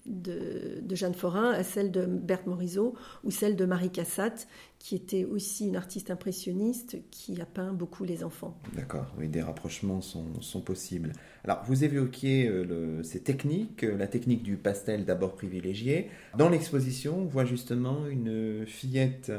de, 0.10 0.96
Jeanne 0.96 1.14
Forain 1.14 1.52
à 1.52 1.64
celle 1.64 1.92
de 1.92 2.06
Berthe 2.06 2.48
Morisot 2.48 2.96
ou 3.24 3.32
celle 3.32 3.56
de 3.56 3.66
Marie 3.66 3.92
Cassatt, 3.92 4.48
qui 4.80 4.96
était 4.96 5.26
aussi 5.26 5.68
une 5.68 5.76
artiste 5.76 6.10
impressionniste 6.10 6.98
qui 7.12 7.40
a 7.42 7.46
peint 7.46 7.74
beaucoup 7.74 8.06
les 8.06 8.24
enfants. 8.24 8.58
D'accord, 8.76 9.14
oui, 9.18 9.28
des 9.28 9.42
rapprochements 9.42 10.02
sont, 10.02 10.62
possibles. 10.62 11.14
Alors, 11.44 11.64
vous 11.66 11.84
évoquiez 11.84 12.48
euh, 12.48 13.02
ces 13.04 13.22
techniques, 13.22 13.84
euh, 13.84 13.96
la 13.98 14.08
technique 14.08 14.44
du 14.44 14.58
pastel 14.58 15.06
d'abord 15.06 15.36
privilégié. 15.36 16.10
Dans 16.38 16.50
l'exposition, 16.50 17.20
on 17.20 17.26
voit 17.26 17.46
justement 17.46 18.08
une 18.08 18.66
fillette 18.66 19.32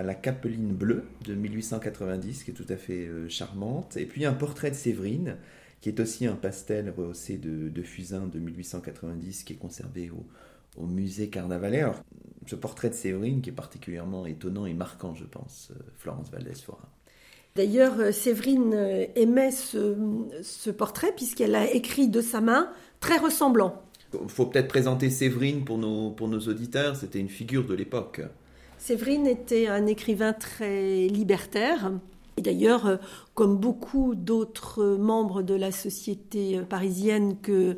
la 0.00 0.14
capeline 0.14 0.72
bleue 0.72 1.04
de 1.26 1.34
1890, 1.34 2.44
qui 2.44 2.50
est 2.50 2.54
tout 2.54 2.66
à 2.68 2.76
fait 2.76 3.06
euh, 3.06 3.28
charmante, 3.28 3.98
et 3.98 4.06
puis 4.06 4.24
un 4.24 4.32
portrait 4.32 4.70
de 4.70 4.76
Séverine, 4.76 5.36
qui 5.82 5.90
est 5.90 6.00
aussi 6.00 6.26
un 6.26 6.34
pastel 6.34 6.92
rehaussé 6.96 7.36
de, 7.36 7.68
de 7.68 7.82
fusain 7.82 8.26
de 8.26 8.38
1890, 8.38 9.44
qui 9.44 9.52
est 9.52 9.56
conservé 9.56 10.10
au, 10.10 10.24
au 10.80 10.86
musée 10.86 11.28
Carnavalet. 11.28 11.80
Alors, 11.80 12.02
ce 12.46 12.56
portrait 12.56 12.88
de 12.88 12.94
Séverine 12.94 13.42
qui 13.42 13.50
est 13.50 13.54
particulièrement 13.54 14.24
étonnant 14.24 14.64
et 14.64 14.72
marquant, 14.72 15.14
je 15.14 15.24
pense, 15.24 15.70
euh, 15.72 15.82
Florence 15.98 16.30
Valdès-Forin. 16.30 16.88
D'ailleurs, 17.54 18.00
euh, 18.00 18.12
Séverine 18.12 18.72
aimait 19.14 19.50
ce, 19.50 20.70
portrait 20.70 21.12
puisqu'elle 21.14 21.54
a 21.54 21.70
écrit 21.70 22.08
de 22.08 22.22
sa 22.22 22.40
main 22.40 22.70
très 23.00 23.18
ressemblant. 23.18 23.82
Il 24.14 24.30
faut 24.30 24.46
peut-être 24.46 24.68
présenter 24.68 25.10
Séverine 25.10 25.64
pour 25.64 25.76
nos, 25.76 26.10
pour 26.10 26.28
nos 26.28 26.40
auditeurs, 26.40 26.96
c'était 26.96 27.18
une 27.18 27.28
figure 27.28 27.66
de 27.66 27.74
l'époque. 27.74 28.22
Séverine 28.82 29.28
était 29.28 29.68
un 29.68 29.86
écrivain 29.86 30.32
très 30.32 31.06
libertaire, 31.06 31.92
Et 32.36 32.42
d'ailleurs, 32.42 32.98
comme 33.34 33.56
beaucoup 33.56 34.16
d'autres 34.16 34.96
membres 34.96 35.42
de 35.42 35.54
la 35.54 35.70
société 35.70 36.60
parisienne 36.68 37.36
que 37.40 37.76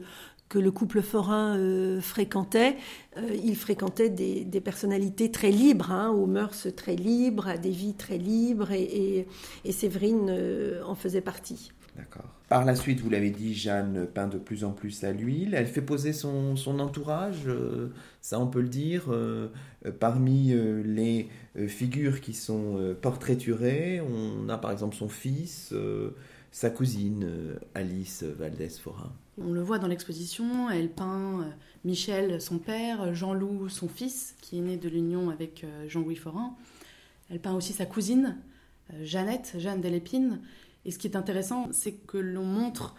que 0.55 0.61
le 0.61 0.70
couple 0.70 1.02
forain 1.02 1.57
euh, 1.57 2.00
fréquentait. 2.00 2.76
Euh, 3.16 3.36
il 3.42 3.57
fréquentait 3.57 4.09
des, 4.09 4.61
personnalités 4.61 5.32
très 5.32 5.50
libres, 5.50 5.90
hein, 5.90 6.11
aux 6.11 6.26
mœurs 6.26 6.68
très 6.76 6.94
libres, 6.94 7.48
à 7.48 7.57
des 7.57 7.70
vies 7.70 7.94
très 7.94 8.18
libres, 8.18 8.70
et, 8.70 9.26
Séverine 9.70 10.28
euh, 10.30 10.80
en 10.86 10.94
faisait 10.94 11.20
partie. 11.20 11.72
D'accord. 11.97 12.24
Par 12.49 12.64
la 12.64 12.74
suite, 12.74 13.01
vous 13.01 13.11
l'avez 13.11 13.30
dit, 13.30 13.55
Jeanne 13.55 14.07
peint 14.07 14.26
de 14.26 14.38
plus 14.38 14.64
en 14.64 14.72
plus 14.72 15.05
à 15.05 15.12
l'huile. 15.12 15.55
Elle 15.55 15.66
fait 15.66 15.82
poser 15.82 16.12
son, 16.12 16.57
entourage, 16.78 17.49
ça 18.20 18.38
on 18.38 18.47
peut 18.47 18.61
le 18.61 18.68
dire. 18.68 19.05
parmi 20.01 20.53
les 20.84 21.28
figures 21.68 22.20
qui 22.20 22.34
sont 22.34 22.95
portraiturées, 23.01 24.01
on 24.01 24.49
a 24.49 24.59
par 24.59 24.72
exemple 24.72 24.95
son 24.95 25.09
fils, 25.09 25.72
sa 26.53 26.70
cousine 26.70 27.26
Alice 27.74 28.24
Valdès-Forain. 28.24 29.12
On 29.36 29.53
le 29.53 29.62
voit 29.62 29.80
dans 29.80 29.88
l'exposition, 29.88 30.70
elle 30.70 30.88
peint 30.88 31.40
euh, 31.40 31.51
Michel, 31.84 32.40
son 32.40 32.59
père, 32.59 33.14
Jean-Loup, 33.14 33.68
son 33.68 33.88
fils, 33.88 34.36
qui 34.40 34.59
est 34.59 34.61
né 34.61 34.76
de 34.76 34.88
l'union 34.88 35.28
avec 35.28 35.64
euh, 35.64 35.88
Jean-Louis 35.88 36.14
Forain. 36.14 36.55
Elle 37.30 37.40
peint 37.40 37.55
aussi 37.55 37.72
sa 37.72 37.84
cousine, 37.84 38.38
euh, 38.92 39.05
Jeannette, 39.05 39.55
Jeanne 39.59 39.80
Delépine. 39.80 40.40
Et 40.85 40.91
ce 40.91 40.99
qui 40.99 41.07
est 41.07 41.16
intéressant, 41.16 41.68
c'est 41.72 41.93
que 41.93 42.18
l'on 42.18 42.45
montre 42.45 42.95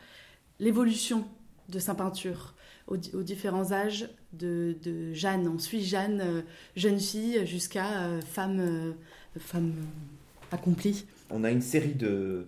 l'évolution 0.59 1.25
de 1.69 1.79
sa 1.79 1.95
peinture 1.95 2.55
aux, 2.88 2.97
différents 2.97 3.71
âges 3.71 4.09
de, 4.33 4.75
Jeanne. 5.13 5.47
On 5.47 5.57
suit 5.57 5.83
Jeanne, 5.83 6.43
jeune 6.75 6.99
fille, 6.99 7.45
jusqu'à 7.45 8.19
femme, 8.21 8.93
femme 9.38 9.73
accomplie. 10.51 11.05
On 11.31 11.43
a 11.43 11.51
une 11.51 11.61
série 11.61 11.95
de 11.95 12.47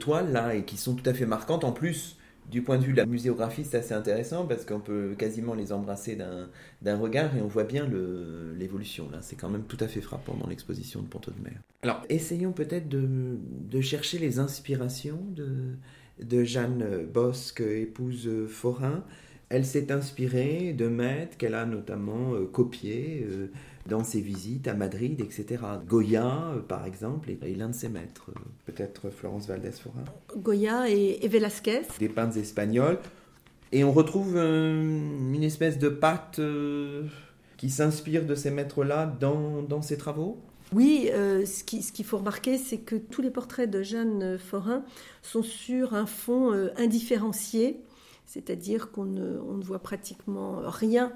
toiles 0.00 0.32
là 0.32 0.54
et 0.54 0.64
qui 0.64 0.76
sont 0.76 0.94
tout 0.94 1.08
à 1.08 1.14
fait 1.14 1.26
marquantes. 1.26 1.62
En 1.62 1.72
plus, 1.72 2.16
du 2.50 2.62
point 2.62 2.78
de 2.78 2.84
vue 2.84 2.92
de 2.92 2.96
la 2.96 3.06
muséographie, 3.06 3.64
c'est 3.64 3.78
assez 3.78 3.94
intéressant 3.94 4.46
parce 4.46 4.64
qu'on 4.64 4.80
peut 4.80 5.14
quasiment 5.16 5.54
les 5.54 5.72
embrasser 5.72 6.16
d'un 6.16 6.98
regard 6.98 7.36
et 7.36 7.40
on 7.40 7.46
voit 7.46 7.64
bien 7.64 7.88
l'évolution. 8.58 9.08
Là, 9.10 9.18
c'est 9.22 9.36
quand 9.36 9.48
même 9.48 9.64
tout 9.64 9.78
à 9.80 9.88
fait 9.88 10.00
frappant 10.00 10.34
dans 10.34 10.48
l'exposition 10.48 11.00
de 11.00 11.06
Ponto 11.06 11.30
de 11.30 11.42
Mer. 11.42 11.60
Alors, 11.82 12.02
essayons 12.08 12.52
peut-être 12.52 12.88
de, 12.88 13.80
chercher 13.80 14.18
les 14.18 14.38
inspirations 14.38 15.24
de, 15.30 15.76
de 16.22 16.44
Jeanne 16.44 17.06
Bosque, 17.12 17.60
épouse 17.60 18.28
Forain. 18.48 19.04
Elle 19.48 19.64
s'est 19.64 19.90
inspirée 19.90 20.72
de 20.72 20.86
maîtres 20.86 21.36
qu'elle 21.36 21.54
a 21.54 21.66
notamment 21.66 22.34
euh, 22.34 22.46
copiés. 22.46 23.26
Euh, 23.28 23.48
dans 23.90 24.04
ses 24.04 24.20
visites 24.20 24.68
à 24.68 24.74
Madrid, 24.74 25.20
etc. 25.20 25.62
Goya, 25.86 26.52
euh, 26.54 26.60
par 26.60 26.86
exemple, 26.86 27.28
est 27.30 27.56
l'un 27.56 27.68
de 27.68 27.74
ses 27.74 27.88
maîtres. 27.88 28.30
Euh, 28.30 28.40
peut-être 28.64 29.10
Florence 29.10 29.48
Valdés-Forin. 29.48 30.04
Goya 30.36 30.88
et, 30.88 31.26
Velázquez. 31.28 31.82
Des 31.98 32.08
peintres 32.08 32.38
espagnols. 32.38 32.98
Et 33.72 33.84
on 33.84 33.92
retrouve 33.92 34.36
euh, 34.36 34.80
une 34.80 35.42
espèce 35.42 35.78
de 35.78 35.88
patte 35.88 36.40
qui 37.56 37.68
s'inspire 37.68 38.24
de 38.24 38.34
ces 38.34 38.50
maîtres-là 38.50 39.06
dans, 39.20 39.62
dans 39.62 39.82
ses 39.82 39.98
travaux? 39.98 40.38
Oui, 40.72 41.10
ce 41.12 41.64
qu'il 41.64 42.04
faut 42.04 42.18
remarquer, 42.18 42.56
c'est 42.56 42.78
que 42.78 42.94
tous 42.94 43.22
les 43.22 43.30
portraits 43.30 43.68
de 43.68 43.82
Jeanne 43.82 44.38
Forain 44.38 44.84
sont 45.20 45.42
sur 45.42 45.94
un 45.94 46.06
fond 46.06 46.52
indifférencié, 46.76 47.80
c'est-à-dire 48.24 48.92
qu'on 48.92 49.16
on 49.16 49.56
ne 49.56 49.64
voit 49.64 49.80
pratiquement 49.80 50.60
rien 50.64 51.12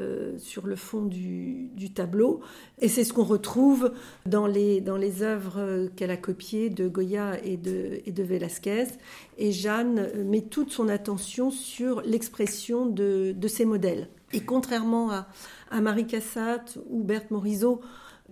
euh, 0.00 0.38
sur 0.38 0.66
le 0.66 0.76
fond 0.76 1.02
du, 1.02 1.70
tableau. 1.94 2.40
Et 2.80 2.88
c'est 2.88 3.04
ce 3.04 3.12
qu'on 3.12 3.24
retrouve 3.24 3.92
dans 4.26 4.46
les, 4.46 4.80
dans 4.80 4.96
les 4.96 5.22
œuvres 5.22 5.88
qu'elle 5.96 6.10
a 6.10 6.16
copiées 6.16 6.68
de 6.68 6.88
Goya 6.88 7.42
et 7.44 7.56
de, 7.56 8.00
et 8.04 8.12
de 8.12 8.22
Velázquez. 8.22 8.86
Et 9.38 9.52
Jeanne 9.52 10.08
met 10.24 10.42
toute 10.42 10.70
son 10.70 10.88
attention 10.88 11.50
sur 11.50 12.02
l'expression 12.02 12.86
de, 12.86 13.32
de 13.36 13.48
ces 13.48 13.64
modèles. 13.64 14.08
Et 14.32 14.40
contrairement 14.40 15.10
à, 15.10 15.26
à 15.70 15.80
Marie 15.80 16.06
Cassatt 16.06 16.78
ou 16.90 17.02
Berthe 17.02 17.30
Morisot, 17.30 17.80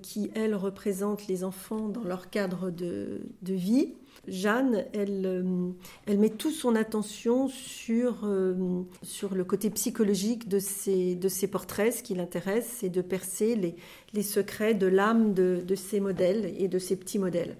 qui, 0.02 0.30
elles, 0.34 0.54
représentent 0.54 1.26
les 1.28 1.44
enfants 1.44 1.88
dans 1.88 2.04
leur 2.04 2.30
cadre 2.30 2.70
de, 2.70 3.22
de 3.42 3.54
vie, 3.54 3.94
Jeanne, 4.28 4.84
elle, 4.92 5.26
euh, 5.26 5.70
elle 6.06 6.18
met 6.18 6.30
toute 6.30 6.54
son 6.54 6.74
attention 6.74 7.48
sur, 7.48 8.24
euh, 8.24 8.82
sur 9.02 9.34
le 9.34 9.44
côté 9.44 9.70
psychologique 9.70 10.48
de 10.48 10.58
ces, 10.58 11.14
de 11.14 11.46
portraits. 11.46 11.92
Ce 11.92 12.02
qui 12.02 12.14
l'intéresse, 12.14 12.76
c'est 12.80 12.88
de 12.88 13.02
percer 13.02 13.56
les, 13.56 13.76
les 14.12 14.22
secrets 14.22 14.74
de 14.74 14.86
l'âme 14.86 15.34
de, 15.34 15.62
de 15.64 15.74
ces 15.74 16.00
modèles 16.00 16.54
et 16.58 16.68
de 16.68 16.78
ces 16.78 16.96
petits 16.96 17.18
modèles. 17.18 17.56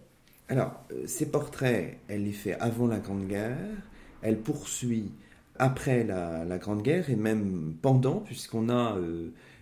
Alors, 0.49 0.85
euh, 0.93 1.05
ces 1.07 1.31
portraits, 1.31 1.99
elle 2.09 2.25
les 2.25 2.33
fait 2.33 2.55
avant 2.55 2.87
la 2.87 2.99
Grande 2.99 3.27
Guerre, 3.27 3.59
elle 4.23 4.39
poursuit 4.39 5.13
après 5.57 6.05
la, 6.05 6.59
Grande 6.59 6.83
Guerre 6.83 7.11
et 7.11 7.17
même 7.17 7.75
pendant, 7.81 8.17
puisqu'on 8.17 8.69
a 8.69 8.99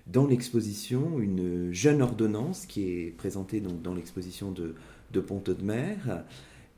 dans 0.07 0.26
l'exposition 0.26 1.18
une 1.20 1.72
jeune 1.72 2.00
ordonnance 2.00 2.66
qui 2.66 2.88
est 2.88 3.16
présentée 3.16 3.61
donc 3.61 3.82
dans 3.82 3.94
l'exposition 3.94 4.50
de, 4.50 4.74
de 5.12 5.20
de 5.20 5.62
Mer 5.62 6.24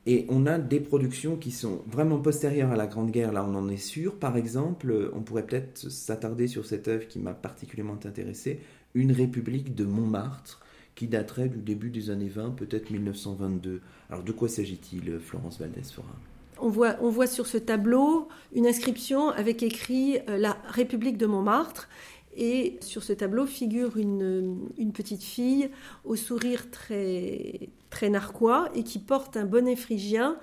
et 0.05 0.25
on 0.29 0.45
a 0.45 0.59
des 0.59 0.79
productions 0.79 1.35
qui 1.35 1.51
sont 1.51 1.81
vraiment 1.87 2.19
postérieures 2.19 2.71
à 2.71 2.75
la 2.75 2.85
Grande 2.85 3.11
Guerre, 3.11 3.31
là 3.31 3.43
on 3.43 3.55
en 3.55 3.67
est 3.69 3.77
sûr. 3.77 4.15
Par 4.15 4.37
exemple, 4.37 5.11
on 5.13 5.21
pourrait 5.21 5.45
peut-être 5.45 5.89
s'attarder 5.89 6.47
sur 6.47 6.65
cette 6.65 6.87
œuvre 6.87 7.07
qui 7.07 7.19
m'a 7.19 7.33
particulièrement 7.33 7.97
intéressé, 8.05 8.59
Une 8.93 9.11
République 9.11 9.73
de 9.73 9.83
Montmartre, 9.83 10.61
qui 10.93 11.07
daterait 11.07 11.49
du 11.49 11.59
début 11.59 11.89
des 11.89 12.09
années 12.09 12.29
20, 12.29 12.51
peut-être 12.51 12.91
1922. 12.91 13.81
Alors 14.09 14.23
de 14.23 14.31
quoi 14.31 14.47
s'agit-il, 14.47 15.19
Florence 15.19 15.59
Valdès-Forin 15.59 16.15
on 16.59 16.69
voit, 16.69 16.95
on 17.01 17.09
voit 17.09 17.27
sur 17.27 17.47
ce 17.47 17.57
tableau 17.57 18.29
une 18.53 18.65
inscription 18.65 19.29
avec 19.29 19.61
écrit 19.61 20.19
euh, 20.29 20.37
La 20.37 20.57
République 20.69 21.17
de 21.17 21.25
Montmartre. 21.25 21.89
Et 22.35 22.77
sur 22.81 23.03
ce 23.03 23.13
tableau 23.13 23.45
figure 23.45 23.97
une, 23.97 24.69
petite 24.93 25.23
fille 25.23 25.69
au 26.03 26.15
sourire 26.15 26.69
très, 26.69 27.69
très 27.89 28.09
narquois 28.09 28.69
et 28.75 28.83
qui 28.83 28.99
porte 28.99 29.37
un 29.37 29.45
bonnet 29.45 29.75
phrygien 29.75 30.37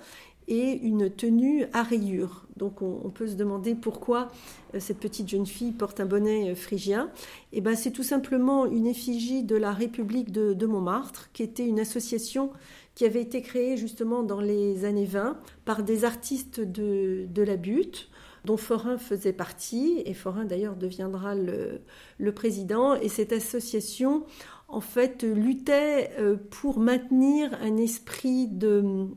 et 0.47 0.79
une 0.81 1.09
tenue 1.09 1.65
à 1.73 1.83
rayures. 1.83 2.45
Donc 2.57 2.81
on, 2.81 3.09
peut 3.09 3.27
se 3.27 3.35
demander 3.35 3.75
pourquoi 3.75 4.29
euh, 4.75 4.79
cette 4.79 4.99
petite 4.99 5.29
jeune 5.29 5.45
fille 5.45 5.71
porte 5.71 5.99
un 5.99 6.05
bonnet 6.05 6.51
euh, 6.51 6.55
phrygien. 6.55 7.09
Et 7.51 7.57
eh 7.57 7.61
ben 7.61 7.75
c'est 7.75 7.91
tout 7.91 8.03
simplement 8.03 8.65
une 8.65 8.85
effigie 8.85 9.43
de 9.43 9.55
la 9.55 9.71
République 9.71 10.31
de, 10.31 10.65
Montmartre, 10.65 11.29
qui 11.33 11.43
était 11.43 11.65
une 11.65 11.79
association 11.79 12.51
qui 12.95 13.05
avait 13.05 13.21
été 13.21 13.41
créée 13.41 13.77
justement 13.77 14.21
dans 14.21 14.39
les 14.39 14.85
années 14.85 15.05
20 15.05 15.37
par 15.65 15.83
des 15.83 16.03
artistes 16.05 16.59
de, 16.59 17.25
de 17.27 17.41
la 17.41 17.55
butte 17.55 18.09
dont 18.45 18.57
Forain 18.57 18.97
faisait 18.97 19.33
partie, 19.33 20.01
et 20.05 20.13
Forain 20.13 20.45
d'ailleurs 20.45 20.75
deviendra 20.75 21.35
le, 21.35 21.81
le, 22.17 22.31
président. 22.33 22.95
Et 22.95 23.07
cette 23.09 23.31
association, 23.31 24.25
en 24.67 24.81
fait, 24.81 25.23
luttait 25.23 26.11
euh, 26.17 26.35
pour 26.49 26.79
maintenir 26.79 27.53
un 27.61 27.77
esprit 27.77 28.47
de, 28.47 29.07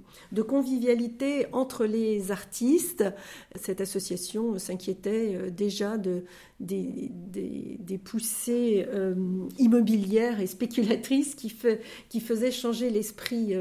convivialité 0.47 1.47
entre 1.53 1.87
les 1.87 2.31
artistes. 2.31 3.05
Cette 3.55 3.81
association 3.81 4.59
s'inquiétait 4.59 5.35
euh, 5.35 5.51
déjà 5.51 5.97
de, 5.97 6.25
des, 6.61 7.11
poussées 8.05 8.87
euh, 8.93 9.15
immobilières 9.59 10.41
et 10.41 10.47
spéculatrices 10.47 11.35
qui, 11.35 11.51
faisaient 12.21 12.51
changer 12.51 12.91
l'esprit 12.91 13.55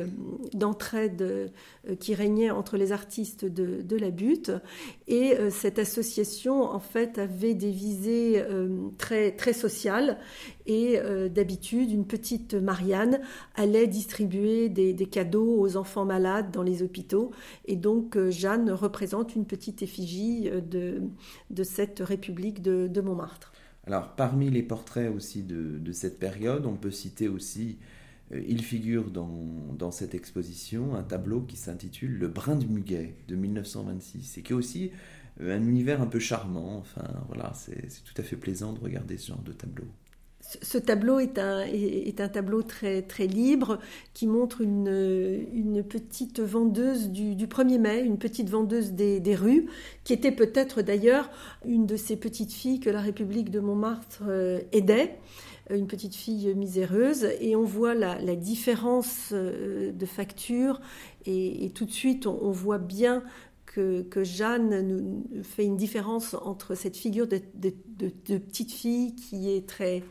d'entraide 0.54 1.52
qui 2.00 2.16
régnait 2.16 2.50
entre 2.50 2.78
les 2.78 2.91
artistes 2.91 3.46
de, 3.46 3.98
la 3.98 4.12
butte. 4.12 4.52
Et 5.08 5.36
cette 5.50 5.80
association, 5.80 6.64
en 6.64 6.80
fait, 6.80 7.18
avait 7.18 7.54
des 7.54 7.72
visées 7.72 8.43
très, 8.98 9.32
très 9.32 9.54
sociales. 9.54 10.18
Et 10.66 11.00
d'habitude, 11.30 11.91
une 11.91 12.06
petite 12.06 12.56
Marianne 12.56 13.22
allait 13.56 13.88
distribuer 13.88 14.70
des, 14.70 15.06
cadeaux 15.06 15.60
aux 15.60 15.78
enfants 15.78 16.06
malades 16.06 16.52
dans 16.52 16.64
les 16.64 16.84
hôpitaux. 16.84 17.32
Et 17.66 17.76
donc 17.76 18.18
euh, 18.18 18.32
Jeanne 18.32 18.72
représente 18.72 19.36
une 19.36 19.46
petite 19.46 19.82
effigie 19.82 20.50
euh, 20.50 20.62
de, 20.62 21.02
de 21.50 21.64
cette 21.64 22.00
République 22.00 22.62
de, 22.62 22.85
Montmartre. 23.02 23.52
Alors 23.88 24.16
parmi 24.16 24.50
les 24.50 24.64
portraits 24.64 25.14
aussi 25.14 25.44
de, 25.44 25.92
cette 25.92 26.20
période, 26.20 26.66
on 26.66 26.76
peut 26.76 26.92
citer 26.92 27.28
aussi, 27.28 27.78
euh, 28.32 28.42
il 28.48 28.64
figure 28.64 29.12
dans, 29.12 29.92
cette 29.92 30.16
exposition 30.16 30.96
un 30.96 31.04
tableau 31.04 31.42
qui 31.42 31.58
s'intitule 31.58 32.18
Le 32.18 32.28
brin 32.28 32.56
de 32.56 32.66
muguet 32.66 33.16
de 33.28 33.36
1926 33.36 34.38
et 34.38 34.42
qui 34.42 34.54
est 34.54 34.56
aussi 34.56 34.92
un 35.40 35.62
univers 35.62 36.02
un 36.02 36.08
peu 36.08 36.20
charmant. 36.20 36.78
Enfin 36.78 37.08
voilà, 37.28 37.54
c'est 37.54 38.04
tout 38.04 38.20
à 38.20 38.24
fait 38.24 38.36
plaisant 38.36 38.74
de 38.74 38.80
regarder 38.80 39.18
ce 39.18 39.28
genre 39.28 39.44
de 39.44 39.52
tableau. 39.52 39.86
Ce 40.62 40.78
tableau 40.78 41.20
est 41.20 41.39
un, 41.39 42.30
tableau 42.30 42.62
très, 42.62 43.28
libre 43.28 43.80
qui 44.14 44.28
montre 44.28 44.62
une, 44.62 45.84
petite 45.88 46.39
vendeuse 46.39 47.10
du, 47.10 47.36
du, 47.36 47.48
1er 47.48 47.80
mai, 47.80 48.02
une 48.02 48.18
petite 48.18 48.50
vendeuse 48.50 48.91
des, 48.93 49.36
rues, 49.36 49.68
qui 50.04 50.14
était 50.14 50.32
peut-être 50.32 50.82
d'ailleurs 50.82 51.30
une 51.66 51.86
de 51.86 51.96
ces 51.96 52.16
petites 52.16 52.54
filles 52.54 52.80
que 52.80 52.89
la 52.89 53.02
République 53.02 53.50
de 53.50 53.60
Montmartre 53.60 54.24
euh, 54.28 54.60
aidait 54.72 55.18
une 55.72 55.88
petite 55.88 56.16
fille 56.16 56.54
miséreuse, 56.54 57.28
et 57.39 57.56
on 57.56 57.64
voit 57.64 57.96
la, 57.96 58.36
différence 58.36 59.30
euh, 59.32 59.91
de 59.91 60.06
facture, 60.06 60.80
et, 61.26 61.72
tout 61.74 61.86
de 61.86 61.91
suite 61.91 62.28
on, 62.28 62.52
voit 62.52 62.78
bien 62.78 63.24
que, 63.66 64.06
Jeanne 64.24 64.88
nous 64.88 65.43
fait 65.43 65.66
une 65.66 65.76
différence 65.76 66.34
entre 66.34 66.76
cette 66.76 66.96
figure 66.96 67.28
de, 67.28 67.39
petite 68.38 68.72
fille 68.72 69.16
qui 69.16 69.50
est 69.50 69.68
très, 69.68 70.04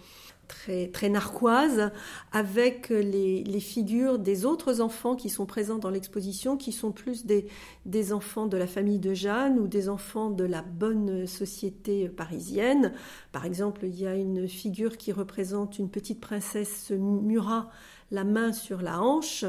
très, 0.63 0.89
très 0.89 1.09
narquoise 1.09 1.91
avec 2.33 2.89
les, 2.91 3.61
figures 3.61 4.19
des 4.19 4.45
autres 4.45 4.81
enfants 4.81 5.17
qui 5.17 5.29
sont 5.31 5.47
présents 5.47 5.79
dans 5.79 5.91
l'exposition, 5.91 6.57
qui 6.57 6.73
sont 6.73 6.93
plus 6.93 7.25
des, 7.27 8.13
enfants 8.13 8.47
de 8.47 8.57
la 8.57 8.67
famille 8.67 8.99
de 8.99 9.15
Jeanne 9.15 9.59
ou 9.59 9.67
des 9.67 9.89
enfants 9.89 10.31
de 10.31 10.45
la 10.45 10.63
bonne 10.63 11.27
société 11.27 12.09
parisienne. 12.09 12.93
Par 13.33 13.45
exemple, 13.45 13.85
il 13.85 13.99
y 13.99 14.07
a 14.07 14.15
une 14.15 14.49
figure 14.49 14.97
qui 14.97 15.13
représente 15.13 15.79
une 15.79 15.89
petite 15.89 16.21
princesse 16.21 16.91
Murat 16.91 17.71
la 18.11 18.25
main 18.25 18.53
sur 18.53 18.81
la 18.81 19.03
hanche. 19.03 19.45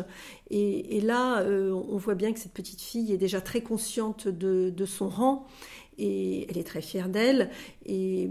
Et, 0.49 1.01
là, 1.01 1.41
euh, 1.41 1.72
on 1.72 1.97
voit 1.97 2.16
bien 2.16 2.34
que 2.34 2.39
cette 2.39 2.53
petite 2.53 2.82
fille 2.82 3.14
est 3.14 3.18
déjà 3.18 3.41
très 3.41 3.62
consciente 3.62 4.28
de, 4.28 4.86
son 4.86 5.08
rang 5.10 5.47
et 5.98 6.48
elle 6.50 6.58
est 6.58 6.68
très 6.68 6.82
fière 6.82 7.10
d'elle. 7.10 7.50
Et, 7.86 8.30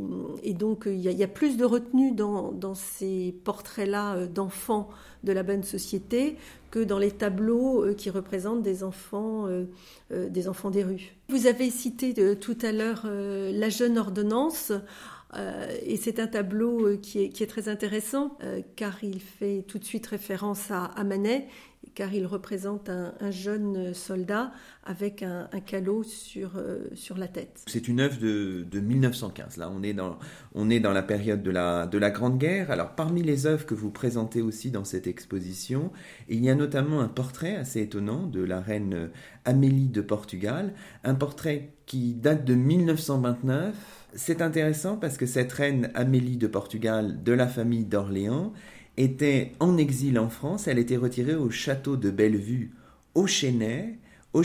donc, 0.55 0.85
il 0.87 1.01
y, 1.01 1.23
a, 1.23 1.29
plus 1.29 1.57
de 1.57 1.65
retenue 1.65 2.13
dans, 2.13 2.75
ces 2.75 3.35
portraits-là 3.45 4.17
euh, 4.17 4.27
d'enfants 4.27 4.89
de 5.23 5.33
la 5.33 5.43
bonne 5.43 5.63
société 5.63 6.37
que 6.71 6.81
dans 6.81 6.99
les 6.99 7.11
tableaux 7.11 7.85
euh, 7.85 7.95
qui 7.95 8.11
représentent 8.11 8.63
des 8.63 8.85
enfants, 8.85 9.49
des 10.11 10.49
enfants 10.49 10.71
des 10.71 10.85
rues. 10.85 11.15
Vous 11.29 11.47
avez 11.47 11.71
cité 11.71 12.15
tout 12.37 12.59
à 12.63 12.73
l'heure 12.73 13.07
la 13.07 13.69
jeune 13.69 13.99
ordonnance. 13.99 14.73
Euh, 15.37 15.77
et 15.85 15.97
c'est 15.97 16.21
un 16.21 16.27
tableau 16.27 16.87
euh, 16.87 16.97
qui 16.97 17.25
est, 17.25 17.51
très 17.51 17.69
intéressant 17.69 18.37
euh, 18.43 18.61
car 18.77 19.03
il 19.03 19.21
fait 19.21 19.65
tout 19.67 19.79
de 19.79 19.85
suite 19.85 20.07
référence 20.07 20.71
à, 20.71 21.05
Manet, 21.05 21.49
car 21.95 22.13
il 22.15 22.27
représente 22.27 22.89
un, 22.89 23.31
jeune 23.31 23.95
soldat 23.95 24.53
avec 24.85 25.23
un, 25.23 25.49
calot 25.67 26.03
sur, 26.03 26.53
sur 26.95 27.17
la 27.17 27.29
tête. 27.29 27.63
C'est 27.67 27.89
une 27.89 28.01
œuvre 28.01 28.19
de, 28.21 28.81
1915. 28.81 29.57
Là, 29.57 29.71
on 29.75 29.83
est, 29.83 29.95
dans, 29.95 30.19
on 30.55 30.71
est 30.71 30.81
dans 30.81 30.93
la 30.93 31.03
période 31.03 31.43
de 31.43 31.51
la, 31.51 31.87
de 31.87 31.99
la 31.99 32.11
Grande 32.11 32.39
Guerre. 32.39 32.71
Alors, 32.71 32.95
parmi 32.95 33.23
les 33.23 33.47
œuvres 33.47 33.67
que 33.67 33.75
vous 33.75 33.91
présentez 33.91 34.43
aussi 34.43 34.71
dans 34.71 34.85
cette 34.85 35.07
exposition, 35.07 35.91
il 36.29 36.45
y 36.45 36.51
a 36.51 36.55
notamment 36.55 37.01
un 37.01 37.09
portrait 37.09 37.57
assez 37.57 37.81
étonnant 37.81 38.27
de 38.27 38.43
la 38.43 38.61
reine 38.61 39.11
Amélie 39.45 39.89
de 39.89 40.01
Portugal, 40.01 40.75
un 41.03 41.15
portrait 41.15 41.71
qui 41.87 42.15
date 42.15 42.45
de 42.45 42.55
1929 42.55 43.75
c'est 44.15 44.43
intéressant 44.43 44.97
parce 44.97 45.17
que 45.17 45.27
cette 45.27 45.53
reine 45.53 45.91
Amélie 45.95 46.37
de 46.37 46.47
Portugal, 46.47 47.23
de 47.23 47.33
la 47.33 47.47
famille 47.47 47.85
d'Orléans, 47.85 48.53
était 48.97 49.53
en 49.61 49.77
exil 49.77 50.19
en 50.19 50.29
France. 50.29 50.69
Elle 50.69 50.79
était 50.79 50.97
retirée 50.97 51.35
au 51.35 51.51
château 51.51 51.97
de 51.97 52.11
Bellevue, 52.11 52.73
au 53.15 53.27
Chesnay, 53.27 53.99
au 54.33 54.43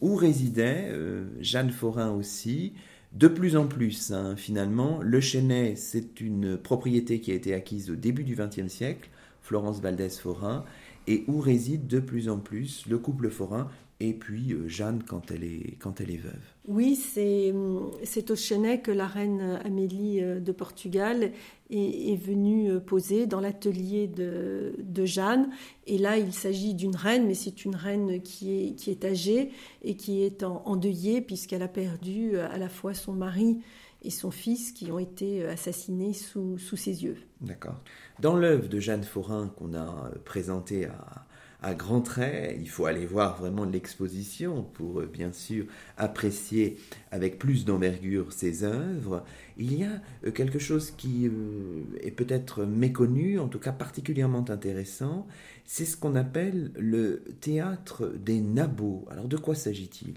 où 0.00 0.14
résidait 0.14 0.88
euh, 0.90 1.24
Jeanne 1.40 1.70
Forain 1.70 2.10
aussi. 2.10 2.74
De 3.12 3.28
plus 3.28 3.56
en 3.56 3.66
plus, 3.66 4.12
hein, 4.12 4.34
finalement, 4.36 4.98
le 5.00 5.20
Chesnay, 5.20 5.76
c'est 5.76 6.20
une 6.20 6.56
propriété 6.56 7.20
qui 7.20 7.30
a 7.30 7.34
été 7.34 7.54
acquise 7.54 7.90
au 7.90 7.94
début 7.94 8.24
du 8.24 8.34
XXe 8.34 8.68
siècle, 8.68 9.08
Florence 9.40 9.80
Valdès 9.80 10.10
Forain, 10.20 10.64
et 11.06 11.24
où 11.28 11.38
réside 11.38 11.86
de 11.86 12.00
plus 12.00 12.28
en 12.28 12.38
plus 12.38 12.84
le 12.88 12.98
couple 12.98 13.30
Forain 13.30 13.68
et 14.00 14.12
puis 14.12 14.52
euh, 14.52 14.68
Jeanne 14.68 15.02
quand 15.06 15.30
elle 15.30 15.44
est, 15.44 15.76
quand 15.78 16.00
veuve. 16.00 16.32
Oui, 16.66 16.96
c'est 16.96 17.52
au 17.52 18.36
Chenet 18.36 18.80
que 18.80 18.90
la 18.90 19.06
reine 19.06 19.60
Amélie 19.64 20.22
euh, 20.22 20.40
de 20.40 20.52
Portugal 20.52 21.32
est, 21.74 22.16
venue 22.16 22.70
euh, 22.70 22.80
poser 22.80 23.26
dans 23.26 23.40
l'atelier 23.40 24.06
de, 24.06 24.74
de, 24.78 25.04
Jeanne. 25.04 25.50
Et 25.86 25.98
là, 25.98 26.16
il 26.16 26.32
s'agit 26.32 26.74
d'une 26.74 26.96
reine, 26.96 27.26
mais 27.26 27.34
c'est 27.34 27.64
une 27.64 27.76
reine 27.76 28.20
qui 28.22 28.52
est, 28.52 28.74
qui 28.74 28.90
est 28.90 29.04
âgée 29.04 29.50
et 29.82 29.96
qui 29.96 30.22
est 30.22 30.42
endeuillée 30.42 31.20
puisqu'elle 31.20 31.62
a 31.62 31.68
perdu 31.68 32.38
à 32.38 32.58
la 32.58 32.68
fois 32.68 32.94
son 32.94 33.12
mari 33.12 33.60
et 34.02 34.10
son 34.10 34.30
fils 34.30 34.72
qui 34.72 34.92
ont 34.92 34.98
été 34.98 35.44
assassinés 35.46 36.12
sous, 36.12 36.58
sous 36.58 36.76
ses 36.76 37.04
yeux. 37.04 37.16
D'accord. 37.40 37.80
Dans 38.20 38.36
l'œuvre 38.36 38.68
de 38.68 38.78
Jeanne 38.78 39.04
Forain 39.04 39.48
qu'on 39.56 39.74
a 39.74 40.10
présentée 40.24 40.86
à, 40.86 41.26
à 41.64 41.74
grands 41.74 42.02
traits. 42.02 42.56
Il 42.60 42.68
faut 42.68 42.84
aller 42.84 43.06
voir 43.06 43.38
vraiment 43.38 43.64
l'exposition 43.64 44.62
pour 44.74 45.00
euh, 45.00 45.06
bien 45.06 45.32
sûr 45.32 45.64
apprécier 45.96 46.76
avec 47.10 47.38
plus 47.38 47.64
d'envergure 47.64 48.32
ses 48.32 48.64
œuvres. 48.64 49.24
Il 49.56 49.74
y 49.74 49.82
a 49.84 50.02
euh, 50.26 50.30
quelque 50.30 50.58
chose 50.58 50.90
qui 50.90 51.26
euh, 51.26 51.82
est 52.02 52.10
peut-être 52.10 52.64
méconnu, 52.64 53.38
en 53.38 53.48
tout 53.48 53.58
cas 53.58 53.72
particulièrement 53.72 54.44
intéressant, 54.50 55.26
c'est 55.64 55.86
ce 55.86 55.96
qu'on 55.96 56.16
appelle 56.16 56.70
le 56.78 57.24
théâtre 57.40 58.12
des 58.14 58.40
nabots. 58.40 59.06
Alors 59.10 59.26
de 59.26 59.38
quoi 59.38 59.54
s'agit-il, 59.54 60.16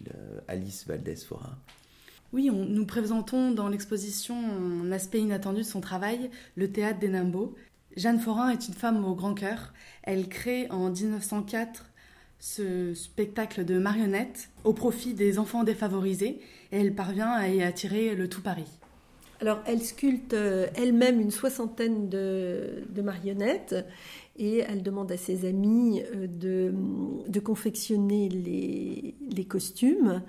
Alice 0.50 0.86
Valdès-Forin 0.86 1.58
oui, 2.34 2.50
nous 2.52 2.86
présentons 2.86 3.52
dans 3.52 3.70
l'exposition 3.70 4.36
un 4.36 4.92
aspect 4.92 5.22
inattendu 5.22 5.60
de 5.60 5.66
son 5.66 5.80
travail, 5.80 6.30
le 6.58 6.70
théâtre 6.70 7.00
des 7.00 7.08
Nabots. 7.08 7.56
Jeanne 7.98 8.20
Forain 8.20 8.50
est 8.50 8.68
une 8.68 8.76
femme 8.76 9.04
au 9.04 9.16
grand 9.16 9.34
cœur. 9.34 9.74
Elle 10.04 10.30
crée 10.30 10.70
en 10.70 10.92
1904 10.92 11.90
ce 12.40 12.94
spectacle 12.94 13.66
de 13.66 13.80
marionnettes 13.80 14.50
au 14.64 14.74
profit 14.74 15.16
des 15.16 15.40
enfants 15.40 15.64
défavorisés 15.64 16.40
et 16.72 16.80
elle 16.80 16.94
parvient 16.94 17.32
à 17.32 17.50
y 17.50 17.64
attirer 17.64 18.14
le 18.14 18.30
tout 18.30 18.44
Paris. 18.44 18.70
Alors 19.42 19.62
elle 19.66 19.82
sculpte 19.82 20.34
euh, 20.34 20.68
elle-même 20.76 21.20
une 21.20 21.32
soixantaine 21.32 22.08
de, 22.08 22.84
marionnettes 23.04 23.76
et 24.38 24.60
elle 24.60 24.84
demande 24.84 25.12
à 25.12 25.18
ses 25.18 25.46
amis 25.48 26.04
euh, 26.16 26.28
de, 27.28 27.40
confectionner 27.40 28.30
les, 28.30 29.46
costumes. 29.46 30.22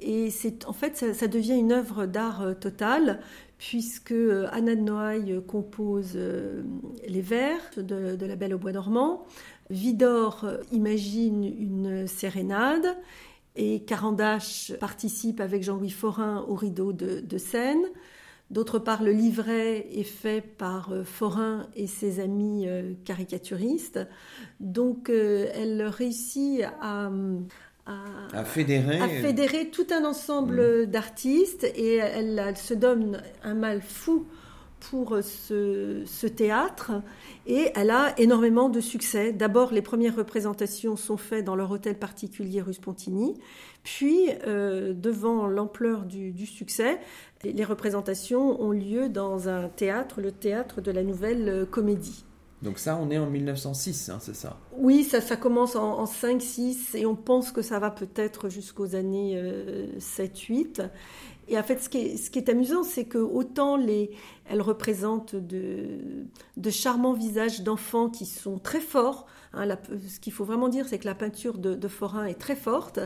Et 0.00 0.30
c'est 0.30 0.66
en 0.66 0.72
fait 0.72 0.96
ça, 0.96 1.14
ça, 1.14 1.26
devient 1.26 1.54
une 1.54 1.72
œuvre 1.72 2.06
d'art 2.06 2.42
euh, 2.42 2.54
totale 2.54 3.20
puisque 3.68 4.10
euh, 4.10 4.48
Anna 4.50 4.74
de 4.74 4.80
Noailles 4.80 5.40
compose 5.46 6.14
euh, 6.16 6.62
les 7.06 7.20
vers 7.20 7.60
de, 7.76 8.26
La 8.26 8.34
Belle 8.34 8.54
au 8.54 8.58
Bois 8.58 8.72
dormant, 8.72 9.24
Vidor 9.70 10.42
euh, 10.44 10.56
imagine 10.72 11.44
une 11.44 12.08
sérénade, 12.08 12.96
et 13.54 13.84
Carandache 13.84 14.72
participe 14.80 15.40
avec 15.40 15.62
Jean-Louis 15.62 15.90
Forain 15.90 16.44
au 16.48 16.56
rideau 16.56 16.92
de, 16.92 17.20
de 17.20 17.38
scène. 17.38 17.84
D'autre 18.50 18.80
part, 18.80 19.04
le 19.04 19.12
livret 19.12 19.86
est 19.92 20.02
fait 20.02 20.40
par 20.40 20.92
Forain 21.04 21.68
et 21.76 21.86
ses 21.86 22.20
amis 22.20 22.66
caricaturistes. 23.04 24.00
Donc, 24.60 25.08
elle 25.08 25.82
réussit 25.84 26.62
à, 26.82 27.10
à, 27.86 28.44
fédérer, 28.44 29.70
tout 29.70 29.86
un 29.90 30.04
ensemble 30.04 30.82
mm. 30.82 30.86
d'artistes 30.86 31.64
et 31.74 31.96
elle, 31.96 32.56
se 32.56 32.74
donne 32.74 33.22
un 33.42 33.54
mal 33.54 33.82
fou 33.82 34.26
pour 34.90 35.16
ce, 35.22 36.26
théâtre 36.26 36.92
et 37.46 37.70
elle 37.74 37.90
a 37.90 38.18
énormément 38.18 38.68
de 38.68 38.80
succès. 38.80 39.32
D'abord, 39.32 39.72
les 39.72 39.82
premières 39.82 40.16
représentations 40.16 40.96
sont 40.96 41.16
faites 41.16 41.44
dans 41.44 41.56
leur 41.56 41.70
hôtel 41.70 41.98
particulier 41.98 42.60
rue 42.60 42.74
Spontini, 42.74 43.34
puis 43.84 44.30
euh, 44.46 44.92
devant 44.92 45.46
l'ampleur 45.46 46.04
du, 46.04 46.46
succès, 46.46 47.00
les 47.44 47.64
représentations 47.64 48.60
ont 48.60 48.72
lieu 48.72 49.08
dans 49.08 49.48
un 49.48 49.68
théâtre, 49.68 50.20
le 50.20 50.32
théâtre 50.32 50.80
de 50.80 50.90
la 50.90 51.02
Nouvelle 51.02 51.66
Comédie. 51.70 52.24
Donc 52.62 52.78
ça, 52.78 52.96
on 53.00 53.10
est 53.10 53.18
en 53.18 53.28
1906, 53.28 54.08
hein, 54.08 54.18
c'est 54.20 54.36
ça 54.36 54.56
Oui, 54.76 55.02
ça, 55.02 55.36
commence 55.36 55.74
en, 55.74 56.04
5-6 56.04 56.96
et 56.96 57.06
on 57.06 57.16
pense 57.16 57.50
que 57.50 57.60
ça 57.60 57.80
va 57.80 57.90
peut-être 57.90 58.48
jusqu'aux 58.48 58.94
années 58.94 59.36
7-8. 59.98 60.80
Euh, 60.80 60.88
et 61.48 61.58
en 61.58 61.62
fait, 61.64 61.82
ce 61.82 61.88
qui 61.88 61.98
est, 62.38 62.48
amusant, 62.48 62.84
c'est 62.84 63.04
que 63.04 63.18
autant 63.18 63.76
les, 63.76 64.12
elles 64.48 64.62
représentent 64.62 65.34
de, 65.34 65.98
charmants 66.70 67.14
visages 67.14 67.62
d'enfants 67.62 68.08
qui 68.08 68.26
sont 68.26 68.58
très 68.58 68.80
forts. 68.80 69.26
Hein, 69.52 69.68
ce 70.08 70.20
qu'il 70.20 70.32
faut 70.32 70.44
vraiment 70.44 70.68
dire, 70.68 70.86
c'est 70.88 70.98
que 70.98 71.08
la 71.08 71.16
peinture 71.16 71.58
de, 71.58 71.74
de, 71.74 71.88
Forain 71.88 72.26
est 72.26 72.38
très 72.38 72.56
forte. 72.56 73.00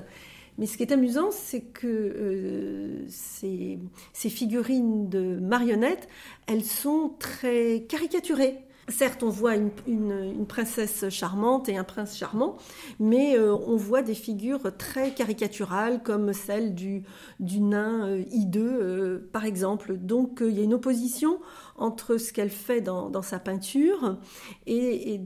Mais 0.59 0.66
ce 0.66 0.76
qui 0.76 0.82
est 0.82 0.92
amusant, 0.92 1.30
c'est 1.30 1.61
que 1.61 1.86
euh, 1.86 3.04
ces, 3.09 3.78
figurines 4.14 5.09
de 5.09 5.38
marionnettes, 5.38 6.09
elles 6.46 6.64
sont 6.64 7.12
très 7.18 7.86
caricaturées. 7.88 8.66
Certes, 8.89 9.24
on 9.24 9.30
voit 9.30 9.57
une, 9.57 10.47
princesse 10.47 11.09
charmante 11.09 11.68
et 11.68 11.76
un 11.76 11.82
prince 11.82 12.16
charmant, 12.16 12.57
mais 13.01 13.37
euh, 13.37 13.53
on 13.53 13.76
voit 13.76 14.03
des 14.03 14.14
figures 14.14 14.76
très 14.76 15.12
caricaturales 15.12 16.03
comme 16.05 16.32
celle 16.32 16.74
du, 16.74 17.03
nain 17.41 18.07
euh, 18.07 18.22
hideux, 18.30 18.78
euh, 18.80 19.28
par 19.32 19.45
exemple. 19.45 19.97
Donc 19.97 20.39
il 20.41 20.53
y 20.53 20.61
a 20.61 20.62
une 20.62 20.74
opposition 20.74 21.41
entre 21.76 22.16
ce 22.16 22.32
qu'elle 22.32 22.51
fait 22.51 22.80
dans, 22.80 23.22
sa 23.22 23.41
peinture 23.41 24.18
et, 24.66 25.18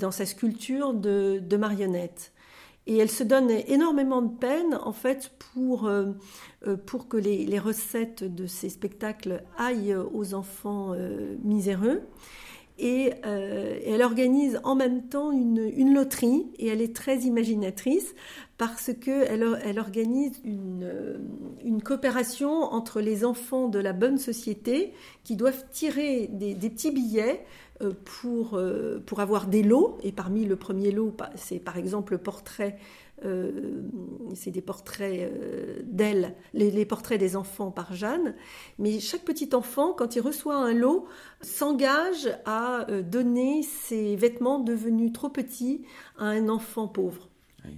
dans 0.00 0.10
sa 0.10 0.24
sculpture 0.24 0.94
de 0.94 1.56
marionnettes. 1.56 2.31
Et 2.86 2.96
elle 2.96 3.10
se 3.10 3.22
donne 3.22 3.50
énormément 3.68 4.22
de 4.22 4.34
peine, 4.36 4.78
en 4.82 4.92
fait, 4.92 5.32
pour, 5.54 5.86
euh, 5.86 6.06
euh, 6.66 6.76
que 7.08 7.16
les, 7.16 7.58
recettes 7.58 8.24
de 8.24 8.46
ces 8.46 8.68
spectacles 8.68 9.44
aillent 9.56 9.96
aux 10.12 10.34
enfants 10.34 10.92
euh, 10.92 11.36
miséreux. 11.44 12.02
Et, 12.78 13.12
elle 13.22 14.02
organise 14.02 14.58
en 14.64 14.74
même 14.74 15.06
temps 15.06 15.30
une, 15.30 15.94
loterie, 15.94 16.46
et 16.58 16.68
elle 16.68 16.80
est 16.80 16.96
très 16.96 17.18
imaginatrice, 17.18 18.14
parce 18.58 18.90
qu'elle 18.92 19.46
elle 19.62 19.78
organise 19.78 20.40
une, 20.42 21.20
une, 21.62 21.82
coopération 21.82 22.50
entre 22.50 23.00
les 23.00 23.24
enfants 23.24 23.68
de 23.68 23.78
la 23.78 23.92
bonne 23.92 24.18
société 24.18 24.94
qui 25.22 25.36
doivent 25.36 25.64
tirer 25.70 26.28
des, 26.32 26.54
petits 26.54 26.90
billets 26.90 27.44
pour, 27.90 28.54
euh, 28.54 29.02
pour 29.04 29.20
avoir 29.20 29.46
des 29.46 29.62
lots. 29.62 29.98
Et 30.02 30.12
parmi 30.12 30.44
le 30.44 30.56
premier 30.56 30.90
lot, 30.90 31.16
c'est 31.34 31.58
par 31.58 31.76
exemple 31.76 32.12
le 32.12 32.18
portrait, 32.18 32.78
euh, 33.24 33.82
c'est 34.34 34.50
des 34.50 34.62
portraits 34.62 35.32
d'elle, 35.84 36.34
les, 36.54 36.84
portraits 36.84 37.18
des 37.18 37.36
enfants 37.36 37.70
par 37.70 37.94
Jeanne. 37.94 38.34
Mais 38.78 39.00
chaque 39.00 39.24
petit 39.24 39.50
enfant, 39.52 39.92
quand 39.92 40.16
il 40.16 40.20
reçoit 40.20 40.56
un 40.56 40.74
lot, 40.74 41.06
s'engage 41.40 42.28
à 42.46 42.86
donner 43.02 43.62
ses 43.62 44.16
vêtements 44.16 44.58
devenus 44.58 45.12
trop 45.12 45.28
petits 45.28 45.82
à 46.18 46.26
un 46.26 46.48
enfant 46.48 46.88
pauvre. 46.88 47.28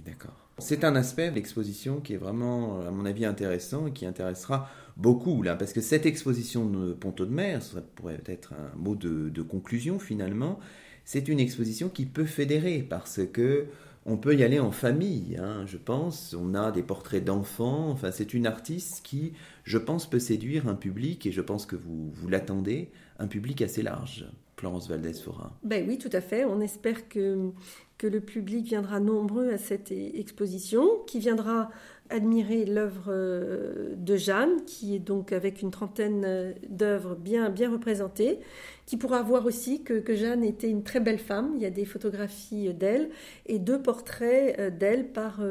D'accord. 0.05 0.33
C'est 0.57 0.85
un 0.85 0.95
aspect 0.95 1.29
de 1.29 1.35
l'exposition 1.35 1.99
qui 1.99 2.13
est 2.13 2.17
vraiment, 2.17 2.79
à 2.79 2.91
mon 2.91 3.05
avis, 3.05 3.25
intéressant 3.25 3.87
et 3.87 3.91
qui 3.91 4.05
intéressera 4.05 4.69
beaucoup 4.97 5.41
là, 5.41 5.55
parce 5.55 5.73
que 5.73 5.81
cette 5.81 6.05
exposition 6.05 6.65
de 6.65 6.93
Ponto 6.93 7.25
de 7.25 7.31
Mer, 7.31 7.61
ça 7.61 7.81
pourrait 7.95 8.21
être 8.25 8.53
un 8.53 8.75
mot 8.77 8.95
de, 8.95 9.41
conclusion 9.41 9.99
finalement, 9.99 10.59
c'est 11.03 11.27
une 11.27 11.39
exposition 11.39 11.89
qui 11.89 12.05
peut 12.05 12.25
fédérer 12.25 12.85
parce 12.87 13.21
que 13.31 13.67
on 14.07 14.17
peut 14.17 14.35
y 14.35 14.43
aller 14.43 14.59
en 14.59 14.71
famille, 14.71 15.35
hein, 15.41 15.65
je 15.65 15.77
pense. 15.77 16.35
On 16.39 16.53
a 16.53 16.71
des 16.71 16.83
portraits 16.83 17.23
d'enfants. 17.23 17.89
Enfin, 17.89 18.11
c'est 18.11 18.35
une 18.35 18.45
artiste 18.45 19.01
qui, 19.03 19.33
je 19.63 19.79
pense, 19.79 20.07
peut 20.07 20.19
séduire 20.19 20.67
un 20.67 20.75
public, 20.75 21.25
et 21.25 21.31
je 21.31 21.41
pense 21.41 21.65
que 21.65 21.75
vous, 21.75 22.11
vous 22.11 22.27
l'attendez, 22.27 22.91
un 23.17 23.25
public 23.25 23.63
assez 23.63 23.81
large. 23.81 24.27
Florence 24.57 24.89
Valdès-Forin. 24.89 25.51
Ben 25.63 25.85
oui, 25.87 25.97
tout 25.97 26.09
à 26.13 26.21
fait. 26.21 26.45
On 26.45 26.61
espère 26.61 27.09
que, 27.09 27.49
que 27.97 28.07
le 28.07 28.21
public 28.21 28.65
viendra 28.65 28.99
nombreux 28.99 29.49
à 29.49 29.57
cette 29.57 29.91
exposition, 29.91 30.87
qui 31.07 31.19
viendra 31.19 31.69
admirer 32.09 32.65
l'œuvre 32.65 33.05
euh, 33.07 33.95
de 33.97 34.15
Jeanne, 34.15 34.63
qui 34.65 34.95
est 34.95 34.99
donc 34.99 35.31
avec 35.31 35.61
une 35.61 35.71
trentaine 35.71 36.23
euh, 36.25 36.53
d'œuvres 36.69 37.15
bien, 37.15 37.49
bien 37.49 37.71
représentées, 37.71 38.39
qui 38.85 38.97
pourra 38.97 39.23
voir 39.23 39.45
aussi 39.45 39.83
que, 39.83 39.93
que, 39.93 40.15
Jeanne 40.15 40.43
était 40.43 40.69
une 40.69 40.83
très 40.83 40.99
belle 40.99 41.17
femme. 41.17 41.53
Il 41.55 41.61
y 41.61 41.65
a 41.65 41.71
des 41.71 41.85
photographies 41.85 42.73
d'elle 42.73 43.09
et 43.47 43.57
deux 43.57 43.81
portraits 43.81 44.59
euh, 44.59 44.69
d'elle 44.69 45.11
par 45.11 45.41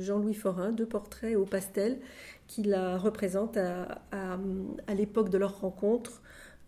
Jean-Louis 0.00 0.34
Forin, 0.34 0.72
deux 0.72 0.86
portraits 0.86 1.36
au 1.36 1.44
pastel 1.44 1.98
qui 2.46 2.62
la 2.62 2.98
représentent 2.98 3.56
à, 3.56 4.02
à, 4.10 4.94
l'époque 4.94 5.30
de 5.30 5.38
leur 5.38 5.60
rencontre 5.60 6.20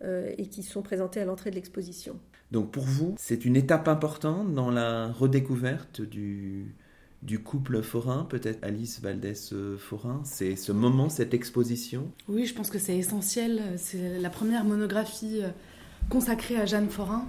et 0.03 0.47
qui 0.47 0.63
sont 0.63 0.81
présentés 0.81 1.19
à 1.19 1.25
l'entrée 1.25 1.51
de 1.51 1.55
l'exposition. 1.55 2.19
Donc 2.51 2.71
pour 2.71 2.83
vous, 2.83 3.15
c'est 3.17 3.45
une 3.45 3.55
étape 3.55 3.87
importante 3.87 4.53
dans 4.53 4.71
la 4.71 5.11
redécouverte 5.11 6.01
du, 6.01 6.75
du 7.25 7.39
couple 7.39 7.81
forain, 7.81 8.25
peut-être 8.29 8.63
Alice 8.63 9.01
Valdès-Forain 9.01 10.21
C'est 10.23 10.55
ce 10.55 10.71
moment, 10.71 11.09
cette 11.09 11.33
exposition? 11.33 12.11
Oui, 12.27 12.45
je 12.45 12.53
pense 12.53 12.69
que 12.69 12.77
c'est 12.77 12.95
essentiel. 12.95 13.61
C'est 13.77 14.19
la 14.19 14.29
première 14.29 14.63
monographie 14.63 15.39
euh, 15.41 15.49
consacrée 16.09 16.57
à 16.57 16.65
Jeanne 16.65 16.89
Forain 16.89 17.25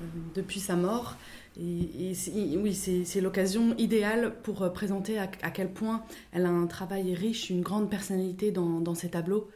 euh, 0.00 0.04
depuis 0.36 0.60
sa 0.60 0.76
mort. 0.76 1.16
Et, 1.60 2.14
oui, 2.56 2.72
c'est 2.72 3.20
l'occasion 3.20 3.76
idéale 3.78 4.32
pour 4.44 4.62
euh, 4.62 4.70
présenter 4.70 5.18
à, 5.18 5.26
quel 5.26 5.72
point 5.72 6.04
elle 6.30 6.46
a 6.46 6.50
un 6.50 6.66
travail 6.66 7.12
riche, 7.14 7.50
une 7.50 7.62
grande 7.62 7.90
personnalité 7.90 8.52
dans, 8.52 8.80
dans 8.80 8.94
ses 8.94 9.10
tableaux. 9.10 9.50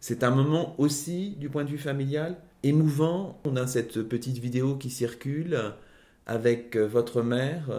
C'est 0.00 0.24
un 0.24 0.30
moment 0.30 0.74
aussi, 0.78 1.36
du 1.38 1.50
point 1.50 1.64
de 1.64 1.70
vue 1.70 1.78
familial, 1.78 2.38
émouvant. 2.62 3.38
On 3.44 3.56
a 3.56 3.66
cette 3.66 4.02
petite 4.02 4.38
vidéo 4.38 4.74
qui 4.74 4.90
circule 4.90 5.74
avec 6.26 6.76
votre 6.76 7.22
mère. 7.22 7.70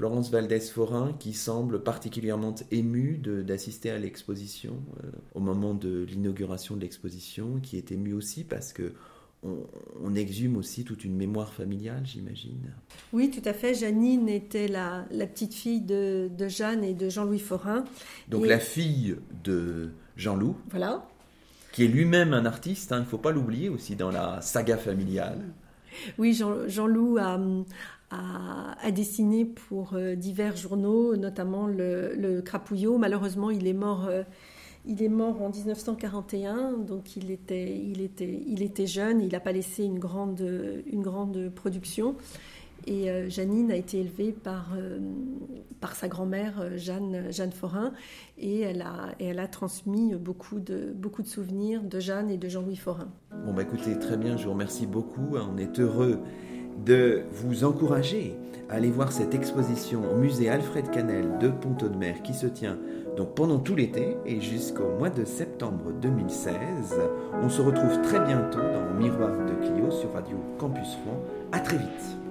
Florence 0.00 0.30
Valdès-Forin 0.30 1.12
qui 1.18 1.34
semble 1.34 1.82
particulièrement 1.82 2.54
émue 2.70 3.18
d'assister 3.18 3.90
à 3.90 3.98
l'exposition 3.98 4.78
euh, 5.04 5.10
au 5.34 5.40
moment 5.40 5.74
de 5.74 6.06
l'inauguration 6.08 6.74
de 6.74 6.80
l'exposition, 6.80 7.60
qui 7.62 7.76
est 7.76 7.92
émue 7.92 8.14
aussi 8.14 8.44
parce 8.44 8.72
que 8.72 8.94
on, 9.42 10.14
exhume 10.14 10.56
aussi 10.56 10.84
toute 10.84 11.04
une 11.04 11.14
mémoire 11.16 11.52
familiale, 11.52 12.00
j'imagine. 12.04 12.72
Oui, 13.12 13.30
tout 13.30 13.46
à 13.46 13.52
fait. 13.52 13.74
Janine 13.74 14.30
était 14.30 14.68
la, 14.68 15.04
petite 15.10 15.52
fille 15.52 15.82
de, 15.82 16.30
Jeanne 16.48 16.82
et 16.82 16.94
de 16.94 17.10
Jean-Louis 17.10 17.38
Forin. 17.38 17.84
Donc 18.28 18.46
la 18.46 18.58
fille 18.58 19.16
de 19.44 19.90
Jean-Loup. 20.16 20.56
Voilà. 20.70 21.06
Qui 21.72 21.84
est 21.84 21.88
lui-même 21.88 22.32
un 22.32 22.46
artiste, 22.46 22.92
hein, 22.92 23.00
il 23.00 23.02
ne 23.02 23.06
faut 23.06 23.18
pas 23.18 23.32
l'oublier 23.32 23.68
aussi 23.68 23.96
dans 23.96 24.10
la 24.10 24.40
saga 24.40 24.78
familiale. 24.78 25.42
Oui, 26.16 26.32
Jean-Loup 26.32 27.18
a, 27.18 27.38
a, 28.10 28.90
dessiné 28.90 29.44
pour 29.44 29.94
euh, 29.94 30.14
divers 30.14 30.56
journaux, 30.56 31.16
notamment 31.16 31.66
le, 31.66 32.40
Crapouillot. 32.44 32.98
Malheureusement, 32.98 33.50
il 33.50 33.66
est 33.66 33.72
mort. 33.72 34.06
Euh, 34.06 34.22
il 34.86 35.02
est 35.02 35.10
mort 35.10 35.42
en 35.42 35.50
1941, 35.50 36.72
donc 36.78 37.14
il 37.14 37.30
était, 37.30 37.76
il 37.76 38.00
était, 38.00 38.42
il 38.46 38.62
était 38.62 38.86
jeune, 38.86 39.20
il 39.20 39.32
n'a 39.32 39.38
pas 39.38 39.52
laissé 39.52 39.84
une 39.84 39.98
grande, 39.98 40.40
une 40.90 41.02
grande 41.02 41.50
production. 41.54 42.16
Et 42.86 43.10
euh, 43.10 43.28
Janine 43.28 43.70
a 43.70 43.76
été 43.76 44.00
élevée 44.00 44.32
par, 44.32 44.70
par 45.82 45.94
sa 45.94 46.08
grand-mère 46.08 46.78
Jeanne, 46.78 47.30
Jeanne 47.30 47.52
Forin 47.52 47.92
et 48.38 48.60
elle, 48.60 48.80
a, 48.80 49.10
et 49.20 49.26
elle 49.26 49.38
a 49.38 49.48
transmis 49.48 50.14
beaucoup 50.14 50.60
de, 50.60 50.94
beaucoup 50.96 51.20
de 51.20 51.28
souvenirs 51.28 51.82
de 51.82 52.00
Jeanne 52.00 52.30
et 52.30 52.38
de 52.38 52.48
Jean-Louis 52.48 52.76
Forin. 52.76 53.12
Bon, 53.44 53.52
bah 53.52 53.64
écoutez, 53.64 53.98
très 53.98 54.16
bien, 54.16 54.38
je 54.38 54.46
vous 54.46 54.52
remercie 54.52 54.86
beaucoup. 54.86 55.36
On 55.36 55.58
est 55.58 55.78
heureux 55.78 56.20
de 56.84 57.22
vous 57.32 57.64
encourager 57.64 58.34
à 58.68 58.74
aller 58.74 58.90
voir 58.90 59.12
cette 59.12 59.34
exposition 59.34 60.02
au 60.12 60.16
musée 60.16 60.48
Alfred 60.48 60.90
Canel 60.90 61.38
de 61.40 61.48
Pont-de-Mer 61.48 62.22
qui 62.22 62.34
se 62.34 62.46
tient 62.46 62.78
donc 63.16 63.34
pendant 63.34 63.58
tout 63.58 63.74
l'été 63.74 64.16
et 64.24 64.40
jusqu'au 64.40 64.88
mois 64.98 65.10
de 65.10 65.24
septembre 65.24 65.90
2016. 66.00 66.54
On 67.42 67.48
se 67.48 67.60
retrouve 67.60 68.00
très 68.02 68.20
bientôt 68.20 68.60
dans 68.60 68.98
Miroir 68.98 69.30
de 69.30 69.66
Clio 69.66 69.90
sur 69.90 70.12
Radio 70.12 70.36
Campus 70.58 70.96
Rouen. 71.04 71.20
À 71.52 71.58
très 71.58 71.78
vite. 71.78 72.29